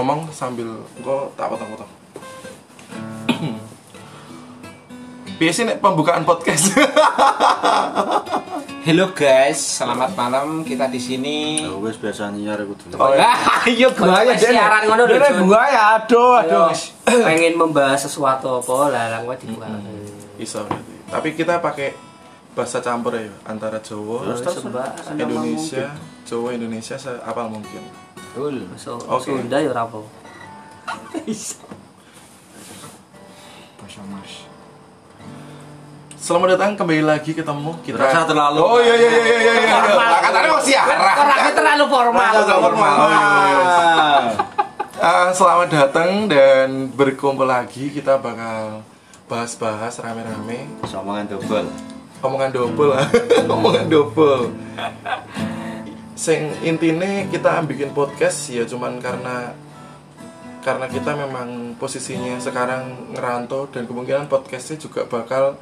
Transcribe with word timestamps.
ngomong 0.00 0.32
sambil 0.32 0.80
engko 0.96 1.28
tak 1.36 1.52
potong-potong. 1.52 1.92
Biasanya 5.40 5.76
nek 5.76 5.84
pembukaan 5.84 6.24
podcast. 6.24 6.72
Halo 8.88 9.12
guys, 9.12 9.60
selamat 9.60 10.16
malam. 10.16 10.64
Kita 10.64 10.88
di 10.88 10.96
sini. 10.96 11.68
Ya 11.68 11.76
wis 11.76 12.00
biasa 12.00 12.32
nyiar 12.32 12.64
iku 12.64 12.72
dulu. 12.80 12.96
Oh, 12.96 13.12
iya. 13.12 13.28
Ah, 13.28 13.60
iya 13.76 13.92
gua 13.92 14.24
ya 14.24 14.40
siaran 14.40 14.88
ngono 14.88 15.04
lho, 15.04 15.20
Jun. 15.20 15.52
gua 15.52 15.68
ya 15.68 16.00
aduh 16.00 16.40
aduh. 16.40 16.72
Pengen 17.28 17.60
membahas 17.60 18.00
sesuatu 18.00 18.56
apa 18.56 18.88
lah 18.88 19.04
lah 19.12 19.20
gua 19.20 19.36
dibuka. 19.36 19.68
Iso 20.40 20.64
berarti. 20.64 21.12
Tapi 21.12 21.28
kita 21.36 21.60
pakai 21.60 21.92
bahasa 22.56 22.80
campur 22.80 23.20
ya 23.20 23.28
antara 23.44 23.84
Jawa, 23.84 24.32
Indonesia, 25.12 25.92
Jawa 26.24 26.56
Indonesia 26.56 26.96
seapal 26.96 27.52
mungkin. 27.52 28.09
Betul. 28.30 28.62
so, 28.78 28.94
Oke. 29.10 29.26
Sunda 29.26 29.58
ya 29.58 29.70
ora 29.70 29.82
apa. 29.84 29.98
Bahasa 33.76 34.00
Mars. 34.06 34.34
Selamat 36.14 36.54
datang 36.54 36.78
kembali 36.78 37.02
lagi 37.02 37.32
ketemu 37.32 37.74
kita. 37.82 37.98
Terlalu- 38.22 38.60
Oh 38.60 38.78
iya 38.78 38.94
iya 38.94 39.10
iya 39.10 39.24
iya 39.24 39.52
iya. 39.58 39.78
iya. 39.82 40.18
Katanya. 40.20 40.52
Orangnya 41.16 41.52
terlalu 41.52 41.84
formal. 41.88 42.30
Terlalu 42.36 42.62
formal. 42.62 42.94
Oh, 42.94 43.08
iya, 43.08 43.18
iya, 43.18 43.50
iya. 43.50 44.34
Ah, 45.00 45.32
selamat 45.32 45.72
datang 45.72 46.28
dan 46.28 46.92
berkumpul 46.92 47.48
lagi 47.48 47.88
kita 47.88 48.20
bakal 48.20 48.84
bahas-bahas 49.24 49.96
rame-rame 49.96 50.68
Somongan 50.84 51.24
double. 51.24 51.64
omongan 52.20 52.52
double 52.52 52.92
omongan 53.48 53.88
double 53.88 54.52
sing 56.20 56.52
intine 56.60 57.32
kita 57.32 57.64
bikin 57.64 57.96
podcast 57.96 58.52
ya 58.52 58.68
cuman 58.68 59.00
karena 59.00 59.56
karena 60.60 60.84
kita 60.84 61.16
memang 61.16 61.72
posisinya 61.80 62.36
sekarang 62.36 63.16
ngerantau 63.16 63.72
dan 63.72 63.88
kemungkinan 63.88 64.28
podcastnya 64.28 64.76
juga 64.76 65.08
bakal 65.08 65.56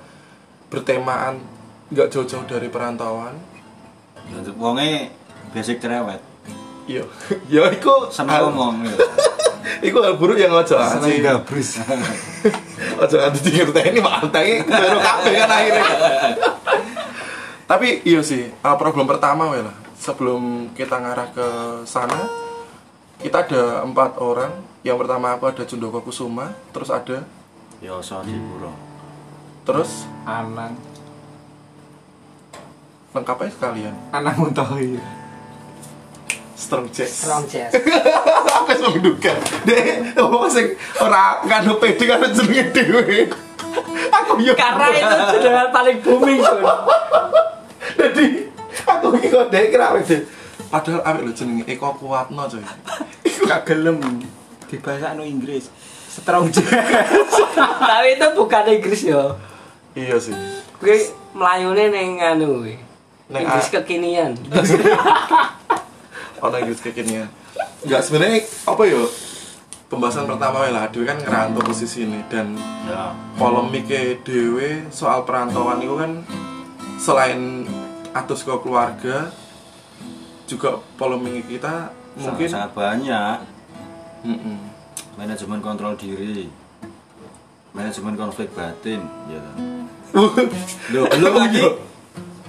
bertemaan 0.66 1.38
nggak 1.94 2.10
jauh-jauh 2.10 2.42
dari 2.50 2.66
perantauan 2.66 3.38
Wonge 4.58 5.14
basic 5.54 5.78
cerewet. 5.78 6.18
iya 6.90 7.06
ya 7.54 7.70
iku 7.70 8.10
Seneng 8.10 8.34
hal- 8.34 8.50
ngomong 8.50 8.82
gitu. 8.82 8.98
iku 9.94 10.02
hal 10.02 10.18
buruk 10.18 10.42
yang 10.42 10.50
ojo 10.50 10.74
anjing 10.74 11.22
gabrus. 11.22 11.78
ojo 13.06 13.16
ini 13.94 14.00
mantai 14.02 14.66
baru 14.66 14.98
kabeh 14.98 15.32
kan 15.38 15.50
akhirnya 15.54 15.86
tapi 17.70 18.02
iya 18.02 18.26
sih 18.26 18.50
uh, 18.66 18.74
problem 18.74 19.06
pertama 19.06 19.54
lah 19.54 19.87
sebelum 19.98 20.72
kita 20.72 20.96
ngarah 21.02 21.28
ke 21.34 21.48
sana 21.84 22.30
kita 23.18 23.42
ada 23.42 23.82
empat 23.82 24.14
orang. 24.22 24.54
Yang 24.86 24.96
pertama 25.04 25.34
aku 25.34 25.50
ada 25.50 25.66
Jundoko 25.66 26.00
Kusuma 26.00 26.54
terus 26.70 26.88
ada 26.88 27.26
Yo 27.82 27.98
so 28.02 28.22
dipuro. 28.22 28.74
terus? 29.66 30.06
Anang, 30.24 30.74
lengkap 33.12 33.36
aja 33.42 33.50
sekalian. 33.52 33.94
Anang 34.10 34.34
Muntohi. 34.38 34.96
strong 36.58 36.90
chest 36.90 37.22
Strong 37.22 37.46
chest. 37.46 37.70
aku 38.58 38.74
wis 38.74 38.82
menduga 38.82 39.30
deh 39.62 40.10
ngomong 40.18 40.50
sing 40.50 40.74
ora 40.98 41.38
nganu 41.46 41.78
pede 41.78 42.02
kan 42.02 42.22
jenenge 42.34 42.74
dhewe. 42.74 43.30
Aku 44.10 44.42
yo 44.42 44.58
Karena 44.58 44.90
itu 44.90 45.38
judul 45.38 45.70
paling 45.70 46.02
booming, 46.02 46.42
jadi 48.00 48.47
aku 49.08 49.16
iki 49.16 49.28
kok 49.28 49.48
dek 49.48 49.64
kira 49.68 49.92
wis 49.92 50.28
padahal 50.68 51.00
awake 51.02 51.22
lho 51.22 51.32
jenenge 51.32 51.64
Eko 51.64 51.92
Kuatno 51.94 52.44
coy 52.44 52.60
Gak 53.40 53.64
gelem 53.64 53.96
di 54.68 54.76
bahasa 54.76 55.10
anu 55.10 55.24
Inggris. 55.24 55.72
Strong 56.10 56.50
jazz. 56.54 56.68
Tapi 57.78 58.08
itu 58.12 58.26
bukan 58.34 58.64
Inggris 58.68 59.02
ya. 59.02 59.32
iya 59.94 60.18
sih 60.18 60.36
Kuwi 60.76 61.08
melayune 61.32 61.88
ning 61.88 62.10
anu 62.18 62.60
kuwi. 62.60 62.76
Inggris 63.30 63.68
kekinian. 63.70 64.36
ono 66.38 66.54
Inggris 66.56 66.80
kekinian 66.80 67.28
enggak 67.80 68.00
sebenarnya 68.00 68.38
apa 68.64 68.82
ya 68.84 69.02
pembahasan 69.86 70.24
pertama 70.24 70.66
lah 70.66 70.86
Dewi 70.86 71.04
kan 71.04 71.18
ngerantau 71.18 71.62
posisi 71.62 72.04
ini 72.04 72.20
dan 72.28 72.54
Ya. 72.84 73.12
polemiknya 73.34 74.16
Dewi 74.22 74.86
soal 74.88 75.22
perantauan 75.22 75.78
itu 75.78 75.94
kan 75.94 76.22
selain 76.96 77.64
atus 78.24 78.42
ke 78.42 78.52
keluarga 78.60 79.30
juga 80.48 80.80
polemik 80.96 81.46
kita 81.46 81.92
mungkin 82.16 82.48
sangat, 82.48 82.72
sangat 82.72 82.72
banyak 82.72 83.36
Mm-mm. 84.26 84.58
manajemen 85.14 85.60
kontrol 85.62 85.94
diri. 85.94 86.50
Manajemen 87.76 88.18
konflik 88.18 88.50
batin, 88.58 89.06
ya. 89.30 89.38
kan? 89.38 89.56
Loh, 90.96 91.04
belum 91.06 91.34
lagi. 91.36 91.62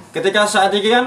Ketika 0.09 0.49
saat 0.49 0.73
ini 0.73 0.89
kan 0.89 1.05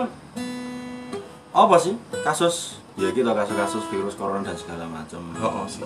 apa 1.53 1.77
sih 1.77 1.93
kasus 2.25 2.81
ya 2.97 3.13
kita 3.13 3.37
kasus-kasus 3.37 3.85
virus 3.93 4.17
corona 4.17 4.41
dan 4.41 4.57
segala 4.57 4.89
macam 4.89 5.21
oh, 5.37 5.65
oh 5.65 5.67
sih 5.69 5.85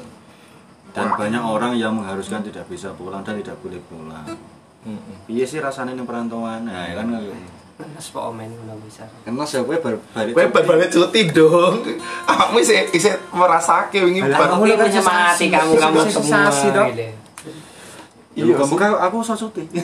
dan 0.95 1.11
banyak 1.19 1.43
orang 1.43 1.75
yang 1.75 1.99
mengharuskan 1.99 2.47
tidak 2.47 2.71
bisa 2.71 2.95
pulang 2.95 3.27
dan 3.27 3.35
tidak 3.43 3.59
boleh 3.59 3.83
pulang 3.91 4.27
iya 5.27 5.43
sih 5.43 5.59
rasanya 5.59 5.99
ini 5.99 6.07
perantauan 6.07 6.71
nah 6.71 6.87
ya 6.87 7.03
kan 7.03 7.07
Mas 7.77 8.09
Pak 8.09 8.25
Omen 8.25 8.49
ngono 8.49 8.81
bisa. 8.81 9.05
karena 9.21 9.45
saya 9.45 9.61
gue 9.63 9.77
bar 9.77 9.95
balik 10.11 10.33
Kowe 10.33 10.49
bar-balik 10.49 10.89
cuti 10.89 11.29
dong. 11.29 11.85
Awakmu 12.25 12.57
isih 12.59 12.89
isih 12.91 13.13
merasake 13.31 14.01
wingi 14.01 14.21
bar. 14.23 14.33
kamu 14.33 14.49
Aku 14.49 14.63
menyemangati 14.65 14.97
sensasi, 14.97 15.45
kamu 15.49 15.73
kamu 15.77 15.97
semua. 16.07 16.49
gitu. 16.49 16.83
iya 16.89 17.09
Iya 18.35 18.53
kamu 18.55 18.75
kan 18.75 18.91
aku 18.99 19.17
usah 19.21 19.33
cuti 19.35 19.65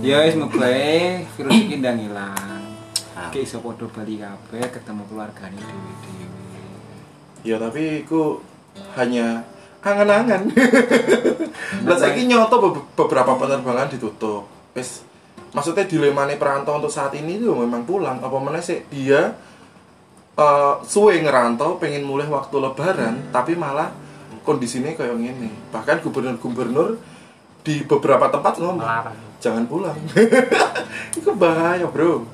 Ya 0.00 0.22
wis 0.22 0.34
mugae 0.34 1.26
virus 1.28 1.50
iki 1.52 1.74
ndang 1.78 1.98
ilang. 2.00 2.62
Ah. 3.12 3.30
Ki 3.30 3.42
iso 3.42 3.58
padha 3.58 3.82
bali 3.88 4.14
kabeh 4.16 4.62
ketemu 4.64 5.02
keluargane 5.06 5.58
dhewe-dhewe. 5.58 6.46
Ya 7.42 7.56
tapi 7.58 8.02
iku 8.02 8.38
hanya 8.94 9.42
angan-angan. 9.80 10.54
Lah 11.86 11.96
saiki 11.96 12.26
nyoto 12.26 12.56
be- 12.60 12.86
beberapa 12.94 13.34
penerbangan 13.34 13.90
ditutup. 13.90 14.46
Wis 14.70 15.02
maksudnya 15.52 15.84
dilemane 15.88 16.36
perantau 16.36 16.76
untuk 16.76 16.92
saat 16.92 17.14
ini 17.16 17.40
itu 17.40 17.52
memang 17.52 17.84
pulang. 17.84 18.20
Apa 18.20 18.36
meneh 18.40 18.62
sih 18.62 18.84
dia 18.88 19.36
eh 20.38 20.74
suwe 20.86 21.18
ngerantau 21.18 21.82
pengen 21.82 22.06
mulai 22.06 22.30
waktu 22.30 22.56
lebaran 22.62 23.34
tapi 23.34 23.58
malah 23.58 23.90
kondisinya 24.46 24.94
kayak 24.94 25.16
gini. 25.18 25.50
Bahkan 25.74 26.00
gubernur-gubernur 26.04 26.98
di 27.66 27.84
beberapa 27.84 28.32
tempat 28.32 28.56
ngomong 28.62 28.80
Melarang. 28.80 29.16
jangan 29.42 29.64
pulang. 29.68 29.98
Itu 31.18 31.34
bahaya 31.34 31.84
bro. 31.90 32.24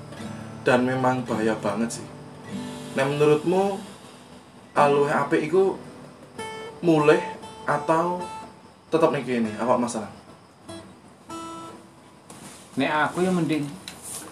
Dan 0.64 0.88
memang 0.88 1.26
bahaya 1.28 1.52
banget 1.58 2.00
sih. 2.00 2.06
Nah 2.94 3.04
menurutmu 3.04 3.76
aluh 4.74 5.06
apik 5.06 5.46
itu 5.46 5.78
mulai 6.82 7.22
atau 7.62 8.18
tetap 8.90 9.14
nih 9.14 9.22
gini 9.22 9.50
apa 9.54 9.78
masalah 9.78 10.10
Nek 12.74 12.90
aku 12.90 13.22
ya 13.22 13.30
mending 13.30 13.62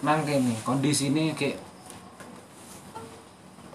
nang 0.03 0.27
kene 0.27 0.51
kondisine 0.67 1.31
kayak 1.31 1.55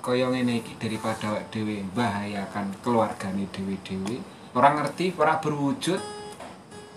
kaya 0.04 0.28
ngene 0.28 0.60
iki 0.60 0.76
daripada 0.76 1.32
awake 1.32 1.48
dhewe 1.52 1.84
membahayakan 1.84 2.76
keluargane 2.84 3.48
dhewe-dhewe. 3.48 4.20
Orang 4.56 4.80
ngerti, 4.80 5.12
ora 5.16 5.40
berwujud. 5.40 6.00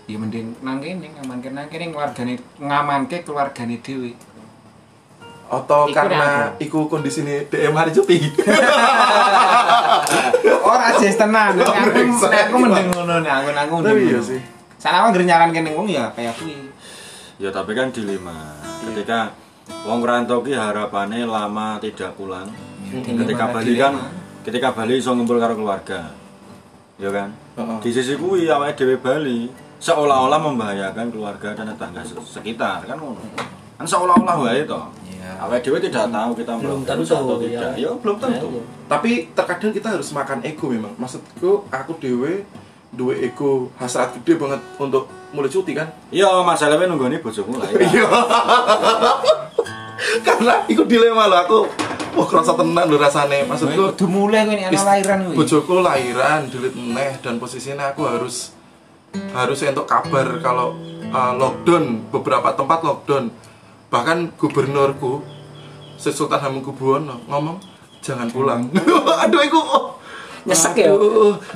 Ya 0.04 0.16
mending 0.20 0.60
nang 0.60 0.84
kene 0.84 1.16
ngamanke 1.16 1.48
nang 1.48 1.68
kene 1.72 1.92
keluargane 1.92 2.34
ngamanke 2.60 3.24
keluargane 3.24 3.80
dhewe. 3.80 4.12
atau 5.52 5.84
Iku 5.84 5.92
karena 5.92 6.56
iku 6.56 6.88
kondisi 6.88 7.20
ini 7.20 7.44
DM 7.44 7.76
hari 7.76 7.92
cuti 7.92 8.16
Ora 10.64 10.96
jes 10.96 11.20
tenan. 11.20 11.60
Nek 11.60 11.68
aku 11.68 12.24
aku 12.48 12.56
mending 12.56 12.88
ngono 12.88 13.20
aku 13.20 13.48
aku 13.52 13.72
mending. 13.84 13.92
Tapi 13.92 14.00
iya 14.08 14.16
ngono. 14.16 14.24
sih. 14.24 14.40
Sana 14.80 15.04
aku 15.04 15.12
ngger 15.12 15.24
nyaran 15.28 15.52
kene 15.52 15.76
wong 15.76 15.92
ya 15.92 16.08
kayak 16.16 16.32
kuwi. 16.40 16.71
Ya 17.42 17.50
tapi 17.50 17.74
kan 17.74 17.90
dilema. 17.90 18.54
Ketika 18.82 19.34
wong 19.82 19.98
rantau 20.00 20.38
ki 20.40 20.54
harapannya 20.54 21.26
lama 21.26 21.82
tidak 21.82 22.14
pulang. 22.14 22.46
Ketika 22.86 23.50
Dilema, 23.50 23.52
Bali 23.52 23.74
kan 23.74 23.94
ketika 24.42 24.68
Bali 24.70 24.94
iso 24.96 25.10
ngumpul 25.10 25.36
karo 25.36 25.58
keluarga. 25.58 26.14
Ya 27.00 27.10
kan? 27.10 27.34
Heeh. 27.52 27.78
di 27.82 27.90
sisi 27.90 28.14
kuwi 28.14 28.46
awake 28.46 28.78
dhewe 28.78 28.96
Bali 28.96 29.50
seolah-olah 29.76 30.38
membahayakan 30.38 31.10
keluarga 31.10 31.52
dan 31.52 31.68
tetangga 31.68 32.00
se- 32.00 32.14
sekitar 32.22 32.86
kan 32.86 32.94
ngono. 32.94 33.18
Kan 33.74 33.84
seolah-olah 33.84 34.36
wae 34.38 34.62
to. 34.62 34.78
Iya. 35.10 35.42
awake 35.42 35.66
dhewe 35.66 35.82
tidak 35.82 36.06
tahu 36.08 36.30
kita 36.32 36.52
Belum 36.62 36.80
tentu, 36.86 37.02
atau 37.10 37.36
ya. 37.36 37.58
tidak. 37.58 37.72
Ya 37.76 37.90
belum 37.90 38.16
tentu. 38.16 38.46
Ya, 38.48 38.56
ya. 38.56 38.62
tapi 38.86 39.10
terkadang 39.32 39.72
kita 39.72 39.88
harus 39.90 40.08
makan 40.12 40.38
ego 40.42 40.70
memang. 40.70 40.92
Maksudku 40.94 41.66
aku 41.68 41.92
dewe 41.98 42.46
dua 42.92 43.16
ego 43.16 43.72
hasrat 43.80 44.12
gede 44.20 44.36
banget 44.36 44.60
untuk 44.76 45.08
mulai 45.32 45.48
cuti 45.48 45.72
kan 45.72 45.88
iya 46.12 46.28
masalahnya 46.44 46.92
nunggu 46.92 47.08
ini 47.08 47.24
bojomu 47.24 47.56
lah 47.56 47.64
ya. 47.72 47.80
iya 47.80 48.04
karena 50.26 50.54
ikut 50.68 50.86
dilema 50.86 51.26
loh 51.26 51.40
aku 51.40 51.60
Wah, 52.12 52.28
kerasa 52.28 52.52
tenan 52.52 52.92
lho 52.92 53.00
rasane. 53.00 53.48
Maksudku 53.48 53.96
Kudu 53.96 54.04
mulai 54.04 54.44
kowe 54.44 54.52
nek 54.52 54.68
Is- 54.68 54.84
ana 54.84 54.88
lahiran 54.92 55.18
kuwi. 55.24 55.36
bojoku 55.40 55.74
lahiran 55.80 56.40
dilit 56.52 56.74
meneh 56.76 57.16
dan 57.24 57.40
posisinya 57.40 57.96
aku 57.96 58.04
harus 58.04 58.52
harus 59.32 59.64
untuk 59.64 59.88
kabar 59.88 60.36
kalau 60.44 60.76
uh, 61.08 61.32
lockdown 61.32 62.04
beberapa 62.12 62.52
tempat 62.52 62.84
lockdown 62.84 63.32
bahkan 63.88 64.28
gubernurku 64.36 65.24
Sultan 65.96 66.40
Hamengkubuwono 66.40 67.24
ngomong 67.28 67.56
jangan 68.04 68.28
pulang 68.28 68.68
aduh 69.24 69.40
iku 69.40 69.60
oh. 69.60 69.84
Nyesek 70.42 70.74
ya? 70.74 70.90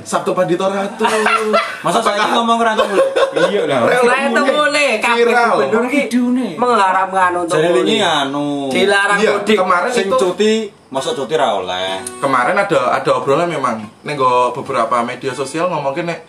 Sabtu 0.01 0.31
Pandito 0.31 0.63
Ratu 0.63 1.03
Masa 1.85 1.99
saya 1.99 2.31
ngomong 2.31 2.55
rantau 2.57 2.87
mulai? 2.87 3.07
Iya 3.51 3.61
lah. 3.67 3.79
Itu 3.91 4.41
boleh 4.41 4.89
kabeh 4.97 5.27
gubernur 5.27 5.85
ki 5.85 6.07
Kidune. 6.07 6.55
mengharamkan 6.55 7.31
untuk 7.37 7.59
Jadi 7.59 7.83
ini 7.83 7.99
anu. 7.99 8.71
dilarang 8.71 9.19
Iya, 9.19 9.31
mudik. 9.37 9.57
kemarin 9.59 9.89
Sing 9.91 10.07
itu 10.07 10.15
cuti, 10.17 10.53
masa 10.87 11.11
cuti 11.11 11.35
ra 11.35 11.53
oleh. 11.53 11.99
kemarin 12.17 12.55
ada 12.55 12.95
ada 12.95 13.11
obrolan 13.13 13.45
memang 13.45 13.83
nego 14.01 14.55
beberapa 14.55 15.03
media 15.03 15.35
sosial 15.35 15.67
ngomongin 15.67 16.07
nek 16.07 16.19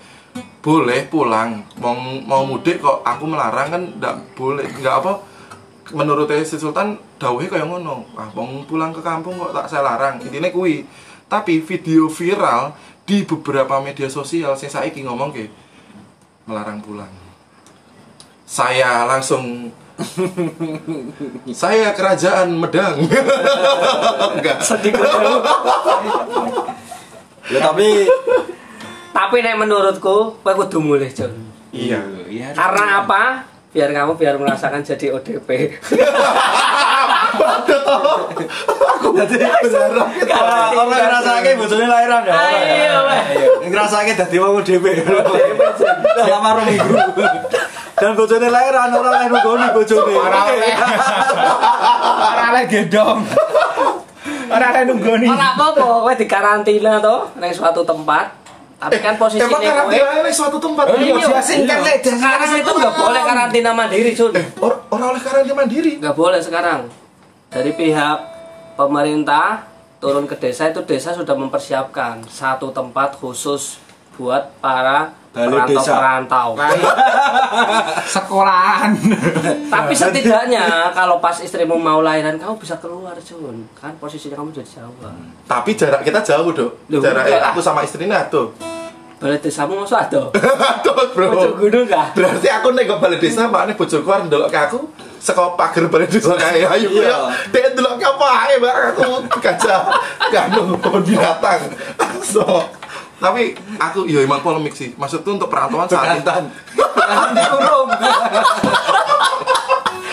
boleh 0.58 1.06
pulang 1.06 1.64
mau 1.78 1.94
mau 2.26 2.42
mudik 2.44 2.82
kok 2.82 3.00
aku 3.00 3.24
melarang 3.24 3.70
kan 3.70 3.82
ndak 3.96 4.14
boleh 4.34 4.66
nggak 4.68 4.94
apa 4.98 5.12
menurut 5.88 6.28
si 6.44 6.60
Sultan 6.60 6.98
dawuhe 7.16 7.48
kayak 7.48 7.64
ngono 7.64 8.04
ah 8.12 8.28
mau 8.34 8.44
pulang 8.68 8.92
ke 8.92 9.00
kampung 9.00 9.38
kok 9.38 9.54
tak 9.54 9.64
saya 9.64 9.86
larang 9.86 10.20
intinya 10.20 10.52
kui 10.52 10.84
tapi 11.28 11.60
video 11.60 12.08
viral 12.08 12.72
di 13.04 13.24
beberapa 13.24 13.80
media 13.80 14.08
sosial 14.08 14.56
saya 14.56 14.82
saiki 14.82 15.04
ngomong 15.04 15.30
ke 15.32 15.48
melarang 16.44 16.80
pulang 16.80 17.12
saya 18.48 19.04
langsung 19.04 19.68
saya 21.52 21.90
kerajaan 21.90 22.54
Medang 22.54 23.02
enggak 24.38 24.62
Sedikit 24.62 25.02
dulu. 25.02 25.42
Ya 27.50 27.58
tapi 27.58 28.06
Tapi 29.10 29.36
nek 29.42 29.58
menurutku 29.58 30.38
kowe 30.38 30.52
kudu 30.54 30.78
mulih, 30.78 31.10
Jon. 31.10 31.34
iya 31.74 31.98
Iya. 32.30 32.54
Karena 32.54 33.02
apa? 33.02 33.42
Biar 33.74 33.90
kamu 33.90 34.14
biar 34.14 34.38
merasakan 34.38 34.86
jadi 34.86 35.10
ODP. 35.18 35.48
jadi 39.18 39.34
berharap 39.40 40.08
kalau 40.24 40.56
orang 40.74 40.88
ngrasake 40.90 41.50
bojone 41.58 41.86
lahiran 41.86 42.22
ya. 42.24 42.34
Iya, 42.34 42.94
weh. 43.04 43.22
Ngrasake 43.68 44.12
dadi 44.14 44.36
wong 44.38 44.62
DP. 44.62 44.84
Selama 46.16 46.48
rong 46.58 46.66
minggu. 46.66 46.94
Dan 47.98 48.14
bojone 48.14 48.48
lahiran 48.48 48.88
ora 48.94 49.08
oleh 49.10 49.26
nunggoni 49.26 49.66
bojone. 49.74 50.12
Ora 50.14 50.38
oleh. 50.46 50.74
Ora 52.28 52.44
oleh 52.54 52.64
gendong. 52.70 53.18
Ora 54.48 54.66
oleh 54.70 54.82
nunggoni. 54.86 55.26
Ora 55.26 55.46
apa-apa, 55.58 55.82
kowe 56.06 56.14
dikarantina 56.14 57.02
to 57.02 57.16
ning 57.36 57.50
suatu 57.50 57.82
tempat. 57.82 58.38
Tapi 58.78 59.02
kan 59.02 59.18
posisi 59.18 59.42
emang 59.42 59.58
kowe 59.58 59.66
karantina 59.66 60.22
ini 60.22 60.30
suatu 60.30 60.58
tempat 60.62 60.84
Oh, 60.86 60.94
iya, 60.94 61.10
Iya. 61.10 61.74
kan 61.74 61.82
sekarang 61.98 62.50
itu 62.62 62.70
nggak 62.70 62.94
boleh 62.94 63.22
karantina 63.26 63.70
mandiri, 63.74 64.10
Sun. 64.14 64.30
Or- 64.62 64.86
orang 64.94 65.18
oleh 65.18 65.22
karantina 65.22 65.56
mandiri 65.58 65.92
Nggak 65.98 66.14
boleh 66.14 66.38
sekarang. 66.38 66.86
Dari 67.48 67.72
pihak 67.72 68.18
pemerintah 68.76 69.64
turun 69.98 70.28
ke 70.28 70.36
desa 70.36 70.68
itu 70.68 70.84
desa 70.84 71.16
sudah 71.16 71.32
mempersiapkan 71.32 72.20
satu 72.28 72.68
tempat 72.70 73.16
khusus 73.16 73.80
buat 74.14 74.52
para 74.60 75.16
perantau-perantau. 75.32 76.60
sekolahan. 78.14 78.92
Tapi 79.64 79.92
setidaknya 79.96 80.92
kalau 80.92 81.24
pas 81.24 81.40
istrimu 81.40 81.80
mau 81.80 82.04
lahiran 82.04 82.36
kamu 82.36 82.60
bisa 82.60 82.76
keluar, 82.76 83.16
Jun. 83.22 83.64
Kan 83.72 83.96
posisinya 83.96 84.36
kamu 84.36 84.52
jadi 84.52 84.84
Jawa. 84.84 85.08
tapi 85.48 85.72
jarak 85.72 86.04
kita 86.04 86.20
jauh 86.20 86.52
dok 86.52 86.70
jarak 87.00 87.24
enggak. 87.24 87.48
aku 87.48 87.60
sama 87.64 87.80
istrinya 87.80 88.20
tuh 88.28 88.52
Balai 89.18 89.40
desamu 89.42 89.74
masuk 89.82 89.98
ada? 89.98 90.22
tuh 90.84 90.94
bro 91.10 91.32
Ojo 91.34 91.50
gunung 91.58 91.88
kah? 91.88 92.12
berarti 92.14 92.46
aku 92.46 92.70
nek 92.70 92.84
ke 92.86 92.94
balai 93.00 93.18
desa 93.18 93.48
makanya 93.48 93.74
bojoku 93.74 94.06
arep 94.06 94.28
ndelok 94.28 94.46
ke 94.46 94.58
aku 94.68 94.78
saka 95.18 95.54
pager 95.58 95.90
balai 95.90 96.06
desa 96.06 96.34
kae. 96.34 96.62
Ayo 96.64 96.88
Iya. 96.90 97.10
ya 97.10 97.18
dek 97.50 97.74
ndelok 97.74 97.94
ke 97.98 98.06
apa 98.06 98.28
ae 98.48 98.54
mbak? 98.62 98.74
Aku 98.94 99.06
gajah. 99.42 99.82
Kanu 100.30 100.78
kebun 100.78 101.02
binatang. 101.04 101.60
So 102.22 102.42
tapi 103.18 103.58
aku 103.82 104.06
ya 104.06 104.22
emang 104.22 104.40
polemik 104.46 104.74
sih. 104.78 104.94
Maksudku 104.94 105.34
untuk 105.34 105.50
perantauan 105.50 105.90
saat 105.90 106.22
ini. 106.22 106.50
Dikurung. 107.34 107.88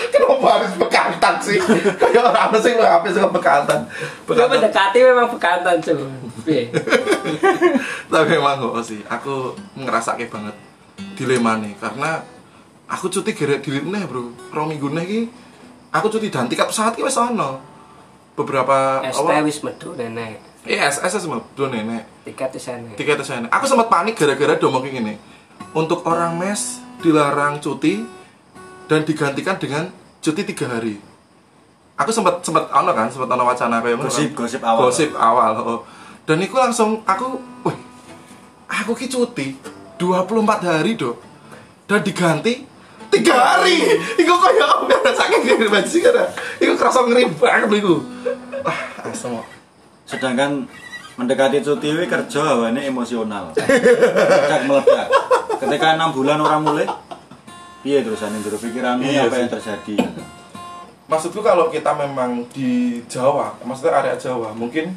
kenapa 0.10 0.48
harus 0.57 0.74
bekantan 0.80 1.36
sih? 1.38 1.58
Kayak 2.01 2.34
orang 2.34 2.50
apa 2.50 2.58
sih 2.58 2.72
apa 2.78 3.06
sih 3.10 3.22
bekantan? 3.30 3.80
Bekantan. 4.25 4.50
mendekati 4.58 5.00
memang 5.06 5.28
bekantan. 5.38 5.75
Piye? 6.46 6.69
tapi 8.12 8.25
memang 8.38 8.62
kok 8.62 8.86
sih 8.86 9.01
aku 9.06 9.54
ngerasa 9.78 10.18
kayak 10.18 10.34
banget 10.34 10.56
dilema 11.13 11.62
nih. 11.62 11.74
Karena 11.78 12.25
aku 12.86 13.10
cuti 13.10 13.32
gara 13.34 13.58
dilit 13.58 13.86
nih 13.86 14.04
bro 14.06 14.30
rong 14.54 14.68
minggu 14.70 14.88
nih 14.94 15.06
ki 15.06 15.22
aku 15.90 16.08
cuti 16.10 16.28
dan 16.30 16.46
tiket 16.46 16.70
pesawat 16.70 16.94
ki 16.94 17.02
wis 17.02 17.18
ono 17.18 17.58
beberapa 18.36 19.00
ST 19.08 19.32
wis 19.48 19.64
medu 19.64 19.96
nenek. 19.96 20.68
iya 20.68 20.92
SS 20.92 21.24
sama 21.24 21.40
dua 21.56 21.72
nenek 21.72 22.04
Tiket 22.26 22.50
di 22.52 22.60
sana. 22.60 22.90
tiket 22.98 23.22
di 23.22 23.26
sana 23.26 23.46
aku 23.50 23.66
sempat 23.66 23.88
panik 23.88 24.18
gara-gara 24.18 24.58
domong 24.58 24.82
kayak 24.82 24.96
gini 24.98 25.14
untuk 25.72 26.02
orang 26.04 26.36
mes 26.36 26.82
dilarang 27.00 27.62
cuti 27.62 28.02
dan 28.86 29.06
digantikan 29.06 29.56
dengan 29.56 29.90
cuti 30.20 30.42
tiga 30.44 30.68
hari 30.68 30.98
aku 31.96 32.10
sempat 32.12 32.42
sempat 32.42 32.68
ono 32.70 32.92
kan 32.92 33.08
sempat 33.08 33.30
ono 33.30 33.44
wacana 33.46 33.80
kayak 33.80 33.98
ngono 33.98 34.10
kan. 34.10 34.14
Gosip- 34.14 34.36
gosip 34.36 34.62
awal. 34.62 34.82
gosip 34.90 35.12
awal 35.16 35.52
oh. 35.58 35.80
dan 36.26 36.38
itu 36.42 36.54
langsung 36.54 37.02
aku 37.06 37.40
wih 37.64 37.78
aku 38.68 38.92
ki 38.94 39.08
cuti 39.08 39.48
24 39.96 40.66
hari 40.66 40.98
dok 41.00 41.16
dan 41.88 42.02
diganti 42.04 42.75
tiga 43.13 43.36
hari 43.36 43.81
iku 44.18 44.34
sakit 45.16 45.40
ngiri 45.46 45.68
banget 45.72 45.88
sih 45.90 46.00
karena 46.04 46.28
iku 46.60 46.74
kerasa 46.78 47.06
ngeri 47.06 47.30
banget 47.36 47.81
iku 47.81 48.02
ah 48.66 48.78
asem 49.10 49.36
kok. 49.36 49.48
Sedangkan 50.06 50.69
mendekati 51.16 51.63
cuti 51.63 51.88
kuwi 51.96 52.06
kerja 52.06 52.42
hawane 52.44 52.84
emosional. 52.86 53.56
Meledak 53.56 54.62
meledak. 54.68 55.07
Ketika 55.56 55.96
enam 55.96 56.12
bulan 56.12 56.38
orang 56.44 56.62
mulai, 56.62 56.86
piye 57.81 58.04
terusan 58.04 58.36
jero 58.44 58.60
pikiranmu 58.60 59.08
Iya 59.08 59.25
apa 59.25 59.34
sih. 59.34 59.42
yang 59.42 59.51
terjadi? 59.54 59.96
maksudku 61.06 61.46
kalau 61.46 61.69
kita 61.69 61.94
memang 61.94 62.50
di 62.50 63.00
Jawa, 63.06 63.54
maksudnya 63.62 63.94
area 64.01 64.18
Jawa, 64.18 64.51
mungkin 64.58 64.90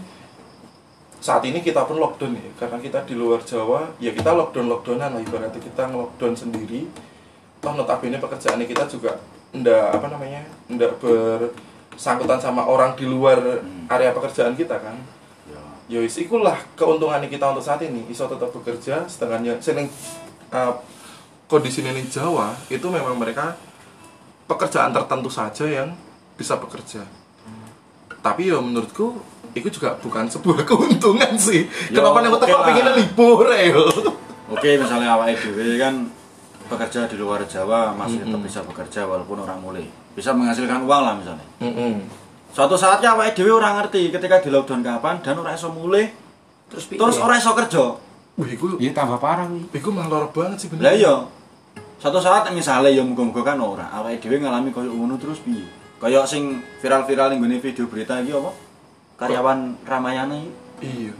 saat 1.20 1.44
ini 1.44 1.61
kita 1.61 1.84
pun 1.84 2.00
lockdown 2.00 2.32
ya, 2.32 2.49
karena 2.56 2.81
kita 2.81 3.04
di 3.04 3.12
luar 3.12 3.44
Jawa, 3.44 3.92
ya 4.00 4.11
kita 4.16 4.32
lockdown 4.32 4.73
lockdownan 4.73 5.18
lah 5.18 5.21
ibaratnya 5.21 5.61
kita 5.61 5.92
ngelockdown 5.92 6.35
sendiri. 6.35 6.88
Toh 7.58 7.72
notabene 7.74 8.22
pekerjaan 8.22 8.62
kita 8.62 8.86
juga 8.86 9.18
ndak 9.50 9.98
apa 9.98 10.06
namanya, 10.12 10.42
ndak 10.70 11.00
bersangkutan 11.00 12.38
sama 12.38 12.68
orang 12.68 12.94
di 12.94 13.08
luar 13.08 13.40
area 13.90 14.14
pekerjaan 14.14 14.54
kita 14.54 14.78
kan. 14.78 14.96
Ya 15.88 16.04
wis 16.04 16.20
ikulah 16.20 16.60
keuntungan 16.76 17.24
kita 17.24 17.48
untuk 17.48 17.64
saat 17.64 17.80
ini, 17.80 18.04
iso 18.12 18.28
tetap 18.28 18.52
bekerja, 18.52 19.08
setengahnya 19.08 19.56
seneng 19.56 19.88
uh, 20.52 20.76
kondisi 21.48 21.80
ini 21.80 22.04
Jawa 22.12 22.52
itu 22.68 22.84
memang 22.92 23.16
mereka 23.16 23.56
pekerjaan 24.44 24.92
tertentu 24.92 25.32
saja 25.32 25.64
yang 25.64 25.96
bisa 26.36 26.60
bekerja. 26.60 27.08
Tapi 28.20 28.52
ya 28.52 28.60
menurutku 28.60 29.16
itu 29.56 29.68
juga 29.72 29.96
bukan 29.96 30.28
sebuah 30.28 30.60
keuntungan 30.68 31.32
sih. 31.40 31.64
Ya, 31.88 32.04
Kenapa 32.04 32.20
nih 32.20 32.30
oke 32.36 32.44
kok 32.44 32.52
lah. 32.52 32.66
pengen 32.68 32.86
libur 32.92 33.48
ya? 33.48 33.72
Oke, 34.48 34.68
misalnya 34.76 35.16
awake 35.16 35.40
dhewe 35.40 35.76
kan 35.80 35.94
bekerja 36.68 37.08
di 37.08 37.16
luar 37.16 37.42
Jawa 37.44 37.90
masih 37.92 38.20
tetap 38.20 38.37
Mm-mm. 38.37 38.46
bisa 38.46 38.60
bekerja 38.62 39.00
walaupun 39.04 39.40
orang 39.40 39.58
mulai. 39.58 39.84
Bisa 40.12 40.30
menghasilkan 40.30 40.84
uang 40.84 41.02
lah 41.02 41.14
misalnya. 41.16 41.46
Mm-mm. 41.58 42.04
Suatu 42.48 42.76
saatnya 42.76 43.12
awake 43.12 43.34
dhewe 43.34 43.52
orang 43.52 43.80
ngerti 43.80 44.08
ketika 44.08 44.38
di 44.38 44.48
lockdown 44.48 44.80
kapan 44.80 45.20
dan 45.20 45.37
orang 45.37 45.52
iso 45.52 45.68
mulai 45.68 46.08
Terus 46.68 46.84
piye? 46.84 47.00
terus 47.00 47.16
orang 47.16 47.40
iso 47.40 47.52
kerja. 47.52 47.84
Wih, 48.38 48.54
itu, 48.54 48.64
Iya 48.78 48.92
tambah 48.94 49.18
parah 49.18 49.44
kuwi. 49.44 49.66
itu 49.72 49.88
malah 49.90 50.08
loro 50.08 50.28
banget 50.30 50.56
sih 50.62 50.68
bener. 50.70 50.82
Lah 50.84 50.94
iya. 50.94 51.14
Suatu 51.98 52.20
saat 52.20 52.46
misalnya 52.52 52.87
ya 52.88 53.02
muga-muga 53.02 53.42
kan 53.42 53.58
ora, 53.58 53.90
awake 53.90 54.20
dhewe 54.20 54.38
ngalami 54.38 54.70
koyo 54.70 54.92
ngono 54.92 55.18
terus 55.18 55.42
piye? 55.42 55.66
Kayak 55.98 56.25
sing 56.25 56.62
viral-viral 56.78 57.34
ning 57.34 57.42
nggone 57.42 57.58
video 57.58 57.84
berita 57.84 58.22
iki 58.22 58.30
apa? 58.30 58.54
Karyawan 59.18 59.82
Ramayana 59.82 60.37
iki. 60.37 60.50
Iya. 60.78 61.10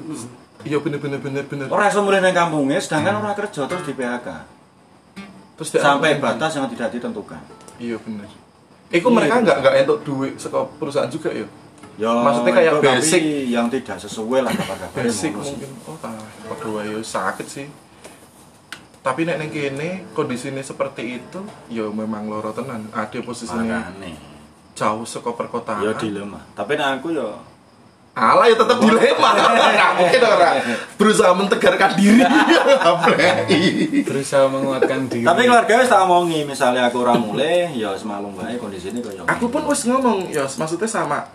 Iya 0.64 0.78
bener 0.78 0.99
bener 0.99 1.19
bener 1.19 1.45
bener. 1.45 1.67
Ora 1.67 1.87
iso 1.87 2.02
mulih 2.02 2.19
nang 2.19 2.31
kampungnya 2.31 2.78
sedangkan 2.78 3.19
ora 3.19 3.35
kerja 3.35 3.67
terus 3.67 3.83
di 3.83 3.95
PHK. 3.95 4.58
Terus 5.59 5.69
Sampai 5.75 6.17
batas 6.17 6.55
yang 6.55 6.71
tidak 6.71 6.88
ditentukan. 6.91 7.43
Iya 7.77 7.99
bener. 7.99 8.31
Iku 8.88 9.11
Iya. 9.11 9.15
mereka 9.15 9.35
nggak 9.43 9.57
nggak 9.59 9.75
entuk 9.77 9.99
duit 10.00 10.35
saka 10.37 10.65
perusahaan 10.79 11.11
juga 11.11 11.29
ya. 11.29 11.45
Ya, 11.99 12.15
Maksudnya 12.15 12.55
kayak 12.55 12.73
itu 12.73 12.79
tapi 12.79 12.95
basic. 12.95 13.23
yang 13.50 13.67
tidak 13.67 13.99
sesuai 13.99 14.41
lah 14.41 14.55
kabar-kabar 14.55 15.03
Basic 15.03 15.35
mungkin. 15.35 15.67
Oh, 15.83 15.99
waduh 16.47 16.75
ayo 16.81 17.03
sakit 17.03 17.43
sih. 17.45 17.67
Tapi 18.99 19.25
nek 19.25 19.37
ning 19.37 19.50
kene 19.50 20.07
kondisinya 20.12 20.61
seperti 20.61 21.19
itu, 21.19 21.41
ya 21.67 21.87
memang 21.88 22.27
loro 22.27 22.55
tenan. 22.55 22.87
Ada 22.91 23.19
posisinya 23.19 23.91
Makane. 23.91 24.15
jauh 24.75 25.03
saka 25.03 25.35
perkotaan. 25.35 25.83
Ya 25.83 25.91
dilema. 25.93 26.38
Tapi 26.53 26.79
nek 26.79 27.03
aku 27.03 27.11
ya 27.12 27.35
Alah 28.19 28.51
ya 28.51 28.57
tetap 28.59 28.83
dilema. 28.83 29.31
Mungkin 30.03 30.21
orang 30.27 30.55
berusaha 30.99 31.31
mentegarkan 31.39 31.95
diri. 31.95 32.19
Berusaha 34.09 34.51
menguatkan 34.51 35.07
diri 35.07 35.23
Tapi 35.23 35.41
keluarga 35.47 35.73
wis 35.79 35.87
tak 35.87 36.03
omongi, 36.03 36.43
misalnya 36.43 36.91
aku 36.91 37.07
ora 37.07 37.15
mulai, 37.15 37.71
ya 37.79 37.95
semalung 37.95 38.35
bae 38.35 38.59
kondisine 38.59 38.99
koyo. 38.99 39.23
Aku 39.31 39.47
pun 39.47 39.63
wis 39.71 39.87
ngomong, 39.87 40.35
ya 40.35 40.51
maksudnya 40.51 40.91
sama 40.91 41.31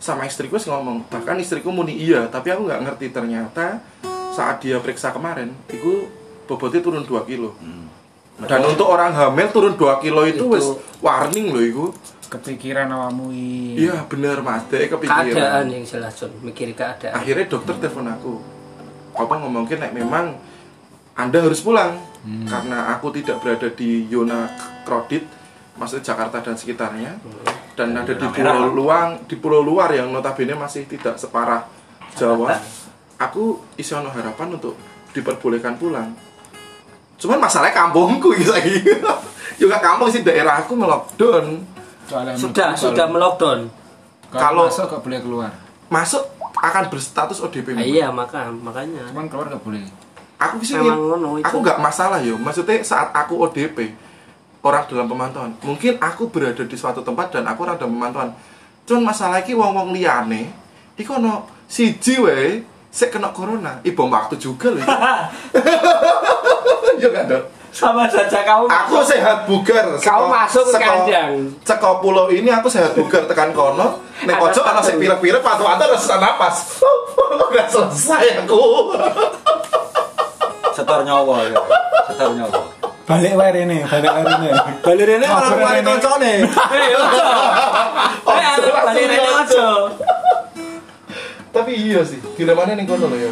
sama 0.00 0.24
istriku 0.24 0.56
wis 0.56 0.64
ngomong. 0.64 1.04
Bahkan 1.12 1.36
istriku 1.44 1.68
muni 1.68 1.92
iya, 1.92 2.24
tapi 2.32 2.48
aku 2.48 2.64
nggak 2.64 2.80
ngerti 2.88 3.12
ternyata 3.12 3.84
saat 4.32 4.64
dia 4.64 4.80
periksa 4.80 5.12
kemarin, 5.12 5.52
itu 5.68 6.08
bobotnya 6.48 6.80
turun 6.80 7.04
2 7.04 7.28
kilo. 7.28 7.52
Hmm. 7.60 7.92
Dan 8.48 8.66
untuk 8.66 8.90
orang 8.90 9.14
hamil 9.14 9.46
turun 9.52 9.76
2 9.78 10.02
kilo 10.02 10.26
itu, 10.26 10.48
Itu. 10.48 10.54
wis 10.56 10.66
warning 11.04 11.52
loh 11.52 11.62
itu. 11.62 11.84
Kepikiran 12.28 12.88
awamu 12.90 13.30
iki. 13.30 13.86
Iya 13.88 14.04
bener 14.08 14.40
mas, 14.40 14.64
dia 14.70 14.88
kepikiran. 14.88 15.24
keadaan 15.30 15.66
yang 15.70 15.84
jelas 15.84 16.12
John 16.16 16.32
mikir 16.42 16.72
keadaan 16.72 17.14
Akhirnya 17.14 17.46
dokter 17.46 17.74
telepon 17.78 18.08
aku. 18.10 18.34
Apa 19.14 19.34
ngomongin 19.40 19.78
nek 19.78 19.94
memang 19.94 20.34
anda 21.14 21.38
harus 21.38 21.62
pulang 21.62 21.94
karena 22.24 22.90
aku 22.96 23.12
tidak 23.14 23.38
berada 23.44 23.68
di 23.70 24.08
zona 24.10 24.50
kredit, 24.82 25.28
maksudnya 25.76 26.02
Jakarta 26.10 26.40
dan 26.40 26.56
sekitarnya, 26.56 27.12
dan 27.78 27.94
ada 27.94 28.10
di 28.10 28.26
pulau 28.32 28.72
luang, 28.72 29.22
di 29.28 29.36
pulau 29.38 29.62
luar 29.62 29.92
yang 29.92 30.10
notabene 30.10 30.56
masih 30.58 30.88
tidak 30.90 31.20
separah 31.20 31.68
Jawa. 32.18 32.58
Aku 33.18 33.62
isi 33.78 33.94
ono 33.94 34.10
harapan 34.10 34.58
untuk 34.58 34.74
diperbolehkan 35.14 35.78
pulang. 35.78 36.10
Cuman 37.14 37.38
masalahnya 37.38 37.78
kampungku 37.78 38.34
gitu 38.34 38.50
lagi. 38.50 38.82
Juga 39.54 39.78
kampung 39.78 40.10
sih 40.10 40.26
daerahku 40.26 40.74
melockdown. 40.74 41.62
Soalnya 42.04 42.32
sudah 42.34 42.68
sudah 42.74 43.06
melockdown. 43.06 43.68
Kalau- 44.28 44.40
kalau 44.40 44.62
masuk 44.66 44.84
gak 44.88 45.00
boleh 45.00 45.18
keluar. 45.20 45.50
Masuk 45.86 46.22
akan 46.54 46.82
berstatus 46.88 47.38
ODP. 47.38 47.72
Ah, 47.72 47.80
iya 47.80 48.06
maka 48.08 48.48
makanya. 48.50 49.04
Cuman 49.08 49.26
keluar 49.26 49.48
gak 49.48 49.60
boleh. 49.60 49.80
Aku 50.34 50.60
sih 50.60 50.74
Memang 50.74 50.98
ngono 50.98 51.28
itu. 51.38 51.44
aku 51.46 51.56
nggak 51.62 51.78
masalah 51.78 52.18
yo. 52.18 52.34
Maksudnya 52.36 52.82
saat 52.82 53.08
aku 53.10 53.38
ODP 53.40 53.94
orang 54.60 54.84
dalam 54.84 55.06
pemantauan. 55.06 55.50
Mungkin 55.60 55.96
aku 55.96 56.28
berada 56.28 56.60
di 56.60 56.74
suatu 56.74 57.00
tempat 57.00 57.30
dan 57.30 57.46
aku 57.46 57.62
orang 57.62 57.76
dalam 57.76 57.94
pemantauan. 57.94 58.30
Cuman 58.84 59.08
masalah 59.08 59.40
iki 59.40 59.54
wong 59.54 59.72
wong 59.72 59.88
liane 59.92 60.50
iku 60.94 61.16
ono 61.16 61.48
siji 61.64 62.18
wae 62.18 62.60
sik 62.90 63.10
kena 63.10 63.30
corona. 63.30 63.78
Ibom 63.80 64.06
waktu 64.06 64.36
juga 64.36 64.68
loh 64.68 64.84
yo 67.02 67.08
kan 67.10 67.24
dok 67.26 67.42
sama 67.74 68.06
saja 68.06 68.38
kamu 68.40 68.70
aku 68.70 69.02
sehat 69.02 69.44
bugar 69.44 69.98
Kau 69.98 70.30
masuk 70.30 70.62
ke 70.64 70.78
kandang. 70.78 71.50
ceko 71.60 71.98
pulau 71.98 72.30
ini 72.30 72.46
aku 72.46 72.70
sehat 72.70 72.94
bugar 72.94 73.26
tekan 73.26 73.50
kono 73.50 73.98
nek 74.22 74.38
pojok 74.38 74.62
ana 74.62 74.78
sing 74.78 74.94
pirek-pirek 74.96 75.42
patu 75.42 75.66
antar 75.66 75.90
harus 75.90 76.06
napas 76.14 76.78
udah 77.44 77.66
selesai 77.66 78.40
aku 78.40 78.62
setor 80.70 81.02
nyawa 81.02 81.36
ya. 81.44 81.58
Setor 82.08 82.30
nyawa. 82.32 82.62
balik 83.04 83.34
wae 83.34 83.50
rene 83.52 83.78
balik 83.82 84.06
wae 84.08 84.24
rene 84.24 84.48
Balik 84.80 85.04
rene 85.04 85.26
balik 85.34 85.58
rene. 85.60 85.82
koncone. 85.84 86.32
eh 86.46 86.94
ojo 86.94 87.26
eh 88.70 88.74
balik 88.80 89.04
rene 89.04 89.18
ojo 89.36 89.66
Tapi 91.50 91.70
iya 91.70 92.02
sih, 92.02 92.18
dilemanya 92.34 92.74
nih 92.74 92.82
kono 92.82 93.06
loh 93.06 93.14
ya. 93.14 93.30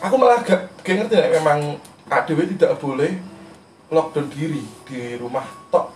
Aku 0.00 0.14
malah 0.14 0.42
gak, 0.42 0.77
gak 0.88 0.96
ngerti 1.04 1.14
nek 1.20 1.32
memang 1.36 1.58
ADW 2.08 2.38
tidak 2.56 2.80
boleh 2.80 3.20
lockdown 3.92 4.32
diri 4.32 4.64
di 4.88 5.20
rumah 5.20 5.44
tok. 5.68 5.92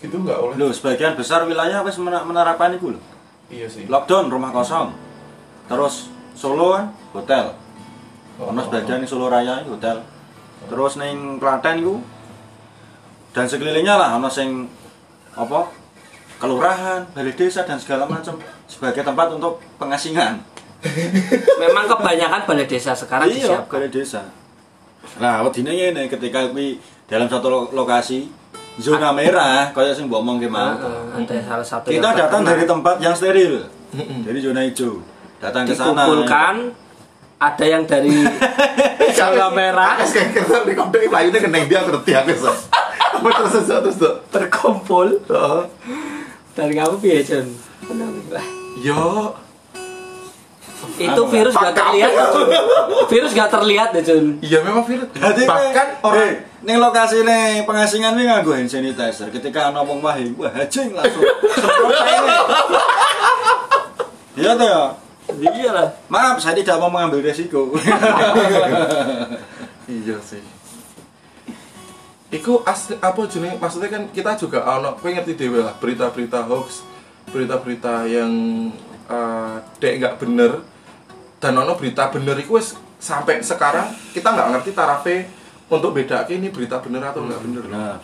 Gitu 0.00 0.16
nggak 0.16 0.38
oleh. 0.40 0.54
Loh, 0.56 0.72
sebagian 0.72 1.12
besar 1.12 1.44
wilayah 1.44 1.84
wis 1.84 2.00
mener- 2.00 2.24
menerapkan 2.24 2.72
itu 2.72 2.96
loh. 2.96 3.02
Iya 3.52 3.68
sih. 3.68 3.84
Lockdown 3.84 4.32
rumah 4.32 4.48
kosong. 4.48 4.96
Terus 5.68 6.08
Solo 6.32 6.72
kan 6.72 6.96
hotel. 7.12 7.52
Ono 8.40 8.60
sebagian 8.64 9.04
ning 9.04 9.10
Solo 9.10 9.28
Raya 9.28 9.60
itu 9.60 9.76
hotel. 9.76 10.00
Terus 10.72 10.96
ning 10.96 11.36
Klaten 11.36 11.84
iku 11.84 12.00
dan 13.36 13.44
sekelilingnya 13.44 14.00
lah 14.00 14.16
ono 14.16 14.32
sing 14.32 14.66
apa? 15.36 15.68
kelurahan, 16.40 17.04
balai 17.12 17.36
desa 17.36 17.68
dan 17.68 17.76
segala 17.76 18.08
macam 18.08 18.40
sebagai 18.64 19.04
tempat 19.04 19.28
untuk 19.36 19.60
pengasingan. 19.76 20.40
Memang 21.56 21.84
kebanyakan 21.86 22.40
balai 22.44 22.64
desa 22.64 22.92
sekarang 22.92 23.28
iya, 23.28 23.36
disiapkan 23.36 23.78
balai 23.78 23.90
desa. 23.90 24.22
Nah, 25.16 25.42
wedine 25.42 25.70
ngene 25.70 26.02
ketika 26.06 26.48
kuwi 26.48 26.76
dalam 27.04 27.26
satu 27.26 27.46
lo- 27.46 27.70
lokasi 27.70 28.28
zona 28.76 29.10
merah 29.10 29.68
kayak 29.70 29.92
sing 29.92 30.06
mbok 30.06 30.20
omong 30.20 30.38
ki 30.38 30.48
mau. 30.48 30.72
Heeh, 30.72 31.20
ada 31.20 31.36
salah 31.42 31.66
satu 31.66 31.86
Kita 31.88 32.14
datang 32.14 32.42
dari 32.42 32.64
tempat 32.64 32.96
yang 32.98 33.12
steril. 33.12 33.64
Dari 33.96 34.38
zona 34.38 34.62
hijau. 34.62 35.02
Datang 35.38 35.64
ke 35.64 35.72
sana. 35.72 35.92
dikumpulkan 35.96 36.54
ada 37.36 37.64
yang 37.64 37.82
dari 37.82 38.12
zona 39.18 39.48
merah 39.48 39.96
Aku 39.96 40.12
kayak 40.12 40.28
kira 40.30 40.58
di 40.62 40.72
kode 40.72 41.00
layunya 41.02 41.40
kena 41.40 41.64
dia 41.64 41.80
ngerti 41.80 42.12
aku 42.12 42.32
so. 42.38 42.52
Apa 43.10 43.28
terus 43.34 43.64
terus 43.64 43.96
terus 43.96 45.12
Oh. 45.26 45.64
dari 46.52 46.74
kamu 46.74 47.00
piye 47.00 47.20
John 47.20 47.48
Yo, 48.80 49.32
itu 51.00 51.22
virus 51.32 51.54
gak 51.56 51.72
terlihat 51.72 52.12
Jun. 52.12 52.48
virus 53.08 53.32
gak 53.32 53.48
terlihat 53.48 53.88
deh 53.96 54.04
Jun 54.04 54.26
iya 54.44 54.60
memang 54.60 54.84
virus. 54.84 55.08
Jadi 55.16 55.48
Bahkan 55.48 55.88
orang 56.04 56.20
eh, 56.20 56.32
ning 56.60 56.76
lokasi 56.76 57.24
ning 57.24 57.64
pengasingan 57.64 58.12
ini 58.20 58.28
nganggo 58.28 58.52
hand 58.52 58.68
sanitizer. 58.68 59.32
Ketika 59.32 59.72
ana 59.72 59.80
wong 59.80 60.04
mahing, 60.04 60.36
wah 60.36 60.52
hajing 60.52 60.92
langsung. 60.92 61.24
Iya 64.40 64.56
toh 64.56 64.62
ya. 64.64 64.84
iya 65.52 65.70
lah 65.74 65.88
Maaf, 66.08 66.40
saya 66.40 66.56
tidak 66.56 66.80
mau 66.80 66.88
mengambil 66.88 67.20
resiko. 67.20 67.74
Iya 69.90 70.22
sih. 70.22 70.38
Iku 72.30 72.62
asli 72.62 72.94
apa 73.02 73.26
jeneng 73.26 73.58
maksudnya 73.58 73.90
kan 73.90 74.06
kita 74.14 74.38
juga 74.38 74.62
ono 74.62 74.94
kowe 74.94 75.10
ngerti 75.10 75.34
dhewe 75.34 75.66
lah 75.66 75.74
berita-berita 75.82 76.46
hoax, 76.46 76.86
berita-berita 77.34 78.06
yang 78.06 78.30
eh, 79.10 79.54
dek 79.82 79.98
nggak 79.98 80.14
bener 80.22 80.62
dan 81.40 81.56
ono 81.56 81.72
berita 81.74 82.12
bener 82.12 82.36
wis 82.46 82.76
sampai 83.00 83.40
sekarang 83.40 83.88
kita 84.12 84.28
nggak 84.28 84.48
ngerti 84.54 84.70
tarafe 84.76 85.16
untuk 85.72 85.96
beda 85.96 86.28
ini 86.28 86.52
berita 86.52 86.78
bener 86.84 87.00
atau 87.00 87.24
nggak 87.24 87.40
bener. 87.40 87.64
Nah, 87.72 87.96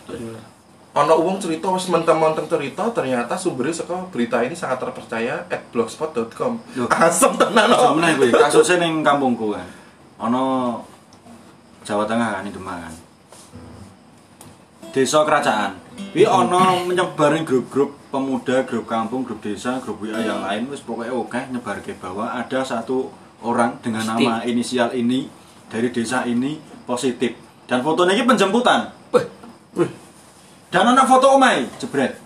Ono 0.97 1.13
uang 1.21 1.37
cerita 1.37 1.69
wis 1.69 1.85
menteng-menteng 1.93 2.49
cerita 2.49 2.89
ternyata 2.89 3.37
sumbernya 3.37 3.85
saka 3.85 4.09
berita 4.09 4.41
ini 4.41 4.57
sangat 4.57 4.81
terpercaya 4.81 5.45
at 5.45 5.61
blogspot.com. 5.69 6.57
Asem 6.89 7.37
tenan. 7.37 7.69
oh. 7.69 7.93
Sebenarnya 7.93 8.17
gue 8.17 8.33
kasusnya 8.33 8.81
ning 8.81 9.05
kampungku 9.05 9.53
kan. 9.53 9.67
Ono 10.25 10.81
Jawa 11.85 12.09
Tengah 12.09 12.41
kan 12.41 12.49
di 12.49 12.49
Demak 12.49 12.77
kan. 12.81 12.93
Desa 14.89 15.21
kerajaan. 15.21 15.71
Kuwi 16.17 16.25
ono 16.25 16.89
menyebar 16.89 17.37
ning 17.37 17.45
grup-grup 17.45 17.93
pemuda, 18.09 18.65
grup 18.65 18.89
kampung, 18.89 19.21
grup 19.21 19.37
desa, 19.45 19.77
grup 19.77 20.01
WA 20.01 20.17
yang 20.17 20.41
lain 20.41 20.65
wis 20.73 20.81
pokoknya 20.81 21.13
oke 21.13 21.41
nyebar 21.53 21.77
ke 21.85 21.93
bahwa 21.93 22.33
ada 22.33 22.65
satu 22.65 23.13
orang 23.45 23.77
dengan 23.83 24.01
Positif. 24.01 24.25
nama 24.25 24.45
inisial 24.45 24.89
ini 24.97 25.29
dari 25.67 25.91
desa 25.91 26.23
ini 26.25 26.57
positif. 26.87 27.35
Dan 27.67 27.83
fotonya 27.83 28.15
ini 28.15 28.23
penjemputan. 28.23 28.95
Dan 30.67 30.83
ana 30.83 31.03
foto 31.07 31.35
omai, 31.35 31.67
jebret. 31.79 32.19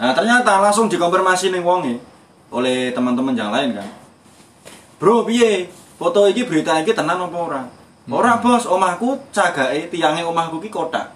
Nah, 0.00 0.14
ternyata 0.14 0.62
langsung 0.62 0.86
dikonfirmasi 0.86 1.50
ning 1.50 1.66
wonge 1.66 1.98
oleh 2.50 2.94
teman-teman 2.94 3.34
yang 3.34 3.50
lain 3.50 3.74
kan. 3.74 3.88
Bro, 4.98 5.26
piye? 5.26 5.70
Foto 6.00 6.24
iki 6.24 6.48
berita 6.48 6.80
iki 6.80 6.96
tenan 6.96 7.20
apa 7.20 7.36
ora? 7.36 7.62
Ora, 8.08 8.40
Bos. 8.40 8.64
Omahku 8.64 9.28
cagake 9.34 9.92
tiange 9.92 10.24
omahku 10.24 10.62
ki 10.62 10.70
kotak. 10.72 11.12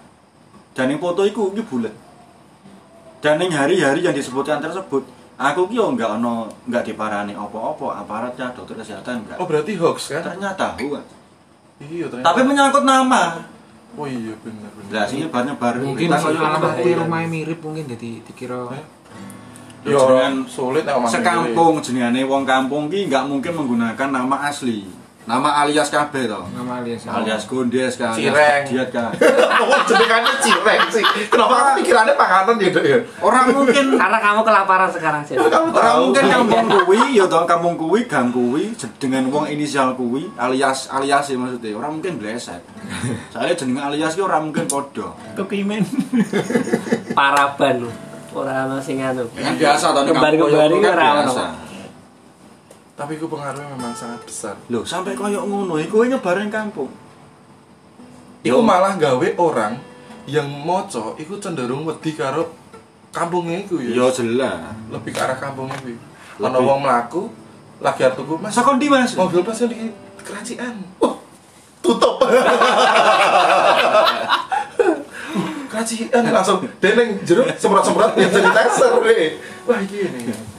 Dan 0.76 0.90
ning 0.92 0.99
foto 1.00 1.25
iku 1.25 1.54
iki 1.54 1.62
bulet. 1.64 1.94
Dan 3.25 3.40
ning 3.40 3.54
hari-hari 3.54 4.04
yang 4.04 4.12
disebutkan 4.12 4.61
tersebut, 4.61 5.06
aku 5.35 5.67
ki 5.67 5.76
yo 5.79 5.91
enggak 5.91 6.21
ono 6.21 6.47
enggak 6.71 6.87
diparani 6.87 7.35
apa-apa 7.35 8.07
aparat 8.07 8.33
ya 8.38 8.55
dokter 8.55 8.79
kesehatan 8.79 9.26
enggak. 9.26 9.37
oh 9.43 9.47
berarti 9.47 9.73
hoax 9.75 10.14
kan? 10.14 10.23
Ternyata 10.23 10.79
tahu 10.79 10.95
kan. 10.95 11.05
Iya 11.83 12.07
ternyata. 12.07 12.26
Tapi 12.31 12.41
menyangkut 12.47 12.85
nama. 12.87 13.23
oh 13.95 14.07
iya 14.07 14.35
bener. 14.43 14.71
Lah 14.95 15.05
sing 15.07 15.26
nyebar-nyebar 15.26 15.75
mungkin 15.83 16.07
si 16.07 16.23
koyo 16.23 16.38
alamat 16.38 16.71
kuwi 16.83 16.93
rumahnya 16.95 17.26
mirip 17.31 17.61
mungkin 17.62 17.85
jadi 17.91 18.11
dikira 18.23 18.71
Yo 19.85 20.00
Jenengan 20.00 20.49
sulit 20.49 20.88
omah 20.88 21.12
sekampung 21.12 21.76
jenengane 21.85 22.25
wong 22.25 22.49
kampung 22.49 22.88
ki 22.88 23.05
nggak 23.12 23.29
mungkin 23.29 23.53
menggunakan 23.53 24.09
nama 24.09 24.49
asli. 24.49 25.03
Nama 25.25 25.64
alias 25.64 25.88
kabeh 25.88 26.28
to. 26.28 26.37
nama 26.52 26.85
alias 26.85 27.09
Alias 27.09 27.49
Gondes 27.49 27.97
kan, 27.97 28.12
Cireng. 28.12 28.37
alias 28.37 28.69
Diat 28.69 28.88
kan. 28.93 29.09
Oh, 29.64 29.81
jenengannya 29.88 30.37
cireng 30.38 30.85
sih. 30.93 31.00
Kenapa 31.33 31.54
aku 31.57 31.71
pikirannya 31.81 32.12
panganan 32.12 32.61
ya, 32.61 32.69
Dok, 32.69 32.85
ya? 32.85 32.99
Orang 33.19 33.45
mungkin 33.50 33.97
karena 33.97 34.19
kamu 34.21 34.40
kelaparan 34.45 34.90
sekarang 34.93 35.23
Jen 35.25 35.40
Kamu 35.40 35.69
Orang 35.71 35.73
tahu. 35.73 36.02
mungkin 36.12 36.25
kampung 36.28 36.64
kuwi 36.69 37.00
ya 37.16 37.25
to 37.25 37.38
kampung 37.45 37.75
kuwi 37.75 38.00
gang 38.04 38.28
kuwi 38.28 38.76
dengan 39.00 39.33
wong 39.33 39.49
inisial 39.49 39.97
kuwi 39.97 40.28
alias 40.37 40.93
alias 40.93 41.25
ya 41.25 41.37
maksudnya 41.37 41.73
orang 41.73 41.93
mungkin 41.97 42.21
bleset. 42.21 42.61
Soalnya 43.33 43.54
jeneng 43.57 43.81
alias 43.81 44.12
ki 44.12 44.21
orang 44.21 44.52
mungkin 44.52 44.69
padha. 44.69 45.09
kepimen 45.33 45.81
paraban 47.16 47.88
Ora 48.35 48.66
ono 48.66 48.83
sing 48.83 48.99
anu. 48.99 49.25
Kan 49.31 49.54
biasa 49.54 49.95
to 49.95 50.00
nek 50.02 50.11
Kembar-kembari 50.11 50.75
kampung 50.75 50.83
ora 50.85 51.07
kan 51.07 51.26
ono. 51.31 51.45
Tapi 52.94 53.18
itu 53.18 53.26
pengaruhnya 53.26 53.74
memang 53.74 53.90
sangat 53.90 54.22
besar. 54.22 54.54
Lho, 54.70 54.86
sampai 54.86 55.18
koyo 55.18 55.42
ngono 55.42 55.82
iku 55.82 55.98
kowe 55.98 56.06
nyebar 56.06 56.38
ning 56.38 56.50
kampung. 56.54 56.90
Iku 58.46 58.60
Yo. 58.60 58.62
malah 58.62 58.94
gawe 58.94 59.28
orang 59.42 59.82
yang 60.30 60.46
moco 60.46 61.18
iku 61.18 61.42
cenderung 61.42 61.82
wedi 61.82 62.14
karo 62.14 62.54
kampungnya 63.10 63.66
iku 63.66 63.82
ya. 63.82 63.98
Ya 63.98 64.06
jelas. 64.14 64.78
Lebih 64.94 65.10
ke 65.10 65.20
arah 65.20 65.38
kampungnya 65.42 65.74
kuwi. 65.82 65.98
Lebih. 66.38 66.46
Ana 66.46 66.58
wong 66.62 66.86
mlaku 66.86 67.34
lagi 67.82 68.06
arep 68.06 68.14
tuku 68.14 68.38
Mas. 68.38 68.54
Sakon 68.54 68.78
di 68.78 68.86
Mas? 68.86 69.18
Mobil 69.18 69.42
pas 69.42 69.58
di 69.58 69.90
keracian. 70.22 70.78
Oh, 71.02 71.18
tutup. 71.82 72.22
keracian 75.74 76.22
langsung 76.30 76.62
deneng 76.78 77.18
jeruk 77.26 77.50
semprot-semprot 77.58 78.14
ya 78.14 78.30
jadi 78.30 78.50
taser 78.54 79.02
deh. 79.02 79.42
Wah 79.66 79.82
iki 79.82 80.06
ini. 80.06 80.53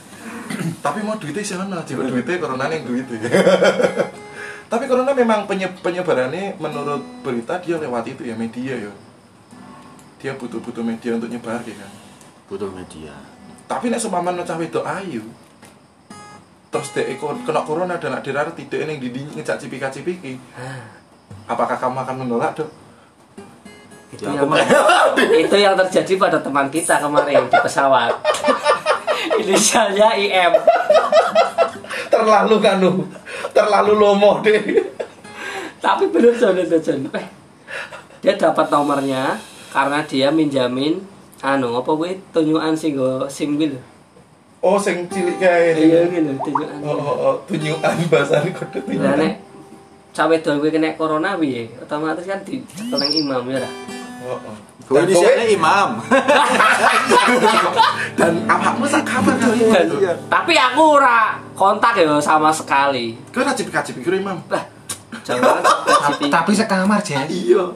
Tapi 0.85 0.99
mau 1.01 1.17
duitnya 1.17 1.41
sih 1.41 1.57
ana, 1.57 1.81
jiwa 1.81 2.05
duitnya 2.05 2.37
corona 2.37 2.69
yang 2.69 2.85
duitnya. 2.85 3.17
Tapi 4.71 4.83
corona 4.85 5.17
memang 5.17 5.49
penye 5.49 5.65
penyebarannya 5.81 6.61
menurut 6.61 7.01
berita 7.25 7.57
dia 7.57 7.81
lewat 7.81 8.05
itu 8.05 8.21
ya 8.21 8.37
media 8.37 8.77
ya. 8.85 8.93
Dia 10.21 10.37
butuh-butuh 10.37 10.85
media 10.85 11.17
untuk 11.17 11.33
nyebar 11.33 11.65
ya 11.65 11.73
kan. 11.73 11.91
Butuh 12.45 12.69
media. 12.69 13.17
Tapi 13.65 13.89
nek 13.89 13.97
seumpama 13.97 14.29
cah 14.45 14.57
wedok 14.61 14.85
ayu. 14.85 15.25
Terus 16.69 16.91
dek 16.93 17.17
ikut 17.17 17.49
kena 17.49 17.65
corona 17.65 17.97
dan 17.97 18.13
nak 18.13 18.21
dirar 18.21 18.45
tidak 18.53 18.85
ini 18.85 19.01
di 19.01 19.25
ngejak 19.25 19.57
cipika-cipiki. 19.57 20.37
Apakah 21.45 21.77
kamu 21.77 21.97
akan 22.05 22.15
menolak, 22.25 22.57
Dok? 22.57 22.69
Itu 24.13 24.21
Ya, 24.25 24.37
yang, 24.37 24.49
itu 25.45 25.55
yang 25.55 25.75
terjadi 25.75 26.13
pada 26.15 26.37
teman 26.41 26.69
kita 26.69 27.01
kemarin 27.01 27.47
di 27.49 27.57
pesawat. 27.57 28.13
Inisialnya 29.41 30.15
IM. 30.15 30.53
Terlalu 32.11 32.55
kanu. 32.63 32.91
Terlalu 33.51 33.93
lomo 33.95 34.39
deh. 34.39 34.61
Tapi 35.83 36.09
bener 36.09 36.33
Jon 36.35 36.57
itu 36.57 36.77
Jon. 36.81 37.07
Eh, 37.13 37.27
Dia 38.25 38.33
dapat 38.33 38.73
nomornya 38.73 39.37
karena 39.69 40.01
dia 40.01 40.33
minjamin 40.33 40.97
anu 41.45 41.77
apa 41.77 41.91
kuwi 41.93 42.17
tunjukan 42.33 42.73
sing 42.73 42.97
go 42.97 43.29
SIM. 43.29 43.59
Oh, 44.65 44.81
sing 44.81 45.05
cilik 45.05 45.37
kae. 45.37 45.77
Iya 45.77 46.09
tunjukan. 46.09 46.81
Oh, 46.81 46.97
oh, 46.97 47.15
oh, 47.21 47.35
tunjukan 47.45 47.93
bahasane 48.09 48.49
kode 48.49 48.81
tunjukan. 48.81 49.13
nek 49.19 49.33
cawe 50.15 50.35
don 50.41 50.57
kuwi 50.57 50.73
kena 50.73 50.97
corona 50.97 51.37
piye? 51.37 51.69
Otomatis 51.77 52.25
kan 52.25 52.41
dicekel 52.41 52.97
nang 52.97 53.11
imam 53.13 53.45
ya 53.51 53.61
lah. 53.61 53.73
Oh, 54.25 54.41
oh. 54.41 54.55
Ini 54.85 55.13
kowe- 55.13 55.21
siapa 55.21 55.45
imam? 55.47 55.89
dan 58.15 58.33
awakmu 58.45 58.85
sak 58.85 59.01
kabar 59.01 59.33
itu. 59.37 59.97
Tapi 60.25 60.53
aku 60.53 60.81
ora 60.97 61.37
kontak 61.53 61.97
ya 61.97 62.17
sama 62.19 62.49
sekali. 62.49 63.13
Kowe 63.29 63.41
ra 63.41 63.53
cipika-cipiki 63.53 64.01
karo 64.01 64.17
Imam. 64.17 64.37
Lah, 64.45 64.65
jangan 65.21 65.61
Ta- 66.21 66.41
Tapi 66.41 66.51
sekamar 66.53 67.01
Jen. 67.01 67.25
Iya. 67.25 67.69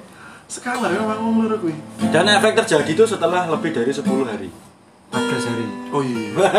Sekala 0.45 0.89
memang 0.89 1.17
ngomong 1.19 1.45
loro 1.45 1.57
kuwi. 1.61 1.73
Dan 2.09 2.25
efek 2.25 2.57
terjadi 2.57 2.89
itu 2.89 3.05
setelah 3.05 3.45
lebih 3.45 3.69
dari 3.69 3.93
10 3.93 4.05
hari. 4.25 4.49
14 5.13 5.49
hari. 5.49 5.65
Oh 5.93 6.01
iya. 6.01 6.29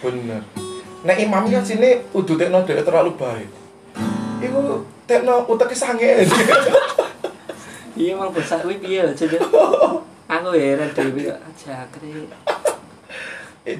Bener. 0.00 0.42
Nek 1.00 1.16
imam 1.18 1.48
kan 1.48 1.64
sini 1.64 2.00
udah 2.12 2.36
tekno 2.36 2.60
terlalu 2.64 3.12
baik. 3.16 3.48
Iku 4.40 4.60
tekno 5.04 5.48
uteke 5.48 5.72
sange. 5.72 6.24
Iya 7.98 8.14
emang 8.14 8.30
besar 8.30 8.62
kuwi 8.62 8.78
piye 8.78 9.02
lho 9.02 9.12
Jon. 9.14 9.34
Aku 10.30 10.54
heran 10.54 10.90
dhewe 10.94 11.26
kok 11.26 11.40
jangkrik. 11.58 12.30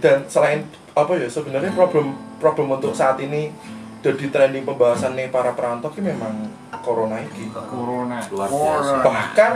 Dan 0.03 0.27
selain 0.27 0.67
apa 0.99 1.13
ya 1.15 1.31
sebenarnya 1.31 1.71
problem 1.73 2.19
problem 2.43 2.75
untuk 2.75 2.91
saat 2.91 3.23
ini 3.23 3.55
jadi 4.01 4.33
trending 4.33 4.67
pembahasan 4.67 5.15
nih 5.15 5.31
para 5.31 5.55
perantau 5.55 5.93
ini 5.95 6.11
memang 6.11 6.35
corona 6.83 7.23
ini. 7.23 7.53
Corona. 7.53 8.19
Luar 8.33 8.49
biasa. 8.51 8.95
Bahkan 9.07 9.53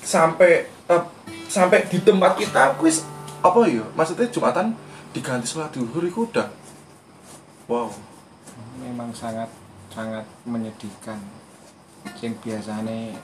sampai 0.00 0.64
eh, 0.64 1.04
sampai 1.50 1.84
di 1.90 1.98
tempat 2.00 2.38
kita 2.40 2.78
kuis 2.80 3.04
apa 3.44 3.66
ya? 3.68 3.84
Maksudnya 3.92 4.30
Jumatan 4.32 4.72
diganti 5.10 5.50
sholat 5.50 5.74
duhur 5.74 6.06
itu 6.06 6.24
udah 6.30 6.48
wow. 7.66 7.90
Memang 8.80 9.12
sangat 9.12 9.50
sangat 9.92 10.24
menyedihkan. 10.46 11.18
Sing 12.16 12.36
biasane 12.38 13.16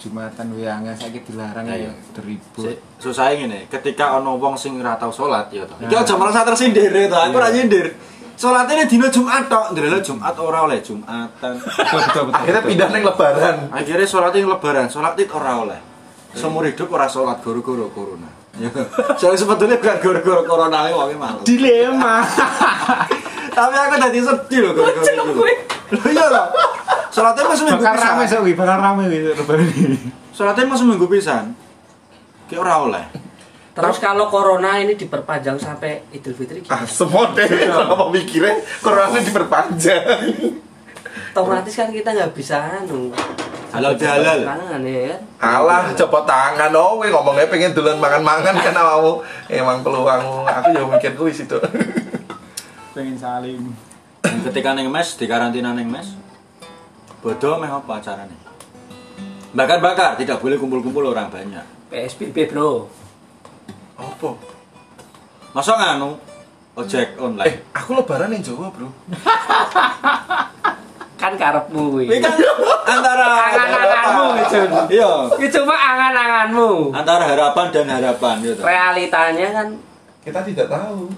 Jumatan 0.00 0.56
wiangan 0.56 0.96
saiki 0.96 1.20
dilarang 1.28 1.68
ya 1.68 1.92
deribut. 2.16 2.64
Si- 2.72 2.80
Susah 2.96 3.36
ngene, 3.36 3.68
ketika 3.68 4.16
ana 4.16 4.32
wong 4.32 4.56
sing 4.56 4.80
ora 4.80 4.96
tau 4.96 5.12
salat 5.12 5.52
ya 5.52 5.68
to. 5.68 5.76
Iki 5.76 5.92
aja 5.92 6.14
merasa 6.16 6.40
tersindir 6.40 6.88
to, 6.88 7.12
aku 7.12 7.36
ora 7.36 7.52
nyindir. 7.52 7.92
Salatnya 8.32 8.88
dina 8.88 9.12
Jumat 9.12 9.52
tok, 9.52 9.76
ndelok 9.76 10.00
Jumat 10.00 10.32
ora 10.40 10.64
oleh 10.64 10.80
Jumatan. 10.80 11.60
Akhirnya 12.40 12.64
pindah 12.64 12.88
neng 12.88 13.04
lebaran. 13.04 13.68
Akhirnya 13.68 14.08
sholat 14.08 14.32
yang 14.32 14.48
lebaran, 14.48 14.88
sholat 14.88 15.12
id 15.20 15.28
ora 15.28 15.52
oleh. 15.60 15.80
Seumur 16.32 16.64
hidup 16.64 16.88
ora 16.88 17.04
sholat 17.04 17.44
guru-guru 17.44 17.92
corona. 17.92 18.32
Ya. 18.56 18.72
Soalnya 19.20 19.36
sebetulnya 19.36 19.76
bukan 19.76 19.96
guru-guru 20.00 20.40
corona 20.48 20.88
ini 20.88 20.96
wonge 20.96 21.16
malu. 21.20 21.44
dilema. 21.44 22.24
Tapi 23.60 23.74
aku 23.76 23.96
tadi 24.00 24.18
sedih 24.24 24.58
loh 24.64 24.72
guru-guru 24.72 25.04
itu. 25.04 25.42
Loh 25.92 26.04
iya 26.08 26.24
loh. 27.10 27.14
Sholatnya 27.14 27.44
masih 27.44 27.64
minggu 27.66 27.82
Bakal 27.82 27.94
rame 27.98 28.22
pisan. 28.22 28.30
sok 28.30 28.40
wi, 28.46 28.52
bakal 28.54 28.78
rame 28.78 29.02
ini. 29.10 29.98
Sholatnya 30.30 30.64
masih 30.64 30.86
minggu 30.86 31.06
pisan. 31.10 31.44
Kayak 32.46 32.60
ora 32.62 32.74
oleh. 32.86 33.04
Terus 33.70 33.96
kalau 33.98 34.26
corona 34.26 34.78
ini 34.78 34.94
diperpanjang 34.94 35.56
sampai 35.56 36.02
Idul 36.10 36.34
Fitri 36.34 36.66
Ah, 36.66 36.82
semua 36.82 37.30
deh 37.32 37.46
kalau 37.46 38.10
mikirnya 38.10 38.58
corona 38.78 39.14
diperpanjang. 39.14 40.26
Otomatis 41.30 41.74
kan 41.74 41.88
kita 41.88 42.10
nggak 42.10 42.34
bisa 42.34 42.82
anu. 42.82 43.14
Halal. 43.70 43.94
Tangan 43.94 44.82
ya 44.82 45.14
kan. 45.14 45.20
Alah, 45.38 45.94
cepet 45.94 46.24
tangan 46.26 46.74
oh, 46.74 46.98
we 46.98 47.06
ngomongnya 47.06 47.46
pengen 47.46 47.70
dolan 47.70 48.02
mangan-mangan 48.02 48.58
kan 48.58 48.74
awakmu. 48.82 49.22
Emang 49.46 49.78
peluangmu. 49.80 50.42
Aku 50.42 50.74
ya 50.74 50.82
mikir 50.90 51.14
kuwi 51.14 51.30
situ. 51.30 51.54
Pengen 52.90 53.14
salim. 53.14 53.70
Dan 54.20 54.42
ketika 54.42 54.74
neng 54.74 54.90
mes, 54.90 55.14
di 55.14 55.30
karantina 55.30 55.70
neng 55.70 55.86
mes, 55.86 56.18
bodoh 57.20 57.54
meh 57.56 57.68
apa 57.68 57.92
acaranya? 57.96 58.38
Bakar-bakar, 59.50 60.14
tidak 60.14 60.38
boleh 60.38 60.56
kumpul-kumpul 60.56 61.04
orang 61.06 61.26
banyak. 61.26 61.64
PSBB 61.90 62.46
bro. 62.46 62.86
Apa? 63.94 64.30
Masa 65.50 65.74
nganu 65.74 66.14
ojek 66.72 67.08
Eh, 67.10 67.18
online? 67.18 67.58
aku 67.70 67.90
lebaran 67.92 68.30
yang 68.30 68.40
Jawa, 68.40 68.70
Bro. 68.70 68.88
Kan 71.20 71.36
karepmu 71.36 72.00
Ini 72.00 72.16
kuwi. 72.16 72.16
kan 72.16 72.32
antara 72.88 73.26
Angan-anganmu. 73.44 74.26
Iya, 74.88 75.10
cuma 75.52 75.76
angan-anganmu. 75.76 76.96
antara 76.96 77.28
harapan 77.28 77.66
dan 77.68 77.86
harapan 77.90 78.34
gitu. 78.40 78.62
Realitanya 78.62 79.48
kan 79.52 79.68
Kita 80.20 80.40
tidak 80.42 80.70
tahu. 80.70 81.12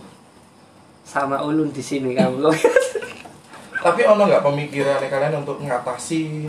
sama 1.04 1.38
ulun 1.38 1.70
di 1.70 1.78
sini 1.78 2.16
kamu. 2.16 2.50
Tapi 3.82 4.00
ono 4.06 4.22
nggak 4.30 4.44
pemikiran 4.46 5.02
kalian 5.02 5.42
untuk 5.42 5.58
mengatasi 5.58 6.48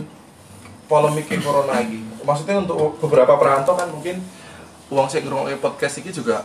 polemik 0.86 1.28
corona 1.42 1.82
lagi? 1.82 1.98
Maksudnya 2.22 2.62
untuk 2.62 2.96
beberapa 3.02 3.34
perantau 3.36 3.74
kan 3.74 3.90
mungkin 3.90 4.22
uang 4.88 5.10
saya 5.10 5.26
ngerungoknya 5.26 5.58
podcast 5.58 5.98
ini 6.00 6.10
juga 6.14 6.44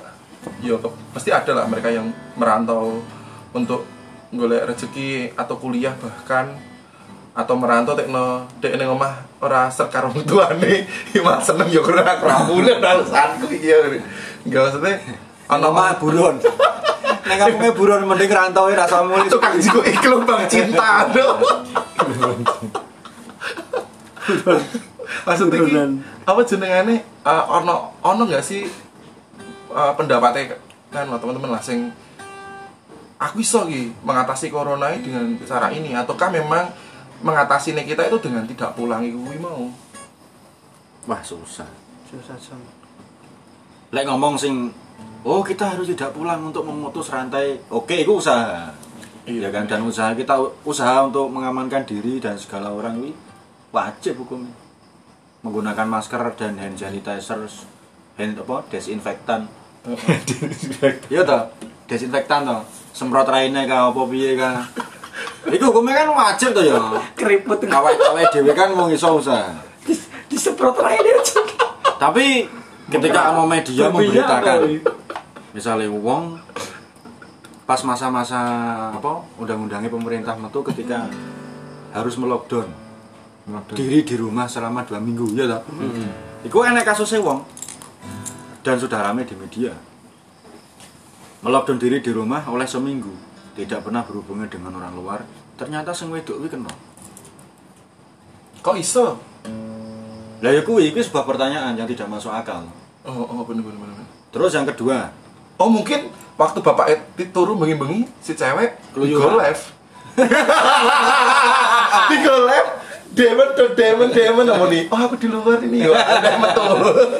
ya 0.63 0.80
pasti 1.12 1.30
ada 1.36 1.52
lah 1.52 1.67
mereka 1.67 1.91
yang 1.91 2.10
merantau 2.39 3.04
untuk 3.52 3.84
golek 4.32 4.71
rezeki 4.71 5.36
atau 5.36 5.60
kuliah 5.60 5.91
bahkan 5.99 6.56
atau 7.36 7.60
merantau 7.60 7.93
tekno 7.93 8.47
dek 8.63 8.80
ning 8.80 8.88
omah 8.88 9.19
ora 9.43 9.67
sekar 9.67 10.08
wong 10.08 10.23
tuane 10.23 10.88
ya 11.13 11.21
seneng 11.43 11.67
ya 11.67 11.84
karena 11.84 12.15
aku 12.15 12.23
ramune 12.23 12.71
alasanku 12.80 13.52
iki 13.52 13.67
ya 13.67 13.78
enggak 14.47 14.62
maksudnya 14.71 14.95
Ono 15.49 15.73
mah 15.73 15.97
buron. 15.97 16.38
Nek 17.25 17.38
kampungnya 17.39 17.71
buron 17.75 18.08
mending 18.08 18.32
rantau 18.32 18.71
rasa 18.71 19.03
mulai 19.03 19.27
tukang 19.27 19.60
jigo 19.60 19.84
iklan 19.84 20.23
bang 20.23 20.43
cinta 20.47 21.08
aduh 21.08 21.36
maksudnya 25.25 25.58
ki, 25.58 25.73
Buronan. 25.73 25.91
apa 26.23 26.41
jenengane 26.45 26.95
uh, 27.25 27.43
ono 27.49 27.97
ono 28.05 28.21
nggak 28.29 28.45
sih 28.45 28.69
uh, 29.73 29.93
pendapatnya 29.97 30.55
kan 30.93 31.10
teman-teman 31.10 31.58
lah 31.58 31.62
sing 31.62 31.89
aku 33.17 33.41
iso 33.41 33.65
ki 33.65 33.89
mengatasi 34.05 34.53
corona 34.53 34.93
ini 34.93 35.01
dengan 35.01 35.25
cara 35.43 35.73
ini 35.73 35.97
ataukah 35.97 36.29
memang 36.29 36.69
mengatasi 37.25 37.75
kita 37.84 38.08
itu 38.08 38.17
dengan 38.21 38.45
tidak 38.47 38.77
pulang 38.77 39.03
iku 39.03 39.19
mau 39.41 39.67
Wah, 41.10 41.25
susah. 41.25 41.65
Susah 42.05 42.38
Jon. 42.38 42.62
Lek 43.89 44.05
ngomong 44.05 44.38
sing 44.38 44.69
oh 45.23 45.41
kita 45.43 45.75
harus 45.75 45.89
tidak 45.91 46.15
pulang 46.15 46.39
untuk 46.43 46.63
memutus 46.63 47.12
rantai. 47.12 47.60
Oke, 47.71 48.03
itu 48.03 48.19
usaha. 48.19 48.71
Iya. 49.27 49.49
Kan 49.53 49.67
dan 49.69 49.84
usaha 49.86 50.15
kita 50.15 50.39
usaha 50.63 51.05
untuk 51.05 51.29
mengamankan 51.29 51.86
diri 51.86 52.17
dan 52.17 52.39
segala 52.39 52.71
orang 52.71 52.97
ini 53.03 53.12
wajib 53.69 54.23
hukumnya. 54.25 54.53
Menggunakan 55.45 55.88
masker 55.88 56.19
dan 56.36 56.60
hand 56.60 56.75
sanitizer 56.75 57.39
hand 58.19 58.36
apa? 58.39 58.58
Desinfektan. 58.71 59.47
Iya 61.08 61.23
toh? 61.23 61.43
Desinfektan 61.88 62.43
toh? 62.43 62.62
Semprot 62.91 63.29
raine 63.29 63.63
ka 63.63 63.93
apa 63.93 64.01
piye 64.12 64.36
ka 64.36 64.67
iku 65.49 65.71
hukumnya 65.71 66.03
kan 66.03 66.10
wajib 66.13 66.51
toh 66.51 66.65
ya. 66.65 66.77
Keriput. 67.15 67.63
Awake-awake 67.63 68.29
dhewe 68.36 68.51
kan 68.51 68.75
mau 68.75 68.91
iso 68.91 69.17
usaha. 69.17 69.55
Disemprot 70.29 70.75
raine 70.77 71.10
aja. 71.15 71.41
Tapi 71.97 72.45
ketika 72.89 73.32
ono 73.32 73.45
media 73.45 73.93
memberitakan 73.93 74.60
misalnya 75.54 75.89
wong 75.89 76.41
pas 77.69 77.82
masa-masa 77.86 78.41
apa 78.89 79.21
undang-undangnya 79.38 79.93
pemerintah 79.93 80.34
metu 80.34 80.65
ketika 80.65 81.06
harus 81.93 82.17
melockdown. 82.17 82.65
Diri 83.73 84.06
di 84.06 84.13
rumah 84.13 84.45
selama 84.45 84.86
dua 84.86 85.02
minggu 85.02 85.34
ya 85.34 85.49
toh? 85.49 85.62
Iku 86.45 86.65
enek 86.65 86.86
kasusnya 86.86 87.21
wong 87.21 87.45
dan 88.62 88.78
sudah 88.78 89.02
ramai 89.02 89.25
di 89.25 89.34
media. 89.38 89.73
Melockdown 91.45 91.78
diri 91.82 92.02
di 92.02 92.12
rumah 92.13 92.45
oleh 92.49 92.65
seminggu 92.65 93.13
tidak 93.54 93.86
pernah 93.86 94.06
berhubungan 94.06 94.49
dengan 94.49 94.78
orang 94.78 94.93
luar 94.97 95.19
ternyata 95.58 95.93
sing 95.93 96.10
wedok 96.10 96.41
kuwi 96.41 96.49
kena. 96.49 96.73
Kok 98.65 98.75
iso? 98.78 99.17
Lah 100.39 100.52
ya 100.52 100.62
kuwi 100.62 100.89
iki 100.89 100.99
sebuah 100.99 101.23
pertanyaan 101.23 101.75
yang 101.75 101.86
tidak 101.86 102.08
masuk 102.08 102.32
akal 102.32 102.63
Oh, 103.02 103.23
oh 103.23 103.43
bener 103.43 103.63
bener 103.63 103.80
bener. 103.80 104.06
terus 104.30 104.52
yang 104.52 104.63
kedua 104.63 105.10
Oh 105.56 105.67
mungkin 105.67 106.08
waktu 106.36 106.60
bapak 106.60 106.88
Eti 106.88 107.28
turu 107.30 107.56
bengi-bengi 107.56 108.08
si 108.19 108.32
cewek 108.32 108.80
Keluyuran. 108.95 109.19
go 109.19 109.36
live. 109.36 109.62
di 112.10 112.15
go 112.23 112.36
live. 112.47 112.69
Demon 113.10 113.49
tuh 113.52 113.75
demon 113.75 114.08
demon 114.08 114.47
apa 114.47 114.65
nih? 114.69 114.88
Oh 114.88 114.95
aku 114.95 115.19
di 115.19 115.28
luar 115.28 115.60
ini 115.60 115.84
yo. 115.84 115.91
Ada 115.91 116.39
metu. 116.39 116.63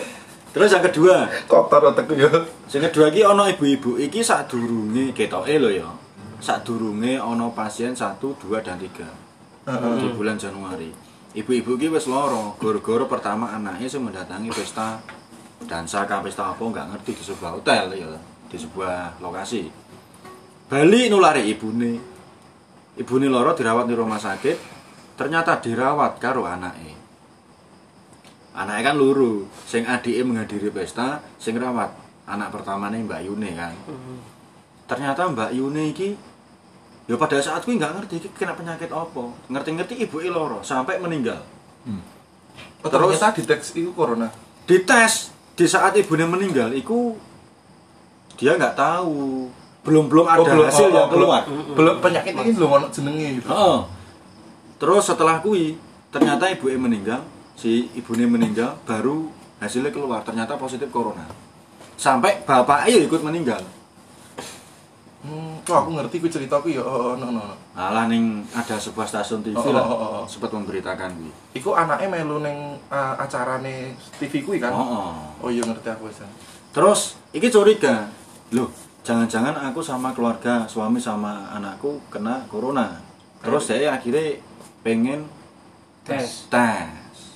terus 0.56 0.72
yang 0.72 0.84
kedua 0.88 1.28
Kotor 1.52 1.92
otakku 1.92 2.16
yo. 2.16 2.32
Sing 2.72 2.80
kedua 2.80 3.12
iki 3.12 3.28
ana 3.28 3.52
ibu-ibu 3.52 4.00
iki 4.00 4.24
sadurunge 4.24 5.12
ketoke 5.12 5.60
lho 5.60 5.68
ya. 5.74 5.90
Sadurunge 6.40 7.20
ana 7.20 7.52
pasien 7.52 7.92
1, 7.92 8.24
2 8.24 8.40
dan 8.64 8.80
3 8.80 8.88
di 10.00 10.08
bulan 10.16 10.40
Januari. 10.40 10.96
Ibu-ibu 11.30 11.78
iki 11.78 11.88
wis 11.94 12.10
lara 12.10 12.58
gara-gara 12.58 13.06
pertama 13.06 13.54
anaknya 13.54 13.86
sing 13.86 14.02
mendatangi 14.02 14.50
pesta 14.50 14.98
dansa 15.70 16.10
kah 16.10 16.26
pesta 16.26 16.50
apa 16.50 16.64
nggak 16.64 16.88
ngerti 16.96 17.12
di 17.22 17.24
sebuah 17.24 17.52
hotel 17.54 17.86
ya, 17.94 18.10
di 18.50 18.58
sebuah 18.58 19.22
lokasi. 19.22 19.70
Bali 20.66 21.06
nulari 21.06 21.46
ibune. 21.54 21.94
Ibune 22.98 23.30
lara 23.30 23.54
dirawat 23.54 23.86
di 23.86 23.96
rumah 23.96 24.18
sakit, 24.18 24.58
ternyata 25.14 25.62
dirawat 25.62 26.18
karo 26.18 26.50
anake. 26.50 26.98
Anaknya 28.58 28.92
kan 28.92 28.96
luru, 28.98 29.46
sing 29.70 29.86
adike 29.86 30.26
menghadiri 30.26 30.74
pesta, 30.74 31.22
sing 31.38 31.56
rawat 31.56 31.94
anak 32.26 32.50
pertamanya 32.50 32.98
Mbak 32.98 33.22
Yune 33.30 33.50
kan. 33.54 33.74
Ternyata 34.90 35.30
Mbak 35.30 35.52
Yune 35.54 35.94
iki 35.94 36.18
ya 37.10 37.18
pada 37.18 37.42
saat 37.42 37.66
kuwi 37.66 37.82
nggak 37.82 37.98
ngerti 37.98 38.30
kena 38.38 38.54
penyakit 38.54 38.94
apa. 38.94 39.34
Ngerti-ngerti 39.50 40.06
ibu 40.06 40.22
loro 40.30 40.62
sampai 40.62 41.02
meninggal. 41.02 41.42
Oh, 42.86 42.88
Terus- 42.88 43.18
di 43.18 43.44
teks 43.44 43.74
itu 43.74 43.90
corona. 43.98 44.30
Dites 44.70 45.34
di 45.58 45.66
saat 45.66 45.98
ibunya 45.98 46.30
meninggal 46.30 46.70
iku 46.78 47.18
dia 48.38 48.54
nggak 48.54 48.78
tahu. 48.78 49.50
Belum 49.82 50.06
belum 50.06 50.28
ada 50.30 50.70
hasil 50.70 50.88
oh, 50.88 50.94
yang 50.94 51.08
oh, 51.08 51.10
belum, 51.10 51.28
keluar. 51.28 51.42
belum 51.50 51.96
penyakit 51.98 52.32
ini 52.36 52.52
belum 52.54 52.70
ono 52.78 52.88
jenenge 52.94 53.28
gitu. 53.42 53.48
Heeh. 53.50 53.80
Terus 54.78 55.04
setelah 55.10 55.42
kui 55.42 55.76
ternyata 56.14 56.46
ibu 56.52 56.70
meninggal, 56.78 57.26
si 57.58 57.90
ibunya 57.98 58.30
meninggal 58.30 58.78
baru 58.86 59.34
hasilnya 59.58 59.90
keluar 59.90 60.22
ternyata 60.22 60.56
positif 60.62 60.88
corona. 60.94 61.26
Sampai 62.00 62.46
bapaknya 62.46 63.02
ikut 63.02 63.20
meninggal. 63.26 63.60
Hmm, 65.30 65.62
oh, 65.62 65.78
aku 65.86 65.90
ngerti 65.94 66.18
ku 66.18 66.26
cerita 66.26 66.58
ku 66.58 66.74
ya. 66.74 66.82
Oh, 66.82 67.14
oh, 67.14 67.22
no, 67.22 67.30
no, 67.30 67.46
no. 67.46 67.56
Alah 67.78 68.10
ning 68.10 68.42
ada 68.50 68.82
sebuah 68.82 69.06
stasiun 69.06 69.46
TV 69.46 69.54
Oh, 69.54 69.70
oh, 69.70 69.74
lah 69.78 69.86
oh, 69.86 69.94
oh, 69.94 70.10
oh. 70.18 70.24
sempat 70.26 70.50
memberitakan 70.50 71.14
kuwi. 71.14 71.30
Iku 71.54 71.78
anaknya 71.78 72.10
melu 72.10 72.42
neng 72.42 72.82
uh, 72.90 73.14
acarane 73.22 73.94
TV 74.18 74.42
kuwi 74.42 74.58
kan. 74.58 74.74
Oh, 74.74 74.82
oh. 74.82 75.14
Oh 75.46 75.50
iya 75.54 75.62
ngerti 75.62 75.86
aku 75.94 76.10
wis. 76.10 76.26
Terus 76.74 77.22
iki 77.30 77.54
curiga. 77.54 78.10
Loh, 78.58 78.74
jangan-jangan 79.06 79.54
aku 79.70 79.86
sama 79.86 80.10
keluarga, 80.18 80.66
suami 80.66 80.98
sama 80.98 81.54
anakku 81.54 82.02
kena 82.10 82.50
corona. 82.50 82.98
Terus 83.46 83.70
saya 83.70 83.94
akhirnya 83.94 84.42
pengen 84.82 85.30
tes 86.02 86.50
tes. 86.50 86.90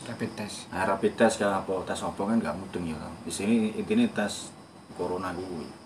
rapid 0.03 0.36
test 0.36 0.67
Nah, 0.67 0.84
rapid 0.84 1.15
test 1.15 1.39
ke 1.39 1.47
apa? 1.47 1.79
Tes 1.88 2.01
apa 2.03 2.17
kan 2.17 2.36
nggak 2.41 2.58
mudeng 2.58 2.91
ya. 2.91 2.99
Di 3.23 3.32
sini 3.32 3.71
intinya 3.77 4.03
tes 4.12 4.49
corona 4.97 5.29
gue. 5.32 5.83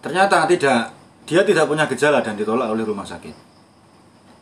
Ternyata 0.00 0.48
tidak, 0.48 0.96
dia 1.28 1.44
tidak 1.44 1.68
punya 1.68 1.84
gejala 1.84 2.24
dan 2.24 2.32
ditolak 2.36 2.72
oleh 2.72 2.84
rumah 2.84 3.04
sakit. 3.04 3.36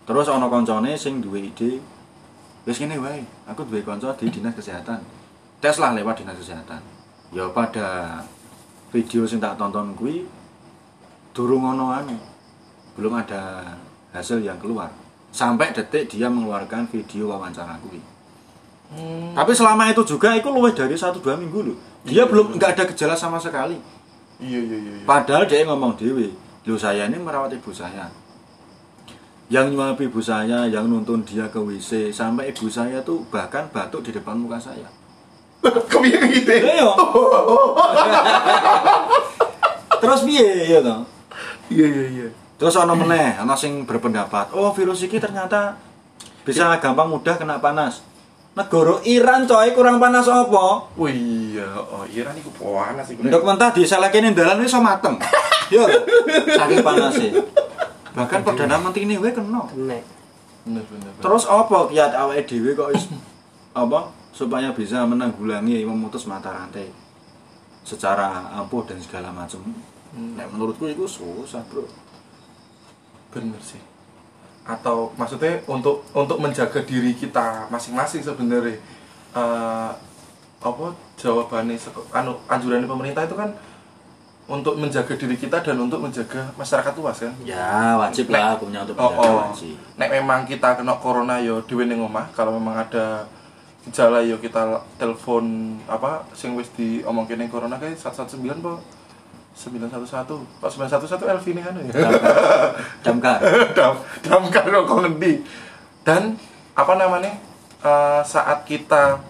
Terus 0.06 0.26
ono 0.30 0.46
koncone 0.48 0.94
sing 0.94 1.20
duwe 1.20 1.50
ide, 1.50 1.82
wis 2.64 2.78
ngene 2.80 2.96
wae, 3.02 3.20
aku 3.44 3.66
duwe 3.66 3.82
kanca 3.82 4.14
di 4.16 4.30
dinas 4.30 4.54
kesehatan. 4.54 5.02
Tes 5.58 5.76
lah 5.82 5.92
lewat 5.92 6.22
dinas 6.22 6.38
kesehatan. 6.38 6.80
Ya 7.34 7.44
pada 7.52 8.22
video 8.88 9.28
sing 9.28 9.42
tak 9.42 9.58
tonton 9.60 9.92
kuwi 9.98 10.24
durung 11.36 11.66
ono 11.66 11.92
anu. 11.92 12.16
Belum 12.96 13.18
ada 13.18 13.74
hasil 14.14 14.40
yang 14.40 14.56
keluar. 14.56 14.88
Sampai 15.28 15.76
detik 15.76 16.08
dia 16.08 16.32
mengeluarkan 16.32 16.88
video 16.88 17.28
wawancara 17.28 17.76
kuwi. 17.84 18.00
Hmm. 18.88 19.36
Tapi 19.36 19.52
selama 19.52 19.92
itu 19.92 20.00
juga 20.08 20.32
itu 20.32 20.48
luwih 20.48 20.72
dari 20.72 20.96
1 20.96 21.20
2 21.20 21.36
minggu 21.36 21.60
loh. 21.60 21.76
Dia 22.08 22.24
Iya, 22.24 22.32
belum 22.32 22.46
iya. 22.48 22.56
nggak 22.56 22.70
ada 22.72 22.84
gejala 22.88 23.12
sama 23.12 23.36
sekali. 23.36 23.76
Iya 24.38 24.60
iya 24.62 24.78
iya. 24.78 24.92
iya. 25.02 25.04
Padahal 25.06 25.50
dia 25.50 25.66
ngomong 25.66 25.98
dewe, 25.98 26.30
"Loh 26.66 26.78
saya 26.78 27.10
ini 27.10 27.18
merawat 27.18 27.50
ibu 27.54 27.74
saya." 27.74 28.06
Yang 29.48 29.72
nyuapi 29.74 30.12
ibu 30.12 30.20
saya, 30.20 30.68
yang 30.68 30.84
nuntun 30.86 31.24
dia 31.24 31.48
ke 31.48 31.56
WC 31.56 32.12
sampai 32.12 32.52
ibu 32.52 32.68
saya 32.68 33.00
tuh 33.00 33.24
bahkan 33.32 33.64
batuk 33.72 34.04
di 34.04 34.12
depan 34.12 34.36
muka 34.36 34.60
saya. 34.60 34.86
Kepiye 35.90 36.20
gitu. 36.38 36.52
Iya. 36.52 36.84
Terus 39.98 40.20
piye 40.22 40.70
ya 40.70 40.78
toh? 40.84 41.02
Iya 41.72 41.86
iya 41.88 42.06
iya. 42.06 42.28
Terus 42.58 42.74
ana 42.78 42.94
meneh, 42.94 43.38
ana 43.38 43.54
sing 43.58 43.86
berpendapat, 43.86 44.50
"Oh, 44.54 44.70
virus 44.74 45.02
iki 45.02 45.18
ternyata 45.18 45.78
bisa 46.46 46.74
gampang 46.78 47.10
mudah 47.10 47.34
kena 47.38 47.58
panas." 47.58 48.02
Negara 48.58 48.98
Iran 49.06 49.46
coy 49.46 49.70
kurang 49.70 50.02
panas 50.02 50.26
apa? 50.26 50.90
Oh 50.90 51.06
iya, 51.06 51.78
oh 51.78 52.02
Iran 52.10 52.34
iku 52.34 52.50
panas 52.58 53.06
iku. 53.06 53.22
Ndok 53.22 53.42
mentah 53.46 53.70
diseleke 53.70 54.18
ning 54.18 54.34
dalan 54.34 54.58
wis 54.58 54.74
iso 54.74 54.82
mateng. 54.82 55.14
Yo. 55.74 55.86
Saking 56.58 56.82
panase. 56.82 57.30
Bahkan 58.18 58.40
perdana 58.42 58.82
menteri 58.82 59.06
ini 59.06 59.14
wae 59.14 59.30
kena. 59.30 59.62
bener. 59.70 60.02
Terus 61.22 61.46
apa 61.46 61.86
kiat 61.86 62.12
awake 62.18 62.50
dhewe 62.50 62.74
kok 62.74 62.90
is 62.98 63.06
apa 63.78 64.10
supaya 64.34 64.74
bisa 64.74 65.06
menanggulangi 65.06 65.86
memutus 65.86 66.26
mata 66.26 66.50
rantai 66.50 66.90
secara 67.86 68.50
ampuh 68.58 68.82
dan 68.82 68.98
segala 68.98 69.30
macam. 69.30 69.62
Nek 70.18 70.50
menurutku 70.50 70.90
itu 70.90 71.06
susah, 71.06 71.62
Bro. 71.70 71.86
bener 73.28 73.60
sih. 73.60 73.80
Atau 74.68 75.16
maksudnya 75.16 75.64
untuk 75.64 76.04
untuk 76.12 76.36
menjaga 76.36 76.84
diri 76.84 77.16
kita 77.16 77.72
masing-masing 77.72 78.20
sebenarnya 78.20 78.76
eh 79.32 79.90
apa 80.58 80.86
jawabannya 81.14 81.78
anu 82.10 82.34
anjuran 82.50 82.84
pemerintah 82.84 83.24
itu 83.24 83.38
kan 83.38 83.54
untuk 84.48 84.80
menjaga 84.80 85.12
diri 85.12 85.36
kita 85.36 85.60
dan 85.60 85.76
untuk 85.76 86.00
menjaga 86.00 86.52
masyarakat 86.56 86.92
luas 86.96 87.20
kan. 87.20 87.34
Ya, 87.44 87.96
wajib 88.00 88.32
lah 88.32 88.56
punya 88.56 88.80
untuk 88.84 88.96
Oh, 88.96 89.12
menjaga 89.12 89.28
oh. 89.28 89.36
wajib. 89.52 89.76
Nek 90.00 90.10
memang 90.12 90.40
kita 90.48 90.76
kena 90.76 90.96
corona 91.00 91.36
yo 91.40 91.60
dhewe 91.68 91.84
ning 91.84 92.00
omah, 92.00 92.32
kalau 92.32 92.56
memang 92.56 92.80
ada 92.80 93.28
gejala 93.88 94.24
yo 94.24 94.40
kita 94.40 94.84
telepon 95.00 95.76
apa 95.88 96.24
sing 96.36 96.56
wis 96.56 96.68
diomongke 96.76 97.36
ning 97.36 97.48
corona 97.48 97.80
kae 97.80 97.96
119 97.96 98.60
po 98.60 98.80
911. 99.58 100.62
Pak 100.62 100.70
911 100.70 101.26
Elvi 101.34 101.50
ning 101.58 101.66
anu 101.66 101.80
ya. 101.82 101.92
Damkar. 103.02 103.42
Dam 103.76 103.98
dam 104.22 104.42
karo 104.54 104.86
kok 104.86 105.02
ngendi. 105.02 105.42
Dan 106.06 106.38
apa 106.78 106.94
namanya? 106.94 107.34
eh, 107.82 108.22
saat 108.26 108.66
kita 108.66 109.22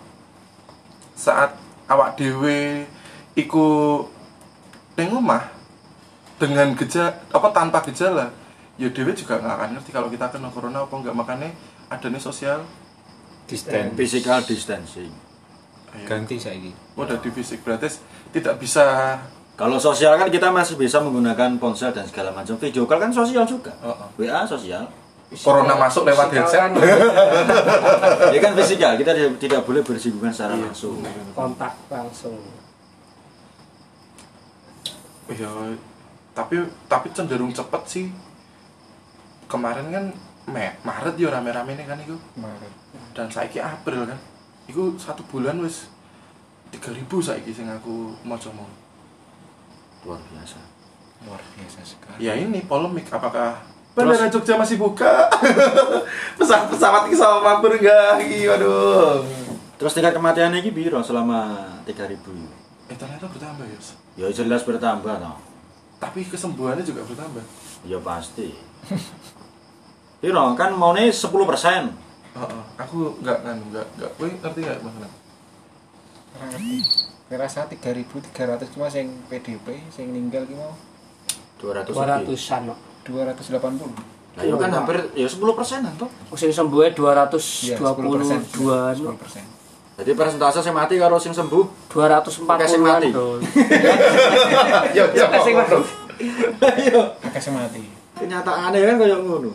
saat 1.19 1.51
awak 1.91 2.17
dhewe 2.17 2.87
iku 3.35 3.67
ning 4.97 5.11
omah 5.13 5.51
dengan 6.39 6.73
gejala 6.79 7.19
apa 7.35 7.49
tanpa 7.51 7.83
gejala 7.91 8.31
ya 8.79 8.87
dewe 8.95 9.11
juga 9.11 9.43
nggak 9.43 9.55
akan 9.59 9.71
ngerti 9.75 9.91
kalau 9.91 10.09
kita 10.09 10.31
kena 10.31 10.49
corona 10.55 10.87
apa 10.87 10.95
enggak 10.95 11.17
makanya 11.17 11.51
ada 11.91 12.07
nih 12.07 12.23
sosial 12.23 12.63
distance 13.51 13.99
Physical 13.99 14.39
distancing. 14.47 15.11
ayo, 15.91 16.07
ganti 16.07 16.39
saiki 16.39 16.71
udah 16.95 17.19
di 17.19 17.31
fisik 17.35 17.67
berarti 17.67 17.91
tidak 18.31 18.63
bisa 18.63 19.19
Kalau 19.59 19.75
sosial 19.75 20.15
kan 20.15 20.31
kita 20.31 20.55
masih 20.55 20.79
bisa 20.79 21.03
menggunakan 21.03 21.59
ponsel 21.59 21.91
dan 21.91 22.07
segala 22.07 22.31
macam. 22.31 22.55
Video 22.63 22.87
call 22.87 23.03
kan 23.03 23.11
sosial 23.11 23.43
juga. 23.43 23.75
Oh, 23.83 23.91
oh. 23.91 24.09
WA 24.15 24.47
sosial. 24.47 24.87
corona 25.45 25.77
masuk 25.77 26.09
lewat 26.09 26.33
headset 26.33 26.73
Ya 28.35 28.41
kan 28.41 28.57
fisikal, 28.57 28.97
kita 28.97 29.13
tidak, 29.37 29.61
boleh 29.61 29.85
bersinggungan 29.85 30.33
secara 30.33 30.57
Iya. 30.57 30.73
langsung. 30.73 31.05
kontak 31.37 31.77
langsung 31.93 32.33
ya 35.29 35.51
tapi 36.33 36.57
tapi 36.89 37.13
cenderung 37.13 37.53
cepet 37.53 37.83
sih 37.85 38.07
kemarin 39.45 39.93
kan 39.93 40.05
Me 40.49 40.73
Maret 40.81 41.21
ya 41.21 41.29
rame-rame 41.29 41.77
nih 41.77 41.85
kan 41.85 42.01
itu 42.01 42.17
Maret. 42.41 42.73
dan 43.13 43.29
saiki 43.29 43.61
April 43.61 44.09
kan 44.09 44.17
itu 44.65 44.97
satu 44.97 45.21
bulan 45.29 45.61
wis 45.61 45.93
3000 46.73 47.05
saiki 47.21 47.53
sing 47.53 47.69
aku 47.69 48.17
maca 48.25 48.49
mau 48.57 48.65
Luar 50.09 50.21
biasa. 50.33 50.59
luar 51.29 51.43
biasa 51.53 51.79
sekali 51.85 52.25
ya 52.25 52.33
ini 52.33 52.65
polemik 52.65 53.05
apakah 53.13 53.61
Bandara 53.93 54.31
Jogja 54.31 54.55
masih 54.55 54.79
buka 54.79 55.27
pesawat 56.39 56.71
pesawat 56.71 57.11
ini 57.11 57.19
sama 57.19 57.43
mampir 57.43 57.77
enggak 57.77 58.23
Ih, 58.23 58.47
waduh 58.49 59.27
Terus 59.77 59.93
tingkat 59.99 60.15
kematian 60.15 60.55
ini 60.55 60.71
biro 60.71 61.03
selama 61.03 61.67
3000 61.83 62.15
eh 62.89 62.97
ternyata 62.97 63.27
bertambah 63.29 63.67
ya 63.67 63.79
Ya 64.17 64.27
jelas 64.33 64.63
bertambah 64.65 65.15
toh. 65.21 65.37
tapi 65.99 66.23
kesembuhannya 66.25 66.87
juga 66.87 67.03
bertambah 67.05 67.43
Ya 67.87 67.99
pasti. 68.03 68.55
Piro 70.19 70.43
kan 70.59 70.75
mau 70.75 70.91
nih 70.99 71.15
10 71.15 71.31
persen. 71.47 71.95
Heeh, 72.35 72.63
aku 72.75 73.19
nggak 73.23 73.39
kan 73.47 73.57
nggak 73.71 73.87
nggak 73.99 74.11
gue 74.19 74.29
ngerti 74.35 74.61
nggak 74.67 74.79
mas 74.83 74.95
Nam? 76.39 76.47
Orang 76.47 76.51
ngerti. 76.55 76.79
Kira 77.29 77.45
saya 77.45 77.69
3.300 77.69 78.73
cuma 78.73 78.89
sing 78.89 79.13
PDP, 79.29 79.85
sing 79.93 80.17
ninggal 80.17 80.49
ki 80.49 80.55
mau 80.57 80.73
200 81.61 81.93
lebih. 81.93 82.39
200-an 82.39 82.63
no. 82.65 82.75
280. 83.05 83.85
Nah, 84.39 84.43
itu 84.47 84.57
kan 84.57 84.71
hampir 84.71 84.97
ya 85.13 85.27
10 85.27 85.37
persenan 85.53 85.93
toh. 85.99 86.09
sing 86.39 86.55
sembuhnya 86.55 86.95
Iya, 86.95 87.77
222 87.77 89.03
no. 89.03 89.13
10%. 89.19 89.99
Jadi 89.99 90.11
persentase 90.15 90.63
sing 90.63 90.71
mati 90.73 90.95
karo 90.95 91.19
sing 91.19 91.35
sembuh 91.35 91.91
240 91.91 92.47
Pakai 92.47 92.67
sing 92.71 92.81
mati. 92.81 93.11
ya 94.95 95.05
ya 95.19 95.27
Sing 95.43 95.55
mati. 95.59 95.75
Ayo. 96.63 97.01
Akeh 97.19 97.43
sing 97.43 97.53
mati. 97.53 97.83
Kenyataannya 98.15 98.79
kan 98.79 98.97
kayak 99.03 99.21
ngono. 99.27 99.51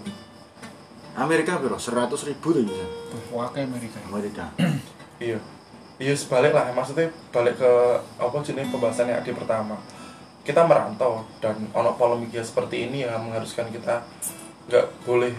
Amerika 1.16 1.58
biro 1.58 1.80
100 1.80 2.28
ribu 2.28 2.48
tuh 2.52 2.62
bisa. 2.68 2.86
Wah, 3.32 3.48
Amerika. 3.56 3.98
Amerika. 4.12 4.46
iya 5.18 5.40
iya 6.02 6.14
sebalik 6.14 6.54
lah 6.54 6.70
maksudnya 6.74 7.10
balik 7.30 7.58
ke 7.62 7.72
apa 8.18 8.36
jenis 8.42 8.70
pembahasan 8.74 9.10
yang 9.10 9.22
di 9.22 9.34
pertama 9.34 9.78
kita 10.44 10.66
merantau 10.68 11.24
dan 11.40 11.56
ono 11.72 11.96
polemik 11.96 12.34
ya 12.36 12.44
seperti 12.44 12.92
ini 12.92 13.08
yang 13.08 13.22
mengharuskan 13.24 13.72
kita 13.72 14.04
nggak 14.68 14.86
boleh 15.08 15.34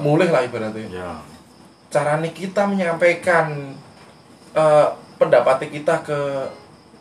mulai 0.00 0.28
lah 0.32 0.42
ibaratnya 0.42 0.88
Ya. 0.88 1.10
caranya 1.92 2.30
kita 2.32 2.66
menyampaikan 2.66 3.76
eh, 4.56 4.88
pendapat 5.20 5.68
kita 5.70 6.02
ke 6.02 6.18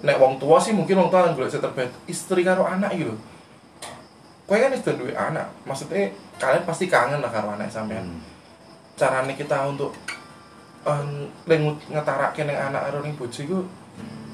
nek 0.06 0.22
wong 0.22 0.38
tua 0.38 0.62
sih 0.62 0.76
mungkin 0.76 1.02
wong 1.02 1.10
tua 1.10 1.26
kan 1.26 1.34
boleh 1.34 1.50
terbaik 1.50 1.92
istri 2.06 2.46
karo 2.46 2.68
anak 2.68 2.94
gitu 2.94 3.16
Kowe 4.46 4.62
kan 4.62 4.70
sudah 4.78 4.94
duwe 4.94 5.14
anak, 5.18 5.50
maksudnya 5.66 6.14
kalian 6.38 6.70
pasti 6.70 6.86
kangen 6.86 7.18
lah 7.18 7.34
karo 7.34 7.58
anak 7.58 7.66
sampean. 7.66 8.06
Hmm. 8.06 8.22
Caranya 8.94 9.34
kita 9.34 9.66
untuk 9.66 9.90
um, 10.86 11.10
ngetarake 11.90 12.42
ning 12.46 12.58
anak 12.58 12.82
karo 12.90 13.02
ning 13.02 13.14
bojo 13.18 13.40
iku 13.42 13.60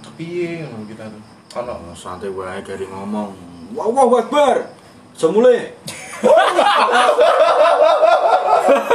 kepiye 0.04 0.68
ngono 0.68 0.86
kita 0.86 1.08
tuh. 1.08 1.24
Ono 1.52 1.74
Oh, 1.92 1.96
santai 1.96 2.32
wae 2.32 2.64
gari 2.64 2.88
ngomong. 2.88 3.32
Wow 3.76 3.92
wow 3.92 4.20
akbar. 4.20 4.72
Semule. 5.16 5.76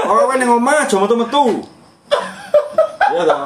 Ora 0.09 0.23
wae 0.29 0.37
ning 0.41 0.49
omah 0.53 0.85
aja 0.85 0.97
metu-metu. 1.01 1.65
Iya 3.13 3.23
toh. 3.25 3.43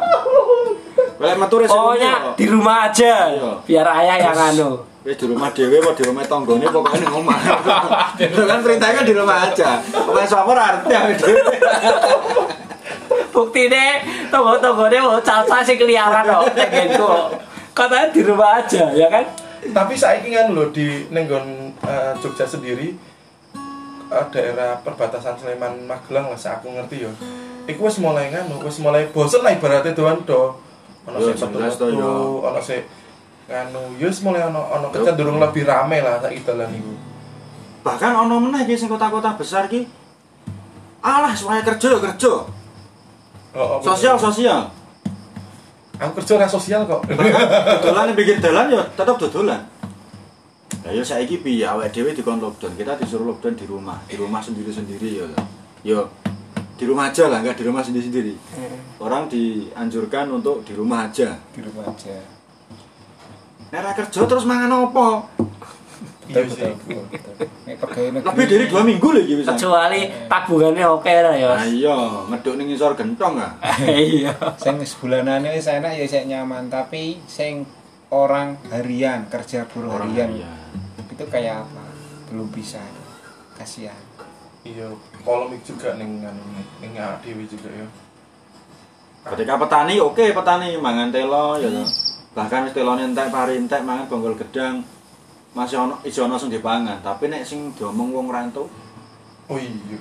Lek 1.20 1.36
metu 1.36 1.56
resiko. 1.60 1.74
Pokoknya 1.76 2.12
di 2.38 2.44
rumah 2.48 2.76
aja. 2.90 3.14
Iya. 3.34 3.50
Biar 3.66 3.86
ayah 4.02 4.16
yang 4.30 4.38
anu. 4.38 4.70
Wis 5.00 5.16
di 5.16 5.26
rumah 5.32 5.48
dhewe 5.56 5.80
apa 5.80 5.96
di 5.96 6.04
rumah 6.04 6.24
tanggane 6.28 6.66
pokoknya 6.68 6.98
ning 7.08 7.12
omah. 7.24 7.38
Kan 8.50 8.60
perintahnya 8.60 9.00
kan 9.00 9.04
di 9.08 9.14
rumah 9.16 9.36
aja. 9.48 9.80
Pokoknya 9.80 10.28
sapa 10.28 10.48
ora 10.48 10.62
arti 10.76 10.92
awake 10.92 11.18
dhewe. 11.18 11.40
Bukti 13.40 13.72
deh, 13.72 13.92
tunggu-tunggu 14.28 14.92
deh 14.92 15.00
mau 15.00 15.16
caca 15.16 15.64
sih 15.64 15.80
keliaran 15.80 16.28
kok. 16.28 16.52
Kayak 16.52 16.92
gitu. 16.92 17.08
Katanya 17.72 18.12
di 18.12 18.20
rumah 18.20 18.60
aja, 18.60 18.92
ya 18.92 19.08
kan? 19.08 19.24
tapi 19.60 19.92
saiki 19.92 20.32
kan 20.32 20.56
lho 20.56 20.72
di 20.72 21.04
nenggon 21.12 21.76
eh, 21.84 22.12
Jogja 22.24 22.48
sendiri 22.48 22.96
eh, 24.08 24.24
daerah 24.32 24.80
perbatasan 24.80 25.36
Sleman 25.36 25.84
Magelang 25.84 26.32
lah 26.32 26.38
saya 26.40 26.58
aku 26.58 26.72
ngerti 26.72 27.04
ya. 27.04 27.12
Iku 27.68 27.86
wis 27.86 28.00
mulai 28.00 28.32
nganu, 28.32 28.64
wis 28.64 28.80
mulai 28.80 29.12
bosen 29.12 29.44
lah 29.44 29.52
ibaratnya 29.52 29.92
doan 29.92 30.24
do. 30.24 30.56
Ono 31.08 31.16
Yo, 31.16 31.32
sing 31.32 31.52
metu 31.52 31.86
yo. 31.92 32.40
ono 32.40 32.60
sing 32.60 32.82
nganu, 33.46 34.00
yo 34.00 34.08
wis 34.08 34.20
mulai 34.24 34.48
ono 34.48 34.64
ono 34.64 34.88
kecenderung 34.88 35.36
lebih 35.36 35.68
rame 35.68 36.00
lah 36.00 36.18
saiki 36.24 36.40
dalan 36.42 36.72
iku. 36.72 36.92
Bahkan 37.84 38.12
ono 38.26 38.34
meneh 38.40 38.64
iki 38.64 38.80
sing 38.80 38.88
kota-kota 38.88 39.36
besar 39.36 39.68
ki 39.68 40.00
Alah, 41.00 41.32
supaya 41.32 41.64
kerja 41.64 41.96
kerja. 41.96 42.44
Oh, 43.50 43.76
oh, 43.76 43.78
Sosial 43.82 44.14
bener. 44.14 44.24
sosial. 44.30 44.60
Aku 46.00 46.12
kerja 46.22 46.32
ora 46.40 46.48
sosial 46.48 46.80
kok. 46.86 47.02
dodolan 47.82 48.08
di 48.08 48.14
pinggir 48.16 48.38
dalan 48.40 48.72
ya 48.72 48.82
tetap 48.94 49.18
dodolan. 49.18 49.60
Ya 50.80 50.96
ya 50.96 51.02
saiki 51.04 51.44
piye 51.44 51.66
awake 51.68 51.92
dhewe 51.92 52.16
dikon 52.16 52.40
lockdown, 52.40 52.72
kita 52.72 52.96
disuruh 52.96 53.34
lockdown 53.34 53.52
di 53.52 53.66
rumah, 53.68 54.00
di 54.08 54.16
rumah 54.16 54.40
sendiri-sendiri 54.40 55.08
ya. 55.20 55.26
Yo 55.84 56.08
di 56.80 56.88
rumah 56.88 57.12
aja 57.12 57.28
lah, 57.28 57.44
enggak 57.44 57.60
di 57.60 57.64
rumah 57.68 57.84
sendiri-sendiri. 57.84 58.32
Orang 58.96 59.28
dianjurkan 59.28 60.32
untuk 60.32 60.64
di 60.64 60.72
rumah 60.72 61.10
aja. 61.12 61.36
Di 61.52 61.60
rumah 61.60 61.84
aja. 61.84 62.16
Nek 63.70 63.80
ra 63.84 63.92
kerja 63.92 64.20
terus 64.24 64.48
mangan 64.48 64.88
apa? 64.88 65.06
Iya 66.30 66.46
sih. 66.46 66.72
Lebih 68.22 68.46
dari 68.46 68.64
dua 68.70 68.82
minggu 68.86 69.08
lagi 69.10 69.32
bisa. 69.34 69.54
Kecuali 69.54 70.00
tabungannya 70.30 70.86
oke 70.86 71.12
lah 71.12 71.34
ya. 71.34 71.50
Nah 71.54 71.66
iya, 71.66 71.96
ngeduk 72.30 72.54
ning 72.58 72.66
ngisor 72.70 72.94
gentong 72.94 73.42
ah. 73.42 73.52
Iya. 73.90 74.32
sing 74.58 74.78
wis 74.78 74.94
bulanane 74.98 75.50
wis 75.50 75.66
enak 75.66 75.98
ya 75.98 76.06
sik 76.06 76.26
nyaman 76.30 76.70
tapi 76.70 77.18
sing 77.26 77.66
orang 78.10 78.58
harian 78.70 79.26
kerja 79.30 79.66
buruh 79.70 80.02
harian 80.02 80.34
iya. 80.34 80.50
itu 80.98 81.24
kayak 81.30 81.62
apa 81.62 81.82
belum 82.30 82.50
bisa 82.50 82.82
kasihan 83.54 83.94
Iya, 84.60 84.92
polemik 85.24 85.64
juga 85.64 85.96
ning 85.96 86.20
awak 86.20 87.24
dhewe 87.24 87.48
juga 87.48 87.72
ya. 87.72 87.86
Ketika 89.32 89.56
petani 89.56 89.96
oke 89.96 90.36
petani 90.36 90.76
mangan 90.76 91.08
telo 91.08 91.56
ya 91.56 91.68
toh. 91.72 91.88
Bahkan 92.36 92.68
wis 92.68 92.76
telone 92.76 93.08
entek 93.08 93.32
pari 93.32 93.56
entek 93.56 93.80
mangan 93.80 94.04
bonggol 94.12 94.36
gedang. 94.36 94.84
Masih 95.50 95.82
ono 95.82 95.98
iso 96.06 96.22
ono 96.26 96.38
sing 96.38 96.50
dipangan, 96.50 97.02
tapi 97.02 97.26
nek 97.26 97.42
sing 97.42 97.74
diomong 97.74 98.14
wong 98.14 98.28
rantau 98.30 98.70
Oh 99.50 99.58
iya. 99.58 99.98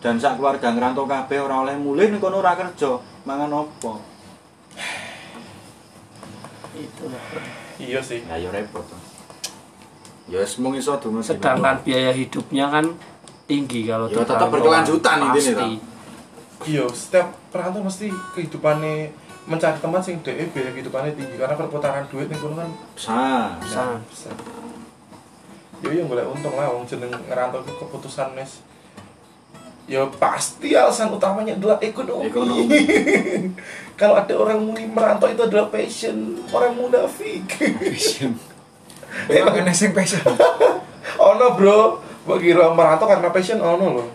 dan 0.00 0.16
sak 0.16 0.40
keluarga 0.40 0.72
ngerantau 0.72 1.04
kabeh 1.04 1.36
ora 1.36 1.64
oleh 1.68 1.76
mulih 1.76 2.08
ning 2.08 2.20
kono 2.20 2.40
ora 2.40 2.56
kerja, 2.56 2.96
mangan 3.28 3.52
apa? 3.52 3.92
Itu. 6.76 7.04
Iya 7.80 8.00
sih. 8.00 8.24
Ya 8.24 8.48
repot. 8.48 8.84
toh. 8.84 9.00
Ya 10.28 10.40
wis 10.40 10.56
mung 10.56 10.72
iso 10.72 10.96
dungo 10.96 11.20
Sedangkan 11.20 11.84
biaya 11.84 12.12
hidupnya 12.16 12.72
kan 12.72 12.96
tinggi 13.44 13.84
kalau 13.84 14.08
Ya, 14.08 14.24
tetap 14.24 14.48
berkelanjutan 14.48 15.16
intinya, 15.28 15.52
toh. 15.60 15.68
Iya, 16.64 16.84
setiap 16.88 17.28
perantau 17.52 17.84
mesti 17.84 18.08
kehidupannya 18.32 19.12
mencari 19.44 19.76
teman 19.76 20.00
sing 20.00 20.16
DE 20.24 20.48
biaya 20.52 20.72
kehidupannya 20.72 21.12
tinggi 21.12 21.36
karena 21.36 21.52
perputaran 21.52 22.08
duit 22.08 22.32
kono 22.40 22.64
kan 22.64 22.70
Sa. 22.96 23.52
Sa- 23.60 24.00
besar. 24.08 24.32
Yo 25.84 25.92
yo 25.92 26.08
golek 26.08 26.24
untung 26.24 26.56
lah 26.56 26.72
wong 26.72 26.88
jeneng 26.88 27.12
ngerantau 27.28 27.60
itu 27.60 27.72
keputusan 27.76 28.32
nes. 28.32 28.64
Ya 29.84 30.00
pasti 30.16 30.72
alasan 30.72 31.12
utamanya 31.12 31.60
adalah 31.60 31.76
ekonomi. 31.84 32.32
Ekonomi. 32.32 32.80
Kalau 34.00 34.16
ada 34.16 34.32
orang 34.32 34.64
muni 34.64 34.88
merantau 34.88 35.28
itu 35.28 35.44
adalah 35.44 35.68
passion, 35.68 36.40
orang 36.48 36.72
munafik. 36.72 37.44
passion 37.78 38.32
emang 39.30 39.62
ana 39.62 39.70
sing 39.70 39.94
passion 39.94 40.18
ono 41.20 41.54
bro, 41.54 42.02
mbok 42.26 42.38
kira 42.42 42.72
merantau 42.74 43.06
karena 43.06 43.28
passion 43.30 43.60
ono 43.60 43.86
loh. 44.02 44.08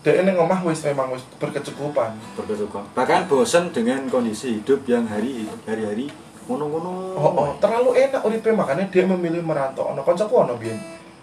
Dia 0.00 0.24
ini 0.24 0.32
ngomah 0.32 0.64
wis 0.64 0.80
memang 0.88 1.12
wis 1.12 1.20
berkecukupan. 1.36 2.16
Berkecukupan. 2.32 2.96
Bahkan 2.96 3.28
bosen 3.28 3.68
dengan 3.68 4.00
kondisi 4.08 4.56
hidup 4.56 4.88
yang 4.88 5.04
hari 5.04 5.44
hari-hari 5.68 6.08
ngono-ngono. 6.48 7.20
Oh, 7.20 7.32
oh, 7.36 7.48
terlalu 7.60 8.08
enak 8.08 8.24
uripe 8.24 8.48
makanya 8.56 8.88
dia 8.88 9.04
memilih 9.04 9.44
merantau. 9.44 9.92
Ono 9.92 10.00
koncoku 10.00 10.34
ono 10.40 10.56
biyen. 10.56 10.80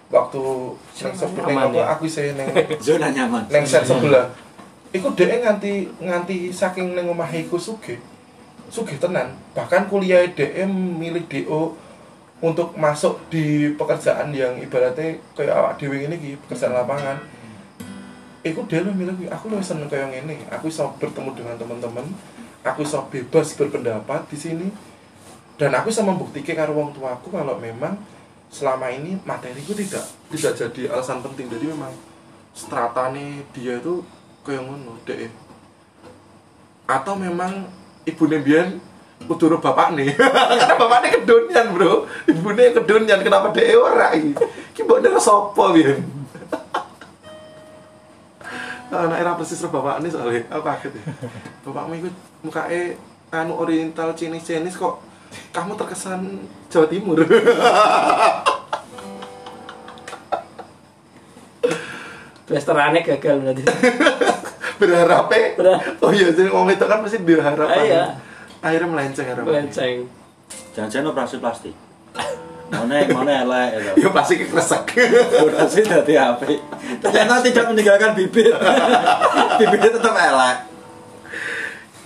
Waktu 0.08 0.40
neng 1.04 1.13
sebelah 1.18 1.50
neng 1.52 1.74
ya? 1.76 1.86
aku 1.92 2.08
sih 2.08 2.32
neng 2.38 2.48
Zona 2.86 3.10
nyaman. 3.10 3.50
neng 3.50 3.66
set 3.66 3.84
sebelah. 3.84 4.30
Iku 4.94 5.12
dia 5.18 5.42
nganti 5.42 5.90
nganti 6.00 6.54
saking 6.54 6.94
neng 6.94 7.10
omah 7.10 7.34
iku 7.34 7.58
sugih. 7.58 7.98
Sugih 8.70 9.02
tenan. 9.02 9.34
Bahkan 9.58 9.90
kuliah 9.90 10.22
DM 10.32 10.70
milih 11.02 11.26
DO 11.26 11.74
untuk 12.46 12.78
masuk 12.78 13.18
di 13.34 13.74
pekerjaan 13.74 14.30
yang 14.30 14.54
ibaratnya 14.62 15.18
kayak 15.34 15.58
awak 15.58 15.74
dewi 15.82 16.06
ini 16.06 16.16
ki 16.22 16.38
pekerjaan 16.46 16.78
lapangan 16.78 17.18
Iku 18.54 18.68
dia 18.68 18.84
lu 18.84 18.96
bilang, 18.96 19.18
aku 19.32 19.52
lu 19.52 19.60
seneng 19.60 19.92
kayak 19.92 20.24
gini. 20.24 20.44
Aku 20.52 20.72
bisa 20.72 20.88
bertemu 20.96 21.36
dengan 21.36 21.56
teman-teman. 21.60 22.06
Aku 22.64 22.84
bisa 22.84 23.04
bebas 23.08 23.56
berpendapat 23.56 24.28
di 24.32 24.38
sini. 24.38 24.68
Dan 25.58 25.74
aku 25.74 25.90
bisa 25.90 26.06
membuktikan 26.06 26.54
karo 26.54 26.78
wong 26.78 26.94
tuaku 26.94 27.34
kalau 27.34 27.58
memang 27.58 27.98
selama 28.48 28.88
ini 28.94 29.18
materiku 29.26 29.74
tidak 29.74 30.06
tidak 30.32 30.54
jadi 30.56 30.82
alasan 30.94 31.20
penting. 31.26 31.50
Jadi 31.50 31.66
memang 31.74 31.92
stratane 32.54 33.44
dia 33.52 33.82
itu 33.82 34.06
kayak 34.46 34.64
ngono, 34.64 35.02
dek. 35.04 35.34
Atau 36.88 37.20
memang 37.20 37.68
ibu 38.08 38.24
Nembian 38.30 38.80
kudu 39.26 39.58
bapak 39.58 39.98
nih 39.98 40.14
karena 40.62 40.78
bapaknya 40.78 41.10
kedunian 41.18 41.74
bro 41.74 42.06
ibunya 42.30 42.70
kedunian 42.70 43.20
kenapa 43.26 43.50
dia 43.50 43.74
ora 43.74 44.14
iki 44.14 44.38
ki 44.78 44.86
mbok 44.86 45.02
nira 45.02 45.18
sapa 45.18 45.74
biyen 45.74 46.06
anak 48.88 49.17
era 49.17 49.36
persis 49.36 49.60
karo 49.60 49.71
bapak 49.73 50.00
ini 50.00 50.08
soalnya 50.08 50.41
aku 50.47 50.63
kaget 50.63 50.91
ya 50.95 51.04
bapakmu 51.62 51.93
itu 51.97 52.10
mukanya 52.39 52.95
anu 53.30 53.60
oriental 53.60 54.15
Chinese 54.15 54.47
Chinese 54.47 54.76
kok 54.76 55.04
kamu 55.52 55.76
terkesan 55.76 56.39
Jawa 56.67 56.88
Timur 56.88 57.19
Blasterannya 62.47 63.04
gagal 63.04 63.36
berarti. 63.43 63.63
berharap 64.78 65.26
oh 66.00 66.12
iya 66.13 66.30
jadi 66.30 66.47
ngomong 66.47 66.69
itu 66.71 66.86
kan 66.86 67.02
pasti 67.02 67.17
berharap 67.19 67.65
Ah, 67.65 67.82
iya. 67.82 68.04
akhirnya 68.62 68.88
melenceng 68.88 69.26
harapannya 69.26 69.65
Melenceng. 69.67 69.95
Jangan-jangan 70.78 71.12
operasi 71.12 71.36
plastik. 71.41 71.73
Mana 72.68 73.08
mana 73.08 73.32
elek 73.48 73.70
itu. 73.80 73.92
ya 74.04 74.10
pasti 74.12 74.34
kresek 74.44 74.92
Operasi 75.40 75.88
dari 75.88 76.14
HP. 76.20 76.42
Ternyata 77.00 77.40
tidak 77.40 77.66
meninggalkan 77.72 78.12
bibit. 78.12 78.52
Bibitnya 79.60 79.92
tetap 79.96 80.16
elek. 80.16 80.58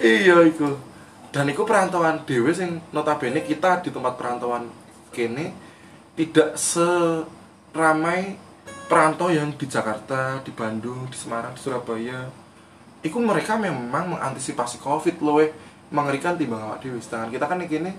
iya 0.02 0.42
iku 0.50 0.92
dan 1.32 1.48
iku 1.48 1.64
perantauan 1.64 2.28
dewe 2.28 2.52
sing 2.52 2.84
notabene 2.92 3.40
kita 3.46 3.80
di 3.80 3.94
tempat 3.94 4.20
perantauan 4.20 4.68
kene 5.16 5.56
tidak 6.20 6.60
seramai 6.60 8.36
perantau 8.92 9.32
yang 9.32 9.56
di 9.56 9.64
Jakarta, 9.64 10.44
di 10.44 10.52
Bandung, 10.52 11.08
di 11.08 11.16
Semarang, 11.16 11.56
di 11.56 11.64
Surabaya. 11.64 12.28
Iku 13.00 13.24
mereka 13.24 13.56
memang 13.56 14.12
mengantisipasi 14.12 14.84
Covid 14.84 15.24
loh, 15.24 15.40
mengerikan 15.88 16.36
timbang 16.36 16.60
awak 16.60 16.84
dewe. 16.84 17.00
Sedangkan 17.00 17.32
kita 17.32 17.48
kan 17.48 17.64
kene 17.64 17.96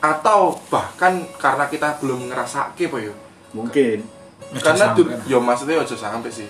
atau 0.00 0.56
bahkan 0.72 1.20
karena 1.36 1.68
kita 1.68 2.00
belum 2.00 2.32
ngerasake 2.32 2.88
apa 2.88 2.98
ya. 3.04 3.14
Mungkin. 3.52 3.98
Karena 4.58 4.96
dur, 4.96 5.06
ya 5.28 5.38
maksudnya 5.38 5.78
aja 5.78 5.94
sampai 5.94 6.32
sih. 6.32 6.48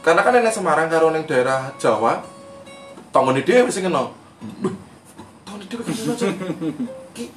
Karena 0.00 0.24
kan 0.24 0.32
nenek 0.32 0.54
Semarang 0.54 0.88
karo 0.88 1.12
ning 1.12 1.28
daerah 1.28 1.74
Jawa, 1.76 2.24
tanggone 3.12 3.44
dhewe 3.44 3.68
sing 3.68 3.84
kena. 3.84 4.08
Wih, 4.64 4.72
Tanggone 5.44 5.66
dhewe. 5.68 5.82
Ki 7.12 7.28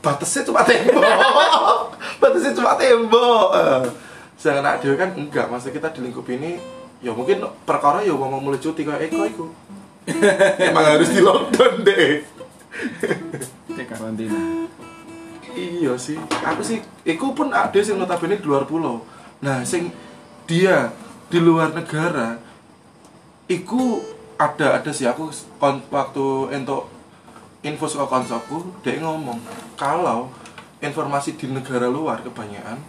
batasnya 0.00 0.48
cuma 0.48 0.64
tembok. 0.64 1.04
batasnya 2.22 2.56
cuma 2.56 2.72
tembok. 2.80 3.46
Eh, 3.52 3.84
Sedangkan 4.40 4.64
anak 4.64 4.76
dhewe 4.80 4.96
kan 4.96 5.10
enggak, 5.12 5.46
maksudnya 5.52 5.76
kita 5.76 5.88
di 5.92 6.00
lingkup 6.08 6.26
ini 6.32 6.56
ya 7.04 7.12
mungkin 7.12 7.44
perkara 7.68 8.00
ya 8.00 8.16
wong 8.16 8.40
mulai 8.40 8.56
cuti 8.56 8.80
kayak 8.80 9.12
Eko 9.12 9.28
iku. 9.28 9.46
Emang 10.72 10.84
harus 10.88 11.12
di 11.12 11.20
lockdown 11.20 11.84
deh. 11.84 12.24
Karantina. 13.82 14.38
Iya 15.54 15.94
sih, 15.98 16.18
aku 16.18 16.62
sih, 16.62 16.78
iku 17.06 17.34
pun 17.34 17.50
ada 17.50 17.78
sing 17.78 17.98
notabene 17.98 18.38
di 18.38 18.46
luar 18.46 18.66
pulau. 18.66 19.02
Nah, 19.42 19.66
sing 19.66 19.90
dia 20.46 20.94
di 21.30 21.38
luar 21.38 21.74
negara, 21.74 22.38
iku 23.50 24.02
ada 24.38 24.78
ada 24.78 24.90
sih 24.90 25.06
aku 25.06 25.30
kon, 25.62 25.82
waktu 25.90 26.58
untuk 26.58 26.90
info 27.62 27.86
soal 27.86 28.10
koncoku, 28.10 28.82
dia 28.82 28.98
ngomong 28.98 29.38
kalau 29.78 30.30
informasi 30.82 31.38
di 31.38 31.46
negara 31.48 31.86
luar 31.86 32.20
kebanyakan 32.20 32.82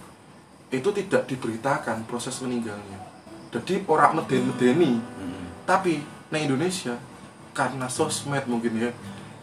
itu 0.73 0.89
tidak 0.89 1.29
diberitakan 1.29 2.03
proses 2.09 2.35
meninggalnya. 2.41 2.99
Jadi 3.53 3.85
orang 3.87 4.19
meden-medeni, 4.19 4.99
tapi 5.63 6.01
di 6.03 6.37
Indonesia 6.41 6.99
karena 7.55 7.87
sosmed 7.87 8.43
mungkin 8.51 8.75
ya, 8.75 8.91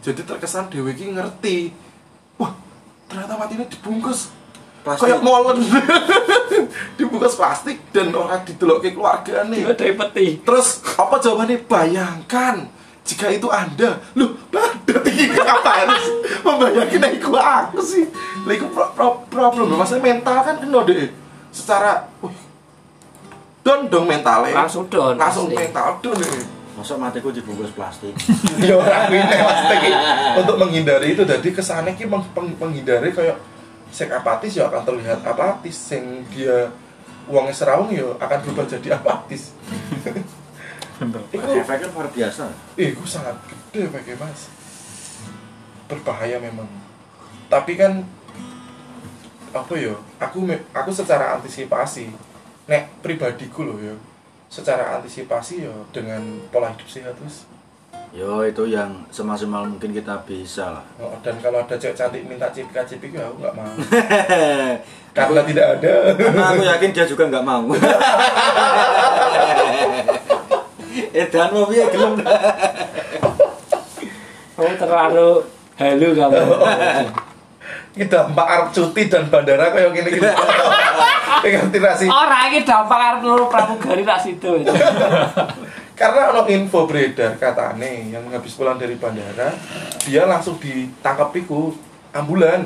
jadi 0.03 0.21
terkesan 0.27 0.67
dewe 0.67 0.91
iki 0.91 1.15
ngerti, 1.15 1.71
wah 2.35 2.51
ternyata 3.07 3.39
matinya 3.39 3.63
dibungkus. 3.63 4.35
Plastik. 4.83 5.07
kayak 5.07 5.23
molen 5.23 5.63
dibungkus 6.99 7.39
plastik 7.39 7.79
dan 7.95 8.11
orang 8.11 8.43
didelok 8.43 8.83
ke 8.83 8.91
keluarga 8.91 9.47
nih. 9.47 9.63
Dari 9.71 9.95
peti. 9.95 10.27
terus 10.43 10.83
apa 10.99 11.23
jawabannya? 11.23 11.63
Bayangkan 11.63 12.67
jika 13.07 13.31
itu 13.31 13.47
anda. 13.47 14.03
Lu 14.19 14.35
berarti 14.51 15.31
apa 15.39 15.71
harus 15.87 16.03
membayangkan 16.45 17.15
aku 17.15 17.31
aku 17.39 17.79
sih. 17.79 18.11
Lah 18.43 18.53
itu 18.59 18.67
pro, 18.75 18.91
pro- 18.91 19.23
problem 19.31 19.71
maksudnya 19.71 20.03
mental 20.03 20.43
kan 20.43 20.59
kena 20.59 20.83
deh 20.83 21.07
secara 21.55 22.11
wih. 22.19 22.35
Don 23.63 23.87
dong 23.87 24.11
mentalnya 24.11 24.67
Langsung 24.67 24.91
down, 24.91 25.15
langsung 25.15 25.47
mental 25.47 26.03
don 26.03 26.19
deh 26.19 26.62
Masa 26.73 26.97
matiku 26.97 27.29
dibungkus 27.29 27.69
plastik. 27.71 28.13
ya 28.67 28.73
orang 28.73 29.07
ini 29.07 29.21
maksudnya 29.21 29.77
ki, 29.77 29.91
untuk 30.41 30.55
menghindari 30.57 31.13
itu 31.13 31.21
jadi 31.21 31.45
kesannya 31.45 31.93
ki 31.93 32.09
meng- 32.09 32.31
peng- 32.33 32.57
menghindari 32.57 33.13
kayak 33.13 33.37
sing 33.93 34.09
apatis 34.09 34.57
ya 34.57 34.65
akan 34.67 34.81
terlihat 34.81 35.21
apatis. 35.21 35.77
Sing 35.77 36.25
dia 36.33 36.73
uangnya 37.29 37.53
serawung 37.53 37.93
ya 37.93 38.09
akan 38.17 38.37
berubah 38.41 38.65
jadi 38.65 38.97
apatis. 38.97 39.53
Itu 41.29 41.45
Efeknya 41.53 41.89
luar 41.91 42.07
biasa. 42.09 42.47
eh 42.73 42.93
itu 42.93 43.03
sangat 43.05 43.35
gede 43.45 43.89
pakai 43.89 44.17
mas. 44.17 44.49
Berbahaya 45.85 46.41
memang. 46.41 46.65
Tapi 47.49 47.77
kan 47.77 48.01
apa 49.53 49.73
ya 49.77 49.93
aku 50.17 50.49
aku 50.73 50.89
secara 50.89 51.37
antisipasi 51.37 52.09
nek 52.65 52.89
pribadiku 53.05 53.61
loh 53.61 53.77
ya 53.77 53.93
secara 54.53 55.01
antisipasi 55.01 55.65
ya 55.65 55.73
dengan 55.89 56.21
pola 56.53 56.69
hidup 56.69 56.85
sehat 56.85 57.17
terus 57.17 57.49
Yo 58.13 58.45
itu 58.45 58.69
yang 58.69 58.93
semaksimal 59.09 59.65
mungkin 59.65 59.89
kita 59.89 60.21
bisa 60.29 60.69
lah. 60.69 60.85
Oh, 61.01 61.17
dan 61.25 61.33
kalau 61.41 61.65
ada 61.65 61.73
cewek 61.73 61.97
cantik 61.97 62.21
minta 62.29 62.45
cipika 62.53 62.85
cipik 62.85 63.17
ya 63.17 63.25
aku 63.25 63.41
nggak 63.41 63.57
mau 63.57 63.65
karena 65.17 65.41
tidak 65.49 65.65
ada 65.81 65.93
Karena 66.13 66.43
aku 66.53 66.61
yakin 66.61 66.93
dia 66.93 67.05
juga 67.09 67.23
nggak 67.33 67.41
mau. 67.41 67.73
Edan 71.25 71.49
mau 71.53 71.65
piye 71.65 71.89
gelem. 71.89 72.21
Kamu 74.53 74.73
terlalu 74.77 75.29
halu 75.81 76.09
kamu. 76.13 76.41
kita 77.93 78.19
mbak 78.33 78.47
Arab 78.49 78.67
cuti 78.73 79.05
dan 79.05 79.29
bandara 79.29 79.69
kayak 79.69 79.93
gini 79.93 80.17
gini 81.43 81.51
dengan 81.51 81.67
tirasi 81.69 82.05
Orang 82.07 82.43
ini 82.49 82.59
dampak 82.63 82.99
arep 82.99 83.21
nuru 83.21 83.45
pramugari 83.47 84.01
tak 84.01 84.19
situ. 84.19 84.51
karena 85.93 86.33
ono 86.33 86.49
info 86.49 86.89
beredar 86.89 87.37
katane 87.37 88.09
yang 88.09 88.25
habis 88.27 88.57
pulang 88.57 88.81
dari 88.81 88.97
bandara 88.97 89.53
dia 90.01 90.25
langsung 90.25 90.57
ditangkap 90.57 91.29
iku 91.37 91.69
ambulan 92.09 92.65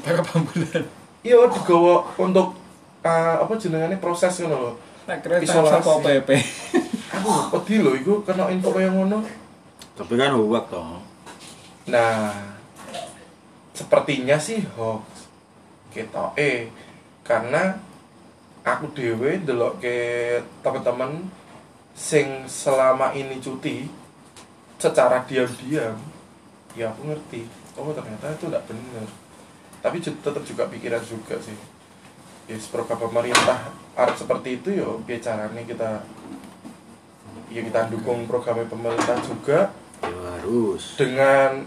Tangkap 0.00 0.38
ambulan. 0.38 0.82
iya 1.20 1.34
digawa 1.50 2.06
untuk 2.14 2.54
uh, 3.02 3.36
apa 3.42 3.52
jenengannya 3.58 3.98
proses 3.98 4.38
ngono 4.40 4.56
lho 4.56 4.72
Isolasi. 5.42 5.82
sapa 5.82 5.92
PP. 5.98 6.28
aku 7.10 7.28
pedih 7.58 7.78
lho 7.82 7.92
iku 7.98 8.12
kena 8.22 8.46
info 8.48 8.70
kayak 8.70 8.94
ngono 8.94 9.18
Tapi 9.98 10.14
kan 10.14 10.32
huwak 10.32 10.70
toh. 10.70 10.96
Nah, 11.84 12.32
sepertinya 13.74 14.38
sih 14.38 14.64
hoax 14.72 15.28
kita 15.90 16.32
eh 16.34 16.70
karena 17.20 17.76
aku 18.62 18.92
dewe 18.92 19.40
delok 19.42 19.80
ke 19.80 19.96
teman-teman 20.60 21.26
sing 21.96 22.44
selama 22.44 23.12
ini 23.16 23.40
cuti 23.40 23.88
secara 24.80 25.24
diam-diam 25.28 25.96
ya 26.76 26.88
aku 26.92 27.12
ngerti 27.12 27.44
oh 27.76 27.92
ternyata 27.92 28.36
itu 28.36 28.46
tidak 28.48 28.64
benar 28.68 29.08
tapi 29.80 29.96
tetap 30.00 30.44
juga 30.44 30.68
pikiran 30.68 31.00
juga 31.00 31.40
sih. 31.40 31.56
Ya 32.48 32.56
program 32.68 33.00
pemerintah 33.08 33.72
harus 33.96 34.16
seperti 34.20 34.60
itu 34.60 34.68
ya 34.76 34.86
oke 34.86 35.14
caranya 35.22 35.62
kita 35.64 35.90
ya 37.48 37.60
kita 37.64 37.88
dukung 37.88 38.28
program 38.28 38.68
pemerintah 38.68 39.16
juga. 39.24 39.72
Ya 40.00 40.16
harus. 40.36 40.96
dengan 40.96 41.64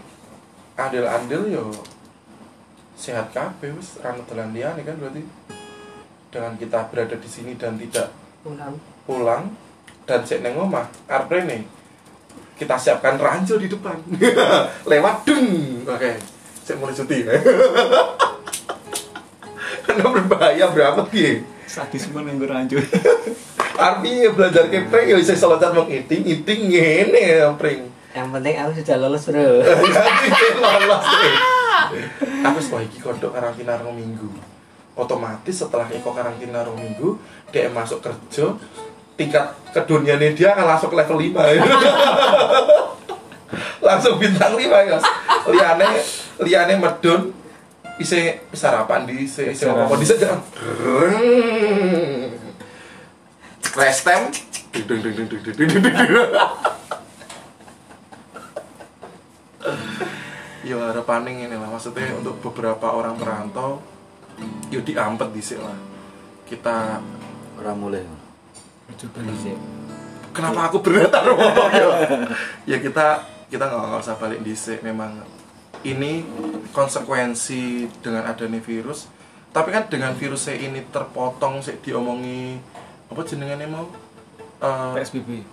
andil-andil 0.74 1.54
yo 1.54 1.66
sehat 2.98 3.30
kabeh 3.30 3.70
wis 3.78 3.98
ra 4.02 4.14
dolan 4.26 4.50
liyane 4.50 4.82
kan 4.82 4.98
berarti 4.98 5.22
dengan 6.34 6.58
kita 6.58 6.90
berada 6.90 7.14
di 7.14 7.28
sini 7.30 7.54
dan 7.54 7.78
tidak 7.78 8.10
Pulang. 8.42 8.74
pulang 9.06 9.42
dan 10.02 10.26
cek 10.26 10.42
neng 10.42 10.58
omah 10.58 10.90
arep 11.06 11.30
rene 11.30 11.62
kita 12.58 12.74
siapkan 12.74 13.14
ranjau 13.14 13.56
di 13.56 13.70
depan 13.70 13.94
lewat 14.90 15.16
dung 15.22 15.86
oke 15.86 16.10
saya 16.66 16.76
mulai 16.82 16.98
cuti 16.98 17.18
karena 19.86 20.04
berbahaya 20.10 20.66
berapa 20.74 21.06
sih 21.14 21.54
Sadisme 21.64 22.22
yang 22.22 22.38
gue 22.38 22.46
ranjur. 22.46 22.84
Arpi 23.74 24.30
belajar 24.30 24.70
ke 24.70 24.86
prank 24.86 25.10
ya 25.10 25.16
bisa 25.18 25.34
seloncat 25.34 25.74
mengiting, 25.74 26.22
iting 26.22 26.70
ngene 26.70 27.18
ya 27.18 27.50
prank. 27.56 27.90
Yang 28.14 28.28
penting 28.30 28.54
aku 28.62 28.70
sudah 28.78 28.96
lulus 29.02 29.24
bro. 29.26 29.42
Lolos 30.62 31.02
deh. 31.02 31.34
Aku 32.46 32.60
iki 32.84 32.98
kodok 33.02 33.34
karantina 33.34 33.80
minggu. 33.90 34.53
Otomatis 34.94 35.58
setelah 35.58 35.90
Eko 35.90 36.14
karantina 36.14 36.62
rong 36.62 36.78
minggu, 36.78 37.18
dia 37.50 37.66
masuk 37.66 37.98
kerja, 37.98 38.54
tingkat 39.18 39.54
keduniaannya 39.74 40.38
dia 40.38 40.54
akan 40.54 40.66
langsung 40.70 40.90
ke 40.94 40.96
level 41.02 41.18
5 41.18 41.34
ya. 41.34 41.62
langsung 43.90 44.14
bintang 44.22 44.54
5 44.54 44.62
ya. 44.62 44.98
Liane 45.50 45.88
liane 46.42 46.74
medun 46.78 47.34
isi 47.98 48.34
sarapan 48.50 49.06
di 49.06 49.26
isi 49.26 49.50
isi 49.50 49.66
apa 49.66 49.94
di 49.98 50.06
saja. 50.06 50.38
Crash 53.74 54.06
time. 54.06 54.30
Dung, 54.74 54.98
dung, 55.02 55.14
dung, 55.14 55.26
dung, 55.30 55.40
dung, 55.42 55.54
dung, 55.54 55.82
dung. 55.82 56.28
Ya 60.64 60.80
harapannya 60.80 61.44
ini 61.44 61.56
lah 61.60 61.68
maksudnya 61.68 62.08
untuk 62.16 62.40
beberapa 62.40 62.88
orang 62.88 63.20
perantau 63.20 63.84
yo 64.70 64.80
diampet 64.82 65.28
dhisik 65.32 65.60
lah. 65.60 65.76
Kita 66.44 67.00
Ora 67.54 67.72
mulai. 67.72 68.02
Coba 68.98 69.18
dhisik. 69.22 69.56
kenapa 70.34 70.66
aku 70.66 70.82
berat 70.82 71.14
ngomong 71.14 71.70
ya? 71.70 71.86
ya 72.66 72.76
kita 72.82 73.22
kita 73.46 73.70
nggak 73.70 73.86
nggak 73.86 74.02
usah 74.02 74.18
balik 74.18 74.42
dhisik 74.42 74.82
memang 74.82 75.22
ini 75.86 76.26
konsekuensi 76.74 77.86
dengan 78.02 78.26
adanya 78.26 78.58
virus 78.58 79.06
tapi 79.54 79.70
kan 79.70 79.86
dengan 79.86 80.10
virusnya 80.18 80.58
ini 80.58 80.82
terpotong 80.90 81.62
sih 81.62 81.78
diomongi 81.78 82.58
apa 83.06 83.22
jenengannya 83.22 83.70
mau 83.70 83.86
Eh, 84.64 84.92
PSBB. 84.96 85.44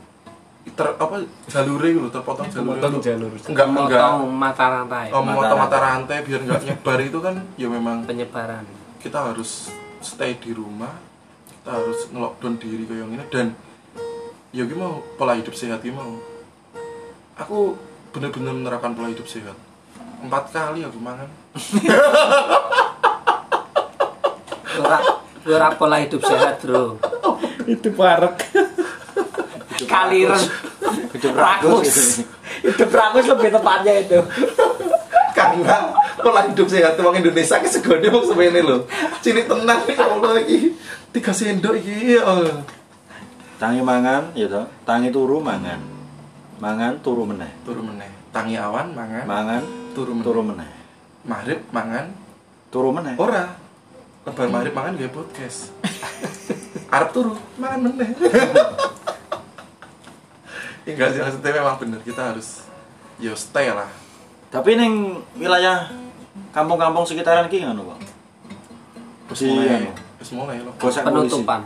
Ter 0.63 0.87
apa 0.87 1.15
jalure 1.45 1.89
gitu 1.89 2.07
terpotong 2.07 2.47
untuk- 2.47 3.01
jalur. 3.01 3.33
enggak 3.43 3.65
enggak 3.67 4.05
mata 4.23 4.65
rantai. 4.71 5.09
oh, 5.09 5.19
Mata 5.19 5.35
mata 5.51 5.51
rantai. 5.51 5.79
rantai 5.81 6.17
biar 6.21 6.41
nggak 6.43 6.61
nyebar 6.63 6.99
itu 7.01 7.17
kan 7.17 7.35
ya 7.55 7.67
memang 7.67 8.05
Penyebaran. 8.05 8.63
kita 8.97 9.19
harus 9.27 9.73
stay 9.99 10.37
di 10.37 10.51
rumah 10.51 10.93
kita 11.51 11.69
harus 11.71 12.05
ngelockdown 12.07 12.55
diri 12.55 12.85
kayak 12.85 13.05
gini 13.07 13.25
dan 13.27 13.47
ya 14.51 14.63
gimana 14.63 15.01
pola 15.15 15.33
hidup 15.33 15.51
sehat 15.51 15.79
gimana 15.79 16.13
aku 17.35 17.73
bener-bener 18.11 18.53
menerapkan 18.53 18.93
pola 18.93 19.07
hidup 19.07 19.25
sehat 19.25 19.57
empat 20.21 20.43
kali 20.51 20.83
aku 20.83 20.97
makan 20.97 21.25
Ora 24.73 24.97
ora 25.43 25.67
pola 25.71 25.97
hidup 25.99 26.21
sehat 26.21 26.61
bro. 26.61 26.95
Itu 27.65 27.91
parek. 27.91 28.35
Kaliren. 29.91 30.43
Hidup 31.11 31.35
Rakus. 31.35 32.23
Hidup 32.63 32.89
rakus 32.89 33.25
lebih 33.27 33.49
tepatnya 33.51 33.93
itu. 33.99 34.19
karena 35.31 35.95
pola 36.19 36.43
hidup 36.43 36.67
sehat 36.67 36.99
uang 36.99 37.15
Indonesia 37.19 37.55
ke 37.57 37.65
segede 37.65 38.11
mau 38.11 38.19
semuanya 38.19 38.59
loh 38.61 38.83
cini 39.23 39.47
tenang 39.47 39.79
nih 39.87 39.95
ya 39.95 40.05
Allah 40.11 40.35
iki 40.43 40.75
tiga 41.11 41.31
sendok 41.31 41.79
iki 41.79 42.19
oh. 42.19 42.51
Tangi 43.55 43.79
mangan, 43.79 44.33
ya 44.35 44.49
toh. 44.49 44.65
Tangi 44.83 45.07
turu 45.07 45.37
mangan. 45.39 45.77
Mangan 46.59 46.97
turu 46.99 47.23
meneh. 47.23 47.47
turu 47.63 47.79
meneh 47.85 48.09
tangi 48.31 48.55
awan 48.55 48.95
mangan 48.95 49.23
Mangan 49.27 49.63
turu 49.91 50.11
meneh 50.15 50.25
turu 50.25 50.41
meneh. 50.41 50.69
maghrib 51.23 51.59
mangan 51.69 52.05
Turu 52.71 52.89
meneh. 52.95 53.13
ora 53.19 53.43
lebar 54.23 54.47
maghrib 54.47 54.73
mangan 54.73 54.91
gak 54.95 55.11
podcast 55.11 55.75
Arab 56.95 57.09
turu 57.11 57.35
mangan 57.59 57.91
meneh 57.91 58.09
enggak 60.85 61.09
sih 61.13 61.19
maksudnya 61.21 61.51
memang 61.57 61.75
bener 61.77 61.99
kita 62.01 62.21
harus 62.33 62.65
yo 63.17 63.33
stay 63.37 63.69
lah 63.69 63.89
Tapi 64.51 64.75
ning 64.75 65.15
wilayah 65.39 65.87
kampung-kampung 66.51 67.07
sekitaran 67.07 67.47
iki 67.47 67.63
ngono, 67.63 67.87
Pak. 67.87 67.99
Wis 69.31 69.47
Iya, 69.47 69.95
mulai 70.35 70.59
loh 70.59 70.75
polisi. 70.75 70.99
Penutupan. 70.99 71.61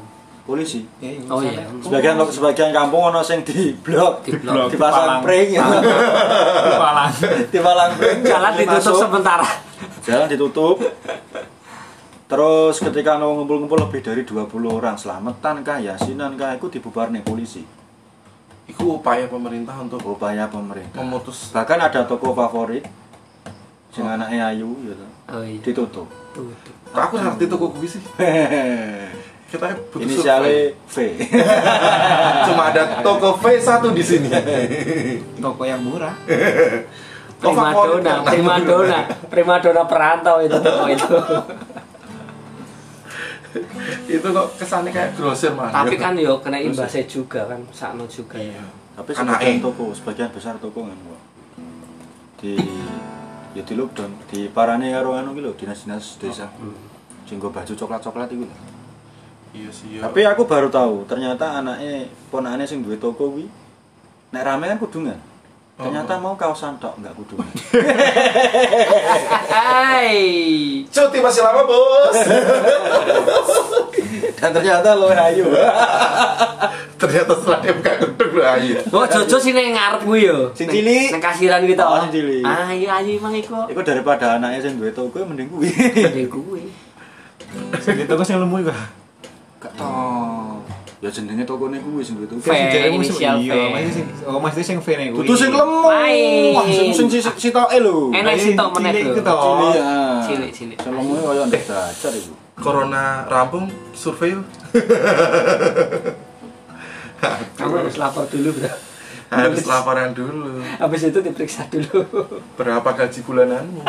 Polisi. 0.46 0.80
Oh 1.26 1.42
iya. 1.42 1.66
Sebagian 1.82 2.22
sebagian 2.30 2.70
kampung 2.70 3.10
ono 3.10 3.26
sing 3.26 3.42
di 3.42 3.74
blok, 3.74 4.22
Di 4.22 4.38
blok. 4.38 4.70
dipasang 4.70 5.26
pring 5.26 5.58
ya. 5.58 5.66
Palang. 6.78 7.10
Dipalang 7.54 7.92
pring. 7.98 8.22
Jalan 8.22 8.54
ditutup 8.54 8.96
sementara. 9.02 9.50
Jalan 10.06 10.30
ditutup. 10.30 10.78
Terus 12.26 12.76
ketika 12.78 13.18
ngumpul-ngumpul 13.18 13.82
lebih 13.90 14.02
dari 14.06 14.22
20 14.22 14.46
orang 14.70 14.98
selamatan 14.98 15.62
kah, 15.62 15.78
yasinan 15.82 16.38
kah, 16.38 16.58
itu 16.58 16.70
dibubar 16.70 17.10
nih 17.10 17.22
polisi. 17.22 17.62
Itu 18.66 18.84
upaya 18.92 19.30
pemerintah 19.30 19.78
untuk 19.78 20.02
Upaya 20.02 20.50
pemerintah. 20.50 20.98
memutus 20.98 21.54
Bahkan 21.54 21.80
ada 21.80 22.02
toko 22.04 22.34
favorit, 22.34 22.82
sing 23.90 24.04
anaknya 24.04 24.50
ayu 24.50 24.74
gitu, 24.82 25.06
Oh 25.30 25.42
iya. 25.42 25.62
ditutup. 25.62 26.10
Tutup. 26.34 26.76
Kok 26.90 27.02
aku 27.02 27.16
ngerti 27.18 27.44
toko 27.46 27.66
kuwi 27.70 27.88
sih 27.88 28.02
kita 29.52 29.78
butuh. 29.94 30.02
Inisialnya 30.02 30.74
V. 30.90 30.96
cuma 32.50 32.74
ada 32.74 33.00
toko 33.00 33.38
V 33.38 33.46
satu 33.56 33.94
di 33.94 34.02
sini 34.02 34.28
Toko 35.46 35.62
yang 35.64 35.80
murah. 35.80 36.18
Oh, 37.36 37.52
Primadona, 37.54 38.26
primadona, 38.26 39.00
primadona 39.30 39.84
perantau 39.86 40.42
itu 40.42 40.58
toko 40.58 40.84
itu. 40.90 41.16
itu 44.16 44.28
kok 44.28 44.48
kesannya 44.60 44.92
kayak 44.92 45.16
grosir 45.16 45.52
mah 45.56 45.72
Tapi 45.72 45.96
kan 45.96 46.14
yo 46.20 46.40
kena 46.44 46.60
imbasnya 46.60 47.06
juga 47.08 47.48
kan, 47.48 47.62
sakno 47.72 48.06
juga 48.06 48.40
ya. 48.40 48.64
Tapi 48.96 49.12
sebagian 49.12 49.60
toko, 49.60 49.92
sebagian 49.92 50.30
besar 50.32 50.56
toko 50.60 50.88
kan. 50.88 50.98
Di 52.40 52.56
ya 53.56 53.64
di 53.64 53.74
lockdown, 53.76 54.12
di 54.28 54.52
parane 54.52 54.92
karo 54.92 55.16
anu 55.16 55.32
ki 55.36 55.42
lho, 55.44 55.52
dinas-dinas 55.56 56.20
desa. 56.20 56.48
Sing 57.28 57.40
nggo 57.40 57.52
baju 57.52 57.74
coklat-coklat 57.74 58.30
iku 58.32 58.46
lho. 58.48 58.58
iya 59.56 59.72
sih 59.72 60.00
ya. 60.00 60.04
Tapi 60.04 60.28
aku 60.28 60.44
baru 60.44 60.68
tahu, 60.68 61.08
ternyata 61.08 61.64
anaknya 61.64 62.12
ponakane 62.28 62.68
sing 62.68 62.84
duwe 62.84 63.00
toko 63.00 63.32
kuwi 63.32 63.48
nek 64.36 64.44
rame 64.44 64.68
kan 64.68 64.80
kudungan. 64.80 65.20
Ternyata 65.76 66.16
mau 66.24 66.40
kaosan 66.40 66.80
tok 66.80 66.96
enggak 67.04 67.12
kudungan. 67.20 67.52
Hai. 69.52 70.16
cuti 70.88 71.20
masih 71.20 71.44
lama 71.44 71.68
bos 71.68 72.16
Dan 74.40 74.56
ternyata 74.56 74.96
lo 74.96 75.12
ayu. 75.12 75.52
ternyata 77.00 77.36
setelah 77.36 77.60
dia 77.60 77.76
buka 77.76 77.92
gedung 78.00 78.32
loh 78.40 78.48
ayo 78.56 78.80
Oh 78.96 79.04
Jojo 79.04 79.36
sih 79.36 79.52
neng 79.52 79.76
ngarep 79.76 80.08
gue 80.08 80.20
yo. 80.24 80.38
Sing 80.56 80.72
cilik. 80.72 81.12
Neng 81.12 81.20
kasiran 81.20 81.68
kita. 81.68 81.84
Oh, 81.84 82.00
sing 82.08 82.24
cilik. 82.24 82.48
Ayo 82.48 82.88
ayo 82.96 83.12
emang 83.20 83.36
iku. 83.36 83.68
Iku 83.68 83.84
daripada 83.84 84.40
anaknya 84.40 84.64
sing 84.64 84.80
duwe 84.80 84.96
toko 84.96 85.28
mending 85.28 85.52
kuwi. 85.52 85.76
Gede 85.76 86.32
gue. 86.32 86.72
Sing 87.84 88.00
toko 88.08 88.24
sing 88.24 88.40
lemu 88.40 88.64
iku. 88.64 88.72
Gak 89.60 89.76
tau. 89.76 90.55
Ya 91.06 91.14
jenenge 91.14 91.46
tokone 91.46 91.78
kuwi 91.78 92.02
sing 92.02 92.18
duwe 92.18 92.26
toko. 92.26 92.42
V, 92.42 92.50
inisial 92.98 93.38
V. 93.38 93.46
Iya, 93.46 93.70
masih 93.70 93.92
sing 93.94 94.06
oh 94.26 94.42
masih 94.42 94.64
sing 94.66 94.78
V 94.82 94.88
nih. 94.98 95.14
Dudu 95.14 95.38
sing 95.38 95.54
lemu. 95.54 95.86
Wah, 95.86 96.66
sing 96.66 96.90
sing 96.90 97.08
si- 97.14 97.22
sitoke 97.22 97.78
lho. 97.78 98.10
Enak 98.10 98.34
sih 98.42 98.58
tok 98.58 98.74
meneh 98.74 99.06
lho. 99.06 99.22
toh. 99.22 99.70
Cilik. 99.70 99.86
Cilik, 100.26 100.50
cilik. 100.50 100.78
Sing 100.82 100.90
lemu 100.98 101.14
kaya 101.22 101.46
ndek 101.46 101.62
dacar 101.70 102.10
iku. 102.10 102.34
corona 102.58 103.22
rampung 103.30 103.70
survei. 103.94 104.34
Kamu 107.58 107.74
harus 107.86 107.98
lapor 108.02 108.26
dulu 108.26 108.50
bro. 108.54 108.70
harus 109.34 109.66
laporan 109.66 110.14
dulu 110.14 110.62
Habis 110.78 111.10
itu 111.10 111.20
diperiksa 111.22 111.66
dulu. 111.70 112.06
berapa 112.58 112.86
gaji 112.86 113.20
bulananmu 113.26 113.82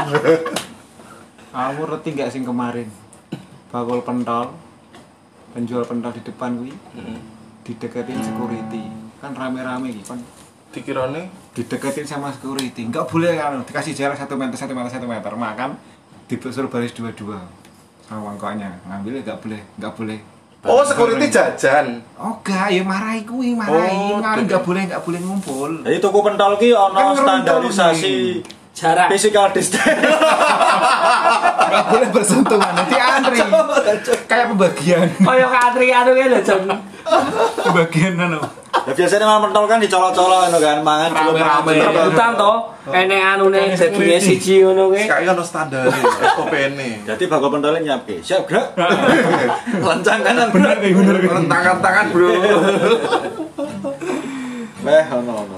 Aku 1.52 1.80
reti 1.88 2.12
gak 2.12 2.28
sing 2.28 2.44
kemarin. 2.44 2.88
Bakul 3.72 4.04
pentol. 4.04 4.52
Penjual 5.56 5.88
pentol 5.88 6.12
di 6.12 6.20
depan 6.20 6.60
kuwi 6.60 6.68
dideketin 7.64 8.20
security. 8.20 8.84
Kan 9.16 9.32
rame-rame 9.32 9.88
iki 9.88 10.04
kan 10.04 10.20
dikirane? 10.68 11.32
Dideketin 11.56 12.04
sama 12.04 12.28
security. 12.28 12.84
Nggak 12.84 13.08
boleh 13.08 13.32
kan? 13.34 13.64
Dikasih 13.64 13.96
jarak 13.96 14.20
satu 14.20 14.36
meter 14.36 14.52
satu 14.52 14.76
meter 14.76 14.92
satu 14.92 15.08
meter. 15.08 15.32
Makan 15.32 15.80
disuruh 16.28 16.68
baris 16.68 16.92
dua 16.92 17.08
dua 17.16 17.40
sama 18.04 18.30
mangkoknya 18.30 18.68
ngambil 18.84 19.24
nggak 19.24 19.38
boleh 19.40 19.60
nggak 19.80 19.92
boleh. 19.96 20.18
Oh 20.66 20.84
security 20.84 21.30
jajan? 21.30 22.02
Oh 22.20 22.36
gak 22.44 22.68
ya 22.68 22.84
marahi 22.84 23.24
kuwi 23.24 23.56
marahi. 23.56 23.96
Oh, 23.96 24.18
marahi 24.20 24.44
jadi- 24.44 24.46
nggak 24.52 24.62
boleh 24.66 24.82
nggak 24.92 25.02
boleh 25.08 25.20
ngumpul. 25.24 25.70
Jadi 25.88 25.98
toko 26.04 26.18
pentol 26.20 26.52
ki 26.60 26.74
Kan 26.74 26.92
ono 26.92 26.98
ngeruntuh 27.16 27.24
standarisasi 27.24 28.16
Jarak. 28.76 29.08
physical 29.08 29.48
distance. 29.56 30.04
nggak 31.66 31.84
boleh 31.88 32.08
bersentuhan 32.10 32.72
nanti 32.72 32.96
antri 32.96 33.38
kayak 34.24 34.46
pembagian 34.48 35.06
Kayak 35.18 35.50
antri 35.52 35.86
anu 35.90 36.10
kan 36.12 36.26
lho 36.28 36.40
Jon. 36.40 36.62
pembagian 37.58 38.14
anu 38.18 38.40
Ya 38.86 38.92
biasanya 38.94 39.26
malam 39.26 39.50
pentol 39.50 39.66
kan 39.66 39.82
dicolok-colok 39.82 40.46
ngono 40.46 40.58
kan, 40.62 40.78
mangan 40.78 41.10
dulu 41.10 41.34
Rame-rame. 41.34 41.74
rebutan 41.90 42.30
to 42.38 42.52
enek 42.86 43.18
anune 43.24 43.60
dagingnya 43.72 44.18
siji 44.20 44.62
ngono 44.62 44.94
kuwi 44.94 45.02
Sekali 45.02 45.26
kan 45.26 45.34
standar 45.42 45.90
SOP 45.90 46.54
ini. 46.54 47.02
Jadi 47.02 47.24
bakal 47.26 47.50
pentolnya 47.50 47.80
nyiapke. 47.82 48.22
Siap, 48.22 48.46
Gerak. 48.46 48.78
Lencang 49.82 50.20
kanan. 50.28 50.54
Bener 50.54 50.78
kayak 50.78 50.94
bener 50.94 51.14
kayak. 51.18 51.34
Rentakan 51.34 51.76
tangan, 51.82 52.06
Bro. 52.14 52.30
Weh, 54.86 55.04
ono 55.10 55.32
ono. 55.34 55.56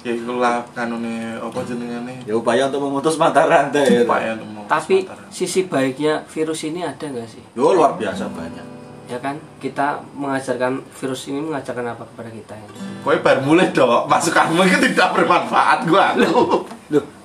Ya 0.00 0.12
iku 0.12 0.32
lah 0.34 0.64
kanune 0.70 1.12
apa 1.34 1.60
jenengane? 1.60 2.24
Ya 2.24 2.32
upaya 2.32 2.66
untuk 2.66 2.80
memutus 2.82 3.14
mata 3.14 3.44
rantai 3.44 3.84
ya. 3.84 4.00
Upaya 4.02 4.32
nemu. 4.32 4.64
tapi 4.64 5.02
sisi 5.28 5.64
baiknya 5.64 6.22
virus 6.24 6.62
ini 6.62 6.80
ada 6.80 7.02
nggak 7.02 7.26
sih 7.26 7.42
Yo 7.52 7.70
luar 7.70 7.94
biasa 7.94 8.30
banyak. 8.30 8.62
ya 9.04 9.18
kan 9.18 9.34
kita 9.58 9.98
mengajarkan 10.14 10.78
virus 10.88 11.26
ini 11.26 11.42
mengajarkan 11.42 11.82
apa 11.84 12.06
kepada 12.06 12.30
kita 12.30 12.54
ya 12.54 12.68
Kowe 13.00 13.18
bar 13.18 13.42
mulai 13.42 13.68
dok, 13.68 14.06
masukanmu 14.06 14.62
itu 14.62 14.78
tidak 14.86 15.10
bermanfaat 15.12 15.82
gua. 15.84 16.14
Loh, 16.14 16.62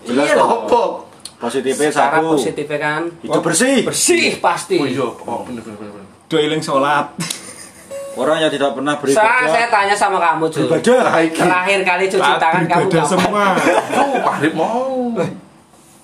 jelas 0.01 0.26
Iya. 0.26 0.41
Apa? 0.41 0.84
Positifnya 1.38 1.88
secara 1.88 2.17
satu. 2.17 2.34
positifnya 2.34 2.80
kan 2.80 3.01
Hidup 3.21 3.41
bersih. 3.41 3.84
bersih 3.84 4.39
pasti 4.39 4.76
Oh 4.76 4.88
iya, 4.88 5.05
oh 5.05 5.39
bener 5.43 5.61
bener 5.61 5.78
bener. 5.78 5.91
bener. 5.93 6.07
Doiling 6.26 6.59
sholat. 6.59 7.13
Orang 8.16 8.38
yang 8.39 8.51
tidak 8.51 8.72
pernah 8.72 8.95
beribadah. 8.95 9.43
saya 9.51 9.68
tanya 9.68 9.95
sama 9.95 10.18
kamu 10.24 10.47
Jul 10.47 10.72
Beribadah. 10.72 11.28
terakhir 11.36 11.80
kali 11.84 12.05
cuci 12.07 12.32
tangan 12.39 12.63
kamu 12.63 12.88
kapan 12.88 13.05
semua. 13.05 13.45
Oh, 13.99 14.16
Mahrib 14.24 14.53
mau. 14.55 15.11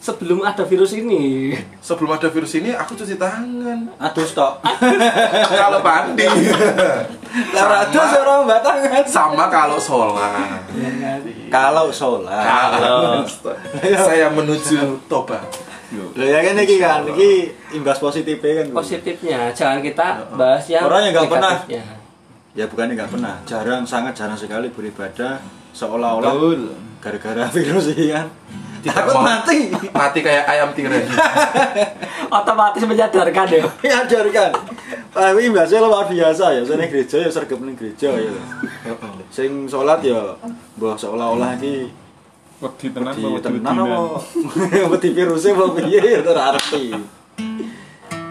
sebelum 0.01 0.41
ada 0.41 0.65
virus 0.65 0.97
ini 0.97 1.53
Sebelum 1.77 2.17
ada 2.17 2.25
virus 2.33 2.57
ini 2.57 2.73
aku 2.73 2.97
cuci 2.97 3.15
tangan. 3.15 3.95
Aduh 4.01 4.25
stok. 4.25 4.59
Kalau 5.61 5.79
mandi. 5.79 6.25
Lara 7.55 7.87
aduh 7.87 8.05
seorang 8.11 8.39
batangan. 8.49 9.03
Sama 9.07 9.45
kalau 9.47 9.79
sholat. 9.79 10.67
Kalau 11.47 11.87
sholat. 11.93 12.43
Kalau 12.43 13.07
saya 13.79 14.27
menuju 14.33 15.05
tobat. 15.07 15.45
Loh 15.91 16.23
ya 16.23 16.39
kan 16.39 16.55
iki 16.55 16.79
kan, 16.79 17.03
iki 17.03 17.51
imbas 17.75 17.99
positifnya 17.99 18.63
kan. 18.63 18.67
positifnya 18.71 19.51
jangan 19.51 19.83
kita 19.83 20.23
bahas 20.39 20.63
yang 20.71 20.87
Orang 20.87 21.03
yang 21.03 21.11
nggak 21.11 21.27
pernah. 21.27 21.55
Ya 22.51 22.67
bukannya 22.67 22.99
nggak 22.99 23.11
pernah, 23.15 23.39
jarang 23.47 23.87
sangat 23.87 24.11
jarang 24.11 24.35
sekali 24.35 24.67
beribadah 24.75 25.39
seolah-olah 25.71 26.35
gara-gara 26.99 27.47
virus 27.55 27.95
ini 27.95 28.11
kan. 28.11 28.27
Tidak 28.81 28.97
Takut 28.97 29.13
mau. 29.13 29.23
mati. 29.29 29.69
Mati 29.71 30.19
kayak 30.25 30.43
ayam 30.49 30.73
tiren. 30.73 31.05
otomatis 32.41 32.81
menyadarkan 32.81 33.45
ya 33.47 33.61
Ngajarkan. 33.87 34.51
Tapi 35.11 35.43
biasanya 35.53 35.79
luar 35.85 36.07
biasa 36.09 36.45
ya, 36.57 36.61
saya 36.65 36.87
gereja 36.89 37.17
ya 37.21 37.29
sergap 37.29 37.61
ning 37.61 37.77
gereja 37.77 38.09
ya. 38.09 38.31
Sing 39.29 39.69
sholat 39.69 40.01
ya 40.03 40.33
mbah 40.75 40.97
seolah-olah 40.97 41.55
iki 41.61 41.87
Wedi 42.61 42.93
tenan 42.93 43.09
di 43.17 43.25
bawa 43.25 43.41
tenan 43.41 43.73
apa 43.73 44.21
wedi 44.93 45.09
virusnya 45.17 45.57
apa 45.57 45.65
piye 45.81 45.97
ya 45.97 46.21
ora 46.21 46.53
arti. 46.53 46.93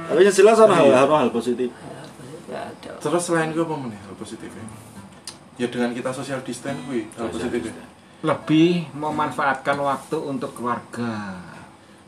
Tapi 0.07 0.21
yang 0.23 0.31
jelas 0.31 0.55
ana 0.63 0.75
hal-hal 0.79 1.11
hal 1.11 1.31
positif. 1.35 1.67
Nggak 2.51 2.67
ada. 2.67 2.99
Terus 2.99 3.23
selain 3.23 3.55
itu 3.55 3.63
apa 3.63 3.79
meneh 3.79 3.95
hal 4.03 4.11
positifnya? 4.19 4.67
Ya 5.55 5.71
dengan 5.71 5.95
kita 5.95 6.11
social 6.11 6.43
distance 6.43 6.83
kuwi 6.83 7.07
hal 7.15 7.31
positifnya. 7.31 7.87
Lebih 8.27 8.91
memanfaatkan 8.99 9.79
waktu 9.79 10.19
untuk 10.19 10.51
keluarga. 10.59 11.39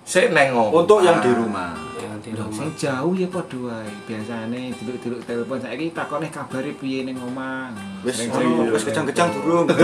Saya 0.03 0.35
nengok. 0.35 0.83
Untuk 0.83 1.07
yang 1.07 1.23
di 1.23 1.31
rumah. 1.31 1.79
yang 2.03 2.19
di 2.19 2.35
rumah 2.35 2.67
jauh 2.75 3.15
ya 3.15 3.31
padha 3.31 3.59
wae. 3.63 3.95
Biasane 4.11 4.75
diluk-diluk 4.75 5.23
telepon 5.23 5.63
saiki 5.63 5.95
takone 5.95 6.27
kabare 6.27 6.75
piye 6.75 7.07
ning 7.07 7.23
omah. 7.23 7.71
Wis 8.03 8.27
wis 8.27 8.83
kejang-kejang 8.83 9.31
durung. 9.39 9.71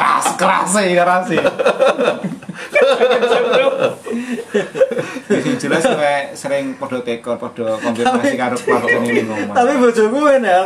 keras 0.00 0.26
keras 0.40 0.72
sih 0.72 0.96
keras 0.96 1.28
sih. 1.28 1.44
Sing 5.30 5.54
jelas 5.56 5.82
kowe 5.86 6.14
sering 6.34 6.74
padha 6.76 6.98
tekor, 7.02 7.36
padha 7.38 7.78
konfirmasi 7.78 8.34
karo 8.34 8.56
keluargane 8.58 9.08
ning 9.10 9.28
omah. 9.30 9.54
Tapi 9.54 9.72
bojoku 9.78 10.18
kan 10.26 10.42
ya, 10.42 10.60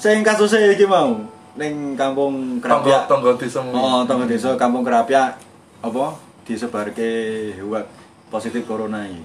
sing 0.00 0.24
kasusnya 0.24 0.72
iki 0.72 0.88
mau 0.88 1.20
ning 1.58 1.98
kampung 1.98 2.62
Kerapia. 2.62 3.04
tonggo 3.10 3.34
desa 3.36 3.60
Oh, 3.60 4.06
tonggo 4.06 4.24
desa 4.24 4.54
kampung 4.56 4.86
Kerapia 4.86 5.34
apa 5.80 6.16
disebarke 6.46 7.10
hewat 7.58 7.84
positif 8.32 8.64
corona 8.64 9.04
iki. 9.04 9.22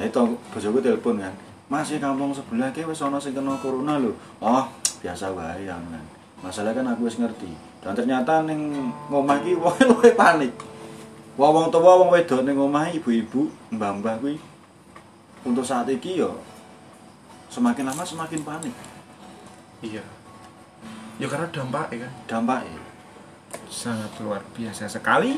Ya 0.00 0.10
itu 0.10 0.20
bojoku 0.52 0.78
telepon 0.82 1.22
kan. 1.22 1.34
Mas 1.70 1.88
di 1.88 1.96
kampung 1.96 2.34
sebelah 2.34 2.68
ki 2.74 2.84
wis 2.84 3.00
ana 3.00 3.16
sing 3.16 3.32
kena 3.32 3.56
corona 3.62 3.96
lho. 3.96 4.12
Oh, 4.42 4.66
biasa 5.00 5.32
wae 5.32 5.64
ya 5.64 5.78
kan. 5.78 6.04
Masalah 6.44 6.76
kan 6.76 6.84
aku 6.90 7.08
wis 7.08 7.16
ngerti. 7.16 7.48
Dan 7.80 7.96
ternyata 7.96 8.44
ning 8.44 8.92
ngomah 9.08 9.40
iki 9.40 9.56
wong 9.56 9.76
luwih 9.88 10.12
panik. 10.12 10.52
Wong 11.34 11.50
wong 11.50 11.66
tua 11.74 11.98
wong 11.98 12.14
wedok 12.14 12.46
ning 12.46 12.54
omah 12.54 12.94
ibu-ibu, 12.94 13.50
mbah-mbah 13.74 14.22
kuwi 14.22 14.38
untuk 15.44 15.66
saat 15.66 15.90
iki 15.92 16.22
yo 16.22 16.40
semakin 17.52 17.86
lama 17.86 18.02
semakin 18.02 18.40
panik 18.42 18.74
Iya. 19.84 20.00
Ya 21.20 21.28
karena 21.28 21.44
dampak 21.52 21.92
ya 21.92 22.08
kan. 22.08 22.12
dampaknya. 22.24 22.80
sangat 23.68 24.08
luar 24.24 24.40
biasa 24.56 24.88
sekali. 24.88 25.36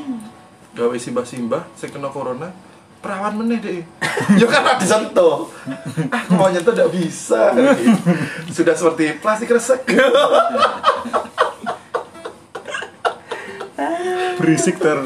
Gawe 0.71 0.95
simbah-simbah 0.95 1.67
saya 1.75 1.91
kena 1.91 2.07
corona. 2.07 2.47
Perawan 3.03 3.43
meneh 3.43 3.59
deh. 3.59 3.83
ya 4.39 4.47
karena 4.47 4.79
disentuh. 4.79 5.51
Aku 6.15 6.31
mau 6.39 6.47
nyentuh 6.47 6.71
tidak 6.71 6.95
bisa. 6.95 7.51
Sudah 8.47 8.73
seperti 8.73 9.19
plastik 9.19 9.51
resek. 9.51 9.83
Berisik 14.39 14.79
ter. 14.79 14.97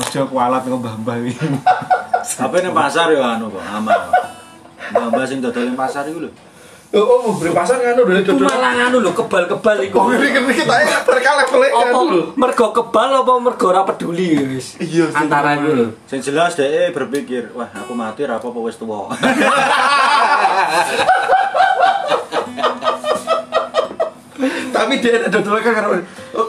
Ojo 0.00 0.20
kualat 0.26 0.62
ngembah-mbah 0.64 1.16
iki. 1.22 1.46
Tapi 2.20 2.56
ning 2.60 2.72
pasar 2.72 3.10
yo 3.10 3.20
anu 3.20 3.48
kok 3.48 3.60
aman. 3.60 3.98
Mbak-mbak 4.90 5.24
sing 5.24 5.38
dodol 5.38 5.64
ning 5.64 5.76
pasar 5.76 6.06
iku 6.06 6.24
lho. 6.24 6.30
Oh, 6.90 7.06
oh, 7.22 7.38
beli 7.38 7.54
pasar 7.54 7.78
dulu 7.94 8.10
Itu 8.18 8.34
dulu. 8.34 8.50
malah 8.50 8.74
nganu 8.74 8.98
lho 8.98 9.14
kebal-kebal 9.14 9.78
iku. 9.80 9.96
Oh, 10.00 10.10
ini 10.10 10.26
kita 10.50 10.74
ya 10.74 11.06
berkala 11.06 11.46
pelik 11.46 11.70
Apa 11.70 11.94
dulu. 11.94 12.34
mergo 12.34 12.66
kebal 12.72 13.10
apa 13.14 13.32
mergo 13.38 13.66
ora 13.68 13.86
peduli 13.86 14.34
wis. 14.50 14.74
Iya. 14.76 15.06
Antara 15.14 15.54
itu 15.54 15.70
lho. 15.70 15.86
Sing 16.06 16.18
jelas 16.18 16.58
dhek 16.58 16.90
berpikir, 16.90 17.54
wah 17.54 17.70
aku 17.70 17.94
mati 17.94 18.26
ra 18.26 18.42
apa-apa 18.42 18.58
wis 18.60 18.74
tuwa. 18.74 19.06
Tapi 24.80 24.96
dia 24.96 25.28
ada 25.28 25.38
dulu 25.44 25.60
kan 25.60 25.72
karena 25.76 26.00
oh, 26.32 26.48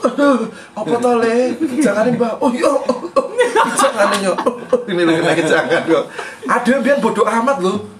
apa 0.71 0.93
toh 1.03 1.13
le? 1.19 1.51
Jangan 1.83 2.15
mbak. 2.15 2.39
Oh 2.39 2.47
iya, 2.55 2.63
oh, 2.63 2.79
oh, 2.79 3.27
jangan 3.75 4.07
yo. 4.23 4.31
Ini 4.87 5.03
lagi 5.03 5.21
lagi 5.27 5.43
jangan 5.43 5.83
yo. 5.83 6.07
Ada 6.47 6.79
yang 6.79 6.79
biar 6.79 6.97
bodoh 7.03 7.27
amat 7.27 7.59
loh. 7.59 7.91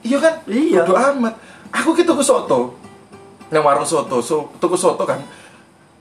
Iya 0.00 0.24
kan? 0.24 0.40
Iya. 0.48 0.88
Bodoh 0.88 0.96
amat. 0.96 1.36
Aku 1.68 1.92
gitu 1.92 2.16
ke 2.16 2.24
soto. 2.24 2.80
Nang 3.52 3.60
warung 3.60 3.84
soto, 3.84 4.24
so, 4.24 4.56
tuku 4.56 4.72
soto 4.72 5.04
kan. 5.04 5.20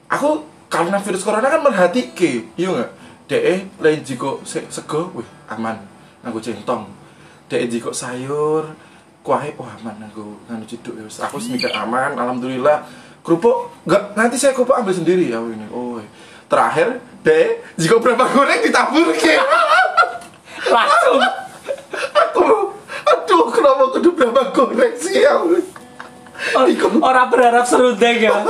Aku 0.08 0.48
karena 0.72 0.96
virus 1.04 1.28
corona 1.28 1.52
kan 1.52 1.60
merhati 1.60 2.16
ke, 2.16 2.56
iya 2.56 2.72
nggak? 2.72 2.90
De 3.28 3.68
lain 3.84 4.00
jiko 4.00 4.40
se 4.48 4.64
sego, 4.72 5.12
wih 5.12 5.28
aman. 5.52 5.76
Aku 6.24 6.40
centong. 6.40 6.88
De 7.52 7.68
jiko 7.68 7.92
sayur, 7.92 8.72
kuahe, 9.28 9.52
wah 9.60 9.76
aman 9.76 10.08
aku 10.08 10.40
nganu 10.48 10.64
ciduk 10.64 10.96
ya. 10.96 11.04
Aku 11.28 11.36
wis 11.36 11.52
mikir 11.52 11.70
aman, 11.76 12.16
alhamdulillah. 12.16 12.88
Kerupuk, 13.24 13.72
enggak, 13.88 14.20
nanti 14.20 14.36
saya 14.36 14.52
kerupuk 14.52 14.76
ambil 14.76 14.92
sendiri 14.92 15.32
ya 15.32 15.40
ini. 15.40 15.64
Oh, 15.72 15.96
iya. 15.96 16.08
terakhir, 16.52 17.00
de 17.24 17.64
jiko 17.80 18.04
berapa 18.04 18.28
goreng 18.30 18.60
ditabur 18.62 19.16
ke. 19.16 19.40
Langsung 20.68 21.24
aku, 22.12 22.76
aduh, 23.08 23.44
kenapa 23.48 23.84
kudu 23.96 24.10
berapa 24.12 24.52
goreng 24.52 24.94
sih 25.00 25.24
ya? 25.24 25.40
orang 27.00 27.28
berharap 27.32 27.64
serundeng 27.64 28.28
ya. 28.28 28.44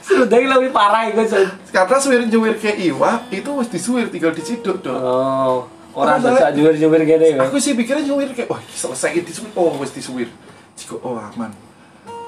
Serundeng 0.00 0.48
lebih 0.48 0.72
parah 0.72 1.12
iku, 1.12 1.28
Sun. 1.28 1.44
Karena 1.68 1.96
suwir 2.00 2.24
nyuwir 2.24 2.56
ke 2.56 2.72
iwa, 2.88 3.20
itu 3.28 3.50
wis 3.52 3.68
disuwir 3.68 4.08
tinggal 4.08 4.32
diciduk 4.32 4.80
dong. 4.80 4.96
Oh, 4.96 5.68
orang 5.92 6.24
Apa 6.24 6.40
tidak 6.40 6.52
nyuwir-nyuwir 6.56 7.02
gini 7.04 7.26
ya. 7.36 7.44
Aku 7.52 7.60
sih 7.60 7.76
pikirnya 7.76 8.00
nyuwir 8.00 8.32
kayak, 8.32 8.48
wah 8.48 8.64
selesai 8.72 9.20
disuwir, 9.20 9.52
oh 9.60 9.76
wis 9.76 9.92
disuwir. 9.92 10.32
Jika 10.72 10.96
oh 11.04 11.20
aman. 11.20 11.65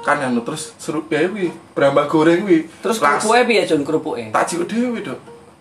Kan 0.06 0.22
anu 0.22 0.40
terus 0.46 0.72
seru 0.78 1.04
ya 1.10 1.26
wi, 1.28 1.50
berambah 1.74 2.06
goreng 2.06 2.46
wi. 2.46 2.70
Terus 2.80 3.02
Langsung 3.02 3.34
kerupuknya 3.34 3.44
piye, 3.44 3.62
Jun, 3.66 3.82
kerupuknya? 3.84 4.26
tak 4.30 4.44
jiko 4.48 4.64
dewe 4.64 4.98
dok. 5.02 5.18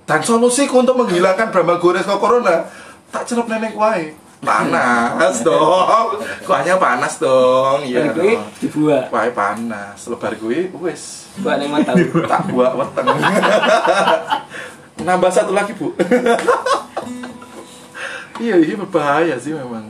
Dan 0.08 0.24
solusiku 0.24 0.80
untuk 0.80 0.96
menghilangkan 0.96 1.52
berambah 1.52 1.78
goreng 1.84 2.06
ke 2.06 2.16
corona, 2.16 2.64
tak 3.12 3.28
celup 3.28 3.50
nenek 3.52 3.76
kuai. 3.76 4.16
Panas 4.38 5.42
dong. 5.48 6.22
Kuahnya 6.46 6.78
panas 6.78 7.18
dong. 7.18 7.82
Iya. 7.82 8.14
Kuwi 8.14 8.38
dong. 8.38 8.46
dibuat. 8.62 9.10
Kuahnya 9.10 9.34
panas. 9.34 9.98
Lebar 10.06 10.38
gue, 10.38 10.70
wis. 10.78 11.26
Buat 11.42 11.58
yang 11.58 11.74
mata. 11.74 11.92
tak 12.32 12.42
buat 12.54 12.72
weteng. 12.78 13.08
Nambah 15.10 15.32
satu 15.34 15.58
lagi 15.58 15.74
bu. 15.74 15.90
iya, 18.38 18.62
ini 18.62 18.78
berbahaya 18.78 19.36
sih 19.42 19.58
memang. 19.58 19.90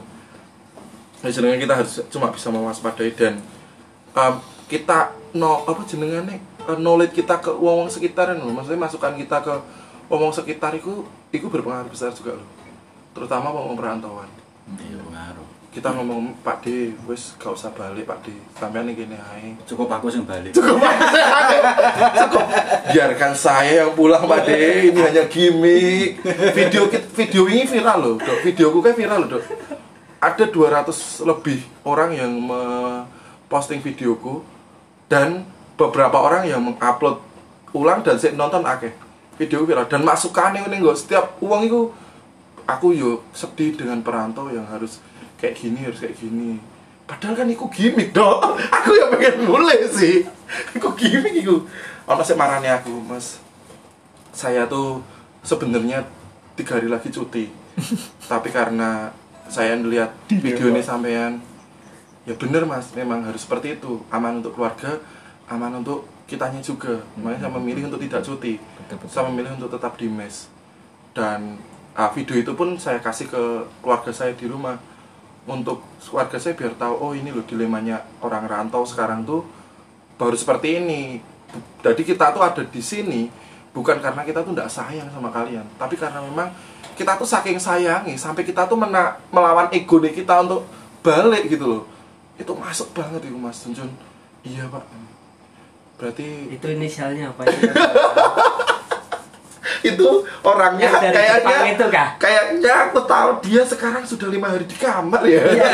ya 1.17 1.33
jenengan 1.33 1.59
kita 1.59 1.73
harus 1.73 1.93
cuma 2.07 2.29
bisa 2.29 2.47
mewaspadai 2.47 3.09
dan 3.11 3.41
um, 4.17 4.41
kita 4.65 5.13
no 5.37 5.61
apa 5.63 5.85
jenengannya 5.85 6.41
uh, 6.65 6.75
knowledge 6.75 7.13
kita 7.13 7.37
ke 7.37 7.53
wong 7.53 7.87
sekitar 7.87 8.33
loh 8.33 8.49
maksudnya 8.49 8.89
masukan 8.89 9.13
kita 9.13 9.45
ke 9.45 9.53
wong 10.09 10.33
sekitar 10.33 10.73
itu 10.73 11.05
itu 11.29 11.45
berpengaruh 11.45 11.93
besar 11.93 12.09
juga 12.11 12.35
loh 12.41 12.47
terutama 13.17 13.49
wong 13.49 13.73
perantauan. 13.73 14.29
Iya 14.77 15.01
pengaruh. 15.01 15.49
kita 15.67 15.93
ngomong 15.93 16.41
Pak 16.41 16.65
D 16.65 16.89
wes 17.05 17.37
gak 17.37 17.53
usah 17.53 17.69
balik 17.69 18.09
Pak 18.09 18.25
D. 18.25 18.33
Sampean 18.57 18.89
ini 18.89 18.97
gini 18.97 19.13
ae. 19.13 19.53
Cukup 19.69 19.85
aku 19.93 20.09
yang 20.09 20.25
balik. 20.25 20.49
cukup 20.57 20.81
cukup. 22.17 22.45
Biarkan 22.89 23.33
saya 23.37 23.85
yang 23.85 23.93
pulang 23.93 24.25
Pak 24.25 24.41
D. 24.45 24.49
Ini 24.89 24.99
hanya 25.05 25.23
gimmick. 25.29 26.17
Video 26.57 26.89
video 26.89 27.43
ini 27.45 27.69
viral 27.69 27.97
loh 28.01 28.15
dok. 28.17 28.41
Videoku 28.41 28.81
kayak 28.81 28.97
viral 28.97 29.17
loh 29.25 29.37
dok. 29.37 29.43
Ada 30.17 30.49
200 30.49 31.29
lebih 31.29 31.61
orang 31.85 32.09
yang 32.17 32.33
posting 33.47 33.79
videoku 33.79 34.43
dan 35.07 35.47
beberapa 35.79 36.19
orang 36.19 36.47
yang 36.47 36.59
mengupload 36.63 37.23
ulang 37.71 38.03
dan 38.03 38.19
saya 38.19 38.35
nonton 38.35 38.63
akeh 38.63 38.91
video 39.37 39.63
viral 39.63 39.85
dan 39.85 40.01
masukannya 40.01 40.65
ini 40.67 40.81
nggak 40.81 40.97
setiap 40.97 41.37
uang 41.39 41.61
itu 41.69 41.81
aku 42.67 42.91
yo 42.91 43.23
sedih 43.31 43.77
dengan 43.77 44.01
perantau 44.01 44.49
yang 44.49 44.65
harus 44.67 44.99
kayak 45.39 45.55
gini 45.55 45.85
harus 45.87 46.01
kayak 46.01 46.17
gini. 46.17 46.59
Padahal 47.07 47.39
kan 47.39 47.47
itu 47.47 47.63
gimmick 47.71 48.11
dong 48.11 48.43
aku 48.77 48.91
yang 48.97 49.13
pengen 49.15 49.47
nulis 49.47 49.95
sih. 49.95 50.27
Aku 50.75 50.91
gimmick 50.97 51.37
itu 51.39 51.63
ono 52.09 52.21
sih 52.25 52.35
marahnya 52.35 52.81
aku 52.81 52.91
mas 53.05 53.39
saya 54.33 54.69
tuh 54.69 55.01
sebenarnya 55.45 56.03
tiga 56.57 56.81
hari 56.81 56.89
lagi 56.89 57.13
cuti. 57.13 57.47
Tapi 58.31 58.49
karena 58.49 59.13
saya 59.47 59.77
melihat 59.79 60.11
video 60.27 60.73
ini 60.73 60.81
sampean 60.83 61.39
ya 62.27 62.35
bener 62.35 62.67
mas. 62.67 62.91
Memang 62.91 63.23
harus 63.23 63.47
seperti 63.47 63.79
itu. 63.79 64.03
Aman 64.11 64.43
untuk 64.43 64.59
keluarga 64.59 64.99
aman 65.47 65.79
untuk 65.79 66.03
kitanya 66.27 66.59
juga. 66.59 66.99
Makanya 67.15 67.47
saya 67.47 67.51
memilih 67.55 67.87
untuk 67.87 68.03
tidak 68.03 68.21
cuti. 68.27 68.59
Betul-betul. 68.59 69.07
saya 69.07 69.23
memilih 69.31 69.51
untuk 69.55 69.71
tetap 69.71 69.95
di 69.95 70.07
mes. 70.11 70.51
Dan 71.15 71.55
ah, 71.95 72.11
video 72.11 72.35
itu 72.35 72.51
pun 72.51 72.75
saya 72.75 72.99
kasih 72.99 73.31
ke 73.31 73.43
keluarga 73.79 74.11
saya 74.11 74.35
di 74.35 74.45
rumah. 74.45 74.75
Untuk 75.47 75.79
keluarga 76.03 76.35
saya 76.35 76.59
biar 76.59 76.75
tahu 76.75 76.93
oh 76.99 77.11
ini 77.15 77.31
loh 77.31 77.47
dilemanya 77.47 78.03
orang 78.19 78.43
rantau 78.51 78.83
sekarang 78.83 79.23
tuh 79.23 79.47
baru 80.19 80.35
seperti 80.35 80.83
ini. 80.83 81.23
Jadi 81.79 82.03
kita 82.03 82.35
tuh 82.35 82.43
ada 82.43 82.59
di 82.67 82.83
sini 82.83 83.47
bukan 83.77 84.01
karena 84.01 84.25
kita 84.25 84.41
tuh 84.41 84.57
tidak 84.57 84.73
sayang 84.73 85.05
sama 85.13 85.29
kalian 85.29 85.61
tapi 85.77 85.93
karena 85.93 86.17
memang 86.25 86.49
kita 86.97 87.13
tuh 87.13 87.29
saking 87.29 87.61
sayangi 87.61 88.17
sampai 88.17 88.41
kita 88.41 88.65
tuh 88.65 88.73
mena- 88.73 89.21
melawan 89.29 89.69
ego 89.69 90.01
kita 90.01 90.41
untuk 90.41 90.65
balik 91.05 91.45
gitu 91.45 91.65
loh 91.69 91.83
itu 92.37 92.51
masuk 92.53 92.93
banget 92.93 93.21
itu 93.23 93.35
mas 93.35 93.57
Junjun 93.59 93.89
iya 94.41 94.65
pak 94.65 94.85
berarti 95.97 96.53
Itu 96.53 96.69
inisialnya 96.69 97.33
apa 97.33 97.41
itu? 97.43 97.57
itu 99.83 100.07
orangnya 100.41 100.89
Jepang 100.91 101.09
kayaknya 101.11 101.57
itu 101.73 101.85
kah? 101.87 102.09
kayaknya 102.17 102.73
aku 102.87 102.99
tahu 103.03 103.29
dia 103.41 103.61
sekarang 103.63 104.03
sudah 104.03 104.27
lima 104.27 104.47
hari 104.47 104.63
di 104.63 104.75
kamar 104.75 105.21
ya 105.23 105.41
Iya. 105.41 105.69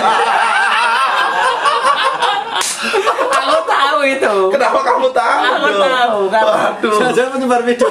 Aku 3.33 3.59
tahu 3.65 3.97
itu. 4.05 4.33
kenapa 4.49 4.79
kamu 4.81 5.07
tahu 5.11 5.39
Aku 5.41 5.67
Dok? 5.67 5.81
tahu, 5.81 6.19
kan. 6.29 6.43
waduh 6.43 6.99
Jangan 7.11 7.31
menyebar 7.33 7.61
video 7.63 7.87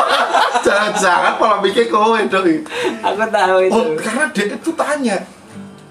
jangan-jangan 0.66 1.32
malah 1.36 1.58
bikin 1.60 1.86
kowe 1.88 2.18
dong 2.20 2.46
Aku 3.00 3.24
tahu 3.28 3.56
itu. 3.60 3.72
Oh, 3.72 3.84
karena 3.96 4.24
dia 4.30 4.44
itu 4.50 4.70
tanya 4.72 5.16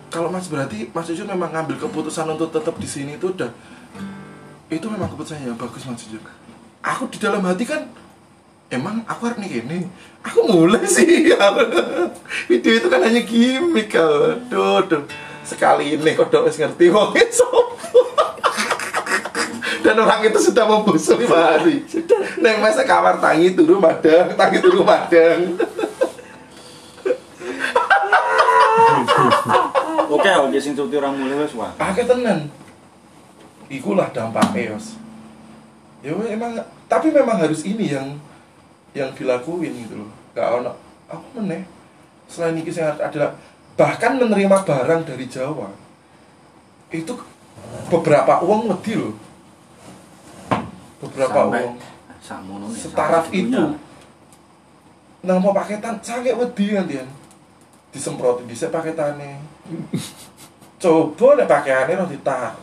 kalau 0.09 0.33
mas 0.33 0.49
berarti 0.49 0.89
mas 0.89 1.05
Jujur 1.05 1.29
memang 1.29 1.53
ngambil 1.53 1.77
keputusan 1.87 2.25
untuk 2.33 2.49
tetap 2.49 2.75
di 2.81 2.89
sini 2.89 3.15
itu 3.15 3.29
udah 3.29 3.49
itu 4.69 4.85
memang 4.89 5.09
keputusan 5.13 5.45
yang 5.45 5.57
bagus 5.57 5.85
mas 5.85 6.01
Jujur. 6.01 6.21
Aku 6.81 7.05
di 7.07 7.21
dalam 7.21 7.45
hati 7.45 7.63
kan 7.63 7.85
emang 8.73 9.05
aku 9.05 9.29
harus 9.29 9.39
nih 9.41 9.61
gini 9.61 9.85
aku 10.25 10.49
mulai 10.49 10.83
sih. 10.89 11.29
Video 12.49 12.73
itu 12.75 12.87
kan 12.89 13.05
hanya 13.05 13.21
gimmick 13.21 13.93
aduh 13.93 14.83
aduh 14.83 15.05
sekali 15.49 15.97
ini 15.97 16.13
kok 16.13 16.29
dok 16.29 16.45
wis 16.45 16.61
ngerti 16.61 16.93
wong 16.93 17.09
dan 19.83 19.97
orang 19.97 20.29
itu 20.29 20.39
sudah 20.51 20.69
membusuk 20.69 21.25
hari 21.25 21.81
neng 22.37 22.61
masa 22.61 22.85
kamar 22.85 23.17
tangi 23.17 23.57
turu 23.57 23.81
madang 23.81 24.37
tangi 24.37 24.61
turu 24.61 24.85
madang 24.85 25.57
Oke, 30.09 30.29
oke 30.33 30.57
sing 30.57 30.73
cuti 30.73 30.97
orang 30.97 31.13
mulai 31.13 31.37
wes 31.45 31.53
wah. 31.53 31.69
Akeh 31.77 32.09
tenan. 32.09 32.49
Ikulah 33.69 34.09
dampaknya, 34.09 34.73
Yos. 34.73 34.97
Ya 36.01 36.17
weh, 36.17 36.33
emang 36.33 36.57
tapi 36.89 37.13
memang 37.13 37.37
harus 37.37 37.61
ini 37.61 37.93
yang 37.93 38.17
yang 38.97 39.13
dilakuin 39.13 39.85
gitu 39.85 40.01
loh. 40.01 40.09
Gak 40.33 40.65
ono 40.65 40.73
apa 41.05 41.25
meneh. 41.37 41.61
Selain 42.25 42.57
ini 42.57 42.65
sing 42.73 42.81
adalah 42.81 43.37
bahkan 43.77 44.17
menerima 44.17 44.65
barang 44.65 45.05
dari 45.05 45.25
Jawa. 45.29 45.69
Itu 46.89 47.13
beberapa 47.93 48.41
uang 48.41 48.73
wedi 48.73 48.97
loh. 48.97 49.13
Beberapa 50.99 51.53
uang 51.53 51.77
Sakmono 52.19 52.67
nih. 52.67 52.77
setaraf 52.77 53.25
sampai 53.29 53.41
itu. 53.47 53.63
Nah 55.23 55.35
mau 55.39 55.55
paketan 55.55 56.01
sangat 56.01 56.35
wedi 56.35 56.73
nantian. 56.73 57.07
Disemprot 57.89 58.45
bisa 58.45 58.69
paketannya. 58.69 59.48
Coba 60.79 61.27
nek 61.35 61.47
pakaiannya 61.51 61.99
roti 61.99 62.17
tar. 62.23 62.55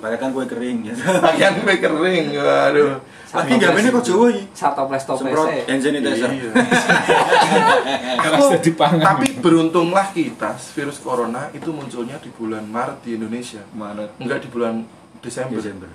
Pakai 0.00 0.32
kue 0.32 0.44
kering 0.48 0.78
ya. 0.90 0.94
Pakaian 0.96 1.60
gue 1.60 1.76
kering, 1.76 2.24
waduh. 2.34 2.98
Lagi 3.30 3.52
nggak 3.62 3.78
ini 3.78 3.88
kok 3.94 4.02
Jawa 4.02 4.26
ini. 4.34 4.42
Toples 4.50 5.04
Semprot 5.06 5.48
hand 5.70 5.82
sanitizer. 5.86 6.30
Tapi 8.82 9.26
beruntunglah 9.38 10.10
kita 10.10 10.58
virus 10.74 10.98
corona 10.98 11.46
itu 11.54 11.70
munculnya 11.70 12.18
di 12.18 12.30
bulan 12.34 12.66
Maret 12.66 13.06
di 13.06 13.14
Indonesia, 13.14 13.62
Maret. 13.70 14.18
enggak 14.18 14.42
di 14.42 14.48
bulan 14.50 14.82
Desember. 15.22 15.62
Desember. 15.62 15.90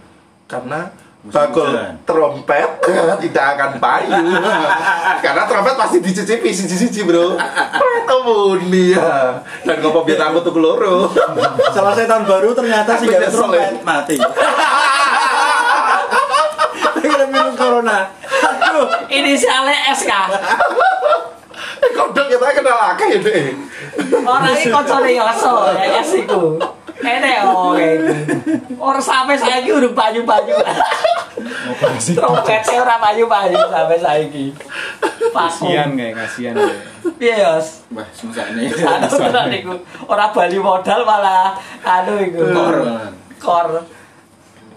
Karena 0.47 0.95
bakul 1.25 1.73
trompet 2.05 2.69
tidak 3.25 3.45
akan 3.57 3.71
payu. 3.81 4.13
Karena 5.25 5.43
trompet 5.49 5.73
pasti 5.73 5.97
dicicipi 6.01 6.49
siji-siji, 6.53 7.01
Bro. 7.05 7.37
Itu 8.05 8.17
muni 8.21 8.93
ya. 8.93 9.41
Dan 9.65 9.81
ngopo 9.81 10.05
biar 10.05 10.29
aku 10.29 10.45
tuh 10.45 10.53
keloro. 10.53 11.09
Selesai 11.73 12.05
tahun 12.11 12.25
baru 12.29 12.53
ternyata 12.53 12.97
sih 13.01 13.09
gak 13.09 13.25
nyesel, 13.25 13.39
trompet 13.41 13.61
ya. 13.61 13.69
mati. 13.81 14.15
Kira 17.01 17.25
virus 17.29 17.55
corona. 17.57 17.99
Aduh. 18.65 18.87
Inisialnya 19.09 19.77
SK. 19.93 20.11
Eh, 21.85 21.91
Kodok 21.93 22.25
kita 22.29 22.47
kenal 22.53 22.77
akeh 22.93 23.07
ya, 23.13 23.19
Dek. 23.21 23.45
Orang 24.25 24.53
ini 24.57 24.73
kocone 24.73 25.09
Yoso, 25.13 25.53
ya 25.73 26.01
S 26.01 26.11
iku. 26.17 26.57
Ene 27.03 27.31
oh 27.43 27.75
iku. 27.75 28.13
Orang 28.79 29.03
sampai 29.03 29.35
saiki 29.35 29.71
udah 29.75 29.91
banyu-banyu. 29.91 30.55
Operasi. 31.75 32.15
Trompetnya 32.15 32.79
ora 32.79 32.95
banyu-banyu 33.01 33.59
sampai 33.67 33.99
saiki. 33.99 34.45
Kasihan 35.35 35.91
Vakum. 35.91 35.99
kayak 35.99 36.13
kasihan 36.15 36.55
kayak. 36.55 36.83
Piye 37.19 37.35
Yos? 37.43 37.83
Wah, 37.91 38.07
susah 38.15 38.55
nih. 38.55 38.71
Anu 38.71 39.07
tenan 39.11 39.51
iku. 39.51 39.75
Ora 40.07 40.31
bali 40.31 40.55
modal 40.55 41.03
malah 41.03 41.59
anu 41.83 42.13
iku. 42.23 42.39
Kor. 42.55 42.77
Kor. 43.43 43.67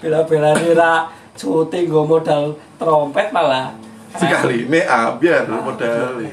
Bila-bila 0.02 0.50
ora 0.58 0.92
cuti 1.38 1.86
nggo 1.86 2.02
modal 2.02 2.58
trompet 2.82 3.30
malah. 3.30 3.70
Sekali 4.18 4.66
ini 4.66 4.82
ah, 4.82 5.14
biar 5.14 5.46
modal. 5.46 6.26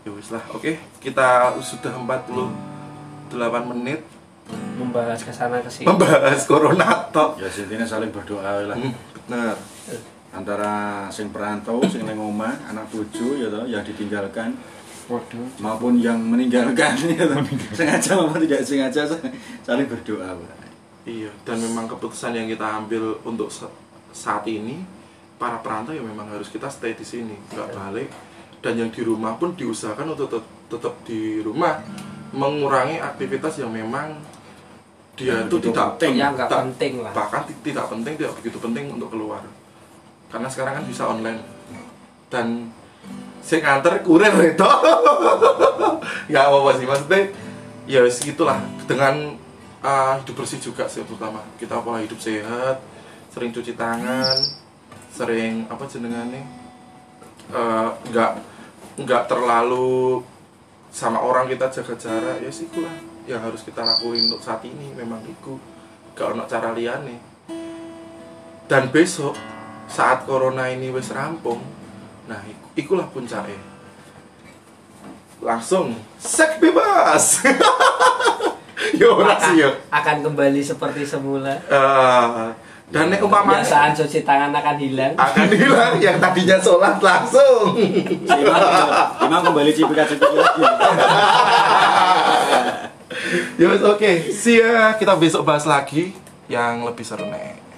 Ya 0.00 0.10
wis 0.10 0.32
lah, 0.34 0.42
oke. 0.50 0.74
Kita 0.98 1.54
sudah 1.62 1.94
48 1.94 3.70
menit 3.70 4.00
membahas 4.80 5.20
ke 5.20 5.28
sana 5.30 5.60
ke 5.60 5.68
sini. 5.68 5.86
membahas 5.86 6.40
corona 6.48 6.88
tok. 7.12 7.36
Ya 7.36 7.46
intinya 7.46 7.84
saling 7.84 8.08
berdoa 8.08 8.64
lah. 8.64 8.76
Hmm, 8.76 8.92
benar. 9.28 9.54
Antara 10.30 10.72
sing 11.10 11.28
perantau, 11.34 11.82
sing 11.84 12.06
nang 12.06 12.16
omah, 12.16 12.54
anak 12.64 12.86
cucu 12.88 13.42
ya 13.42 13.50
toh, 13.50 13.66
yang 13.66 13.82
ditinggalkan 13.82 14.54
Waduh. 15.10 15.42
maupun 15.58 15.98
yang 15.98 16.22
meninggalkan 16.22 16.94
ya 17.18 17.26
toh. 17.26 17.42
sengaja 17.74 18.14
maupun 18.14 18.38
tidak 18.46 18.62
sengaja 18.62 19.02
saling 19.60 19.90
berdoa. 19.90 20.38
Pak. 20.38 20.54
Iya, 21.02 21.32
dan 21.42 21.58
memang 21.58 21.90
keputusan 21.90 22.36
yang 22.36 22.46
kita 22.46 22.62
ambil 22.62 23.18
untuk 23.26 23.50
sa- 23.50 23.72
saat 24.14 24.46
ini 24.46 24.78
para 25.34 25.58
perantau 25.58 25.90
ya 25.90 26.04
memang 26.04 26.28
harus 26.30 26.46
kita 26.46 26.70
stay 26.70 26.94
di 26.94 27.02
sini, 27.02 27.34
nggak 27.50 27.68
balik. 27.74 28.08
Dan 28.60 28.76
yang 28.76 28.90
di 28.92 29.00
rumah 29.00 29.34
pun 29.34 29.56
diusahakan 29.56 30.12
untuk 30.14 30.28
tet- 30.30 30.52
tetap 30.68 30.94
di 31.02 31.40
rumah, 31.40 31.80
mengurangi 32.30 33.02
aktivitas 33.02 33.58
yang 33.58 33.72
memang 33.74 34.14
dia 35.20 35.36
Yang 35.36 35.52
itu 35.52 35.56
tidak 35.68 36.00
penting. 36.00 36.12
Tak- 36.34 36.50
penting 36.50 36.92
lah. 36.98 37.12
bahkan 37.12 37.40
ti- 37.44 37.60
tidak 37.62 37.84
penting 37.86 38.12
tidak 38.16 38.32
begitu 38.34 38.56
penting 38.56 38.84
untuk 38.88 39.12
keluar. 39.12 39.44
Karena 40.26 40.48
sekarang 40.48 40.80
kan 40.80 40.84
bisa 40.88 41.04
online. 41.04 41.40
Dan 42.26 42.72
saya 43.40 43.60
nganter 43.60 44.00
kurir 44.00 44.32
itu. 44.50 44.70
Ya 46.26 46.46
apa 46.46 46.56
apa 46.56 46.70
sih? 46.74 46.86
Maksudnya 46.86 47.20
ya 47.84 48.00
wis 48.00 48.16
gitulah 48.18 48.56
dengan 48.86 49.34
uh, 49.80 50.14
hidup 50.16 50.34
bersih 50.36 50.56
juga 50.56 50.86
sih 50.86 51.02
terutama. 51.02 51.44
Kita 51.56 51.78
pola 51.80 52.00
hidup 52.00 52.16
sehat 52.16 52.80
sering 53.28 53.50
cuci 53.50 53.74
tangan 53.74 54.34
sering 55.10 55.66
apa 55.66 55.86
jenengannya 55.86 56.42
eh, 57.50 57.88
nggak 58.10 58.32
nggak 59.02 59.22
terlalu 59.26 60.22
sama 60.90 61.18
orang 61.18 61.46
kita 61.46 61.66
jaga 61.68 61.94
jarak. 61.96 62.36
Ya 62.38 62.50
sih 62.50 62.66
itulah 62.66 62.94
yang 63.30 63.46
harus 63.46 63.62
kita 63.62 63.80
lakuin 63.80 64.26
untuk 64.26 64.42
saat 64.42 64.60
ini 64.66 64.90
memang 64.92 65.22
itu. 65.24 65.56
Gak 66.18 66.36
ono 66.36 66.44
cara 66.44 66.74
liane 66.74 67.30
dan 68.70 68.86
besok 68.94 69.34
saat 69.90 70.22
corona 70.22 70.70
ini 70.70 70.94
wis 70.94 71.10
rampung 71.10 71.58
nah 72.30 72.38
iku- 72.46 72.70
ikulah 72.78 73.10
puncaknya 73.10 73.58
langsung 75.42 75.98
seks 76.22 76.62
bebas! 76.62 77.42
Yo 79.00 79.16
ora 79.16 79.32
sih 79.40 79.60
yo. 79.60 79.72
Akan 79.88 80.20
kembali 80.20 80.60
seperti 80.60 81.08
semula. 81.08 81.56
Eh, 81.56 82.48
dan 82.92 83.08
nek 83.08 83.24
umpamanya 83.24 83.64
kebiasaan 83.64 83.96
cuci 83.96 84.28
tangan 84.28 84.52
akan 84.52 84.76
hilang. 84.76 85.16
Akan 85.16 85.48
hilang 85.48 85.96
yang 85.96 86.20
tadinya 86.20 86.60
sholat 86.60 87.00
langsung. 87.00 87.80
Imam, 88.28 88.60
Imam 89.24 89.40
kembali 89.40 89.72
cipika-cipiki 89.72 90.36
lagi. 90.36 90.64
ya 93.58 93.66
oke 93.74 94.30
see 94.30 94.62
ya. 94.62 94.94
Kita 94.98 95.18
besok 95.18 95.42
bahas 95.46 95.66
lagi 95.66 96.14
yang 96.50 96.82
lebih 96.82 97.06
seru 97.06 97.26
nek 97.26 97.69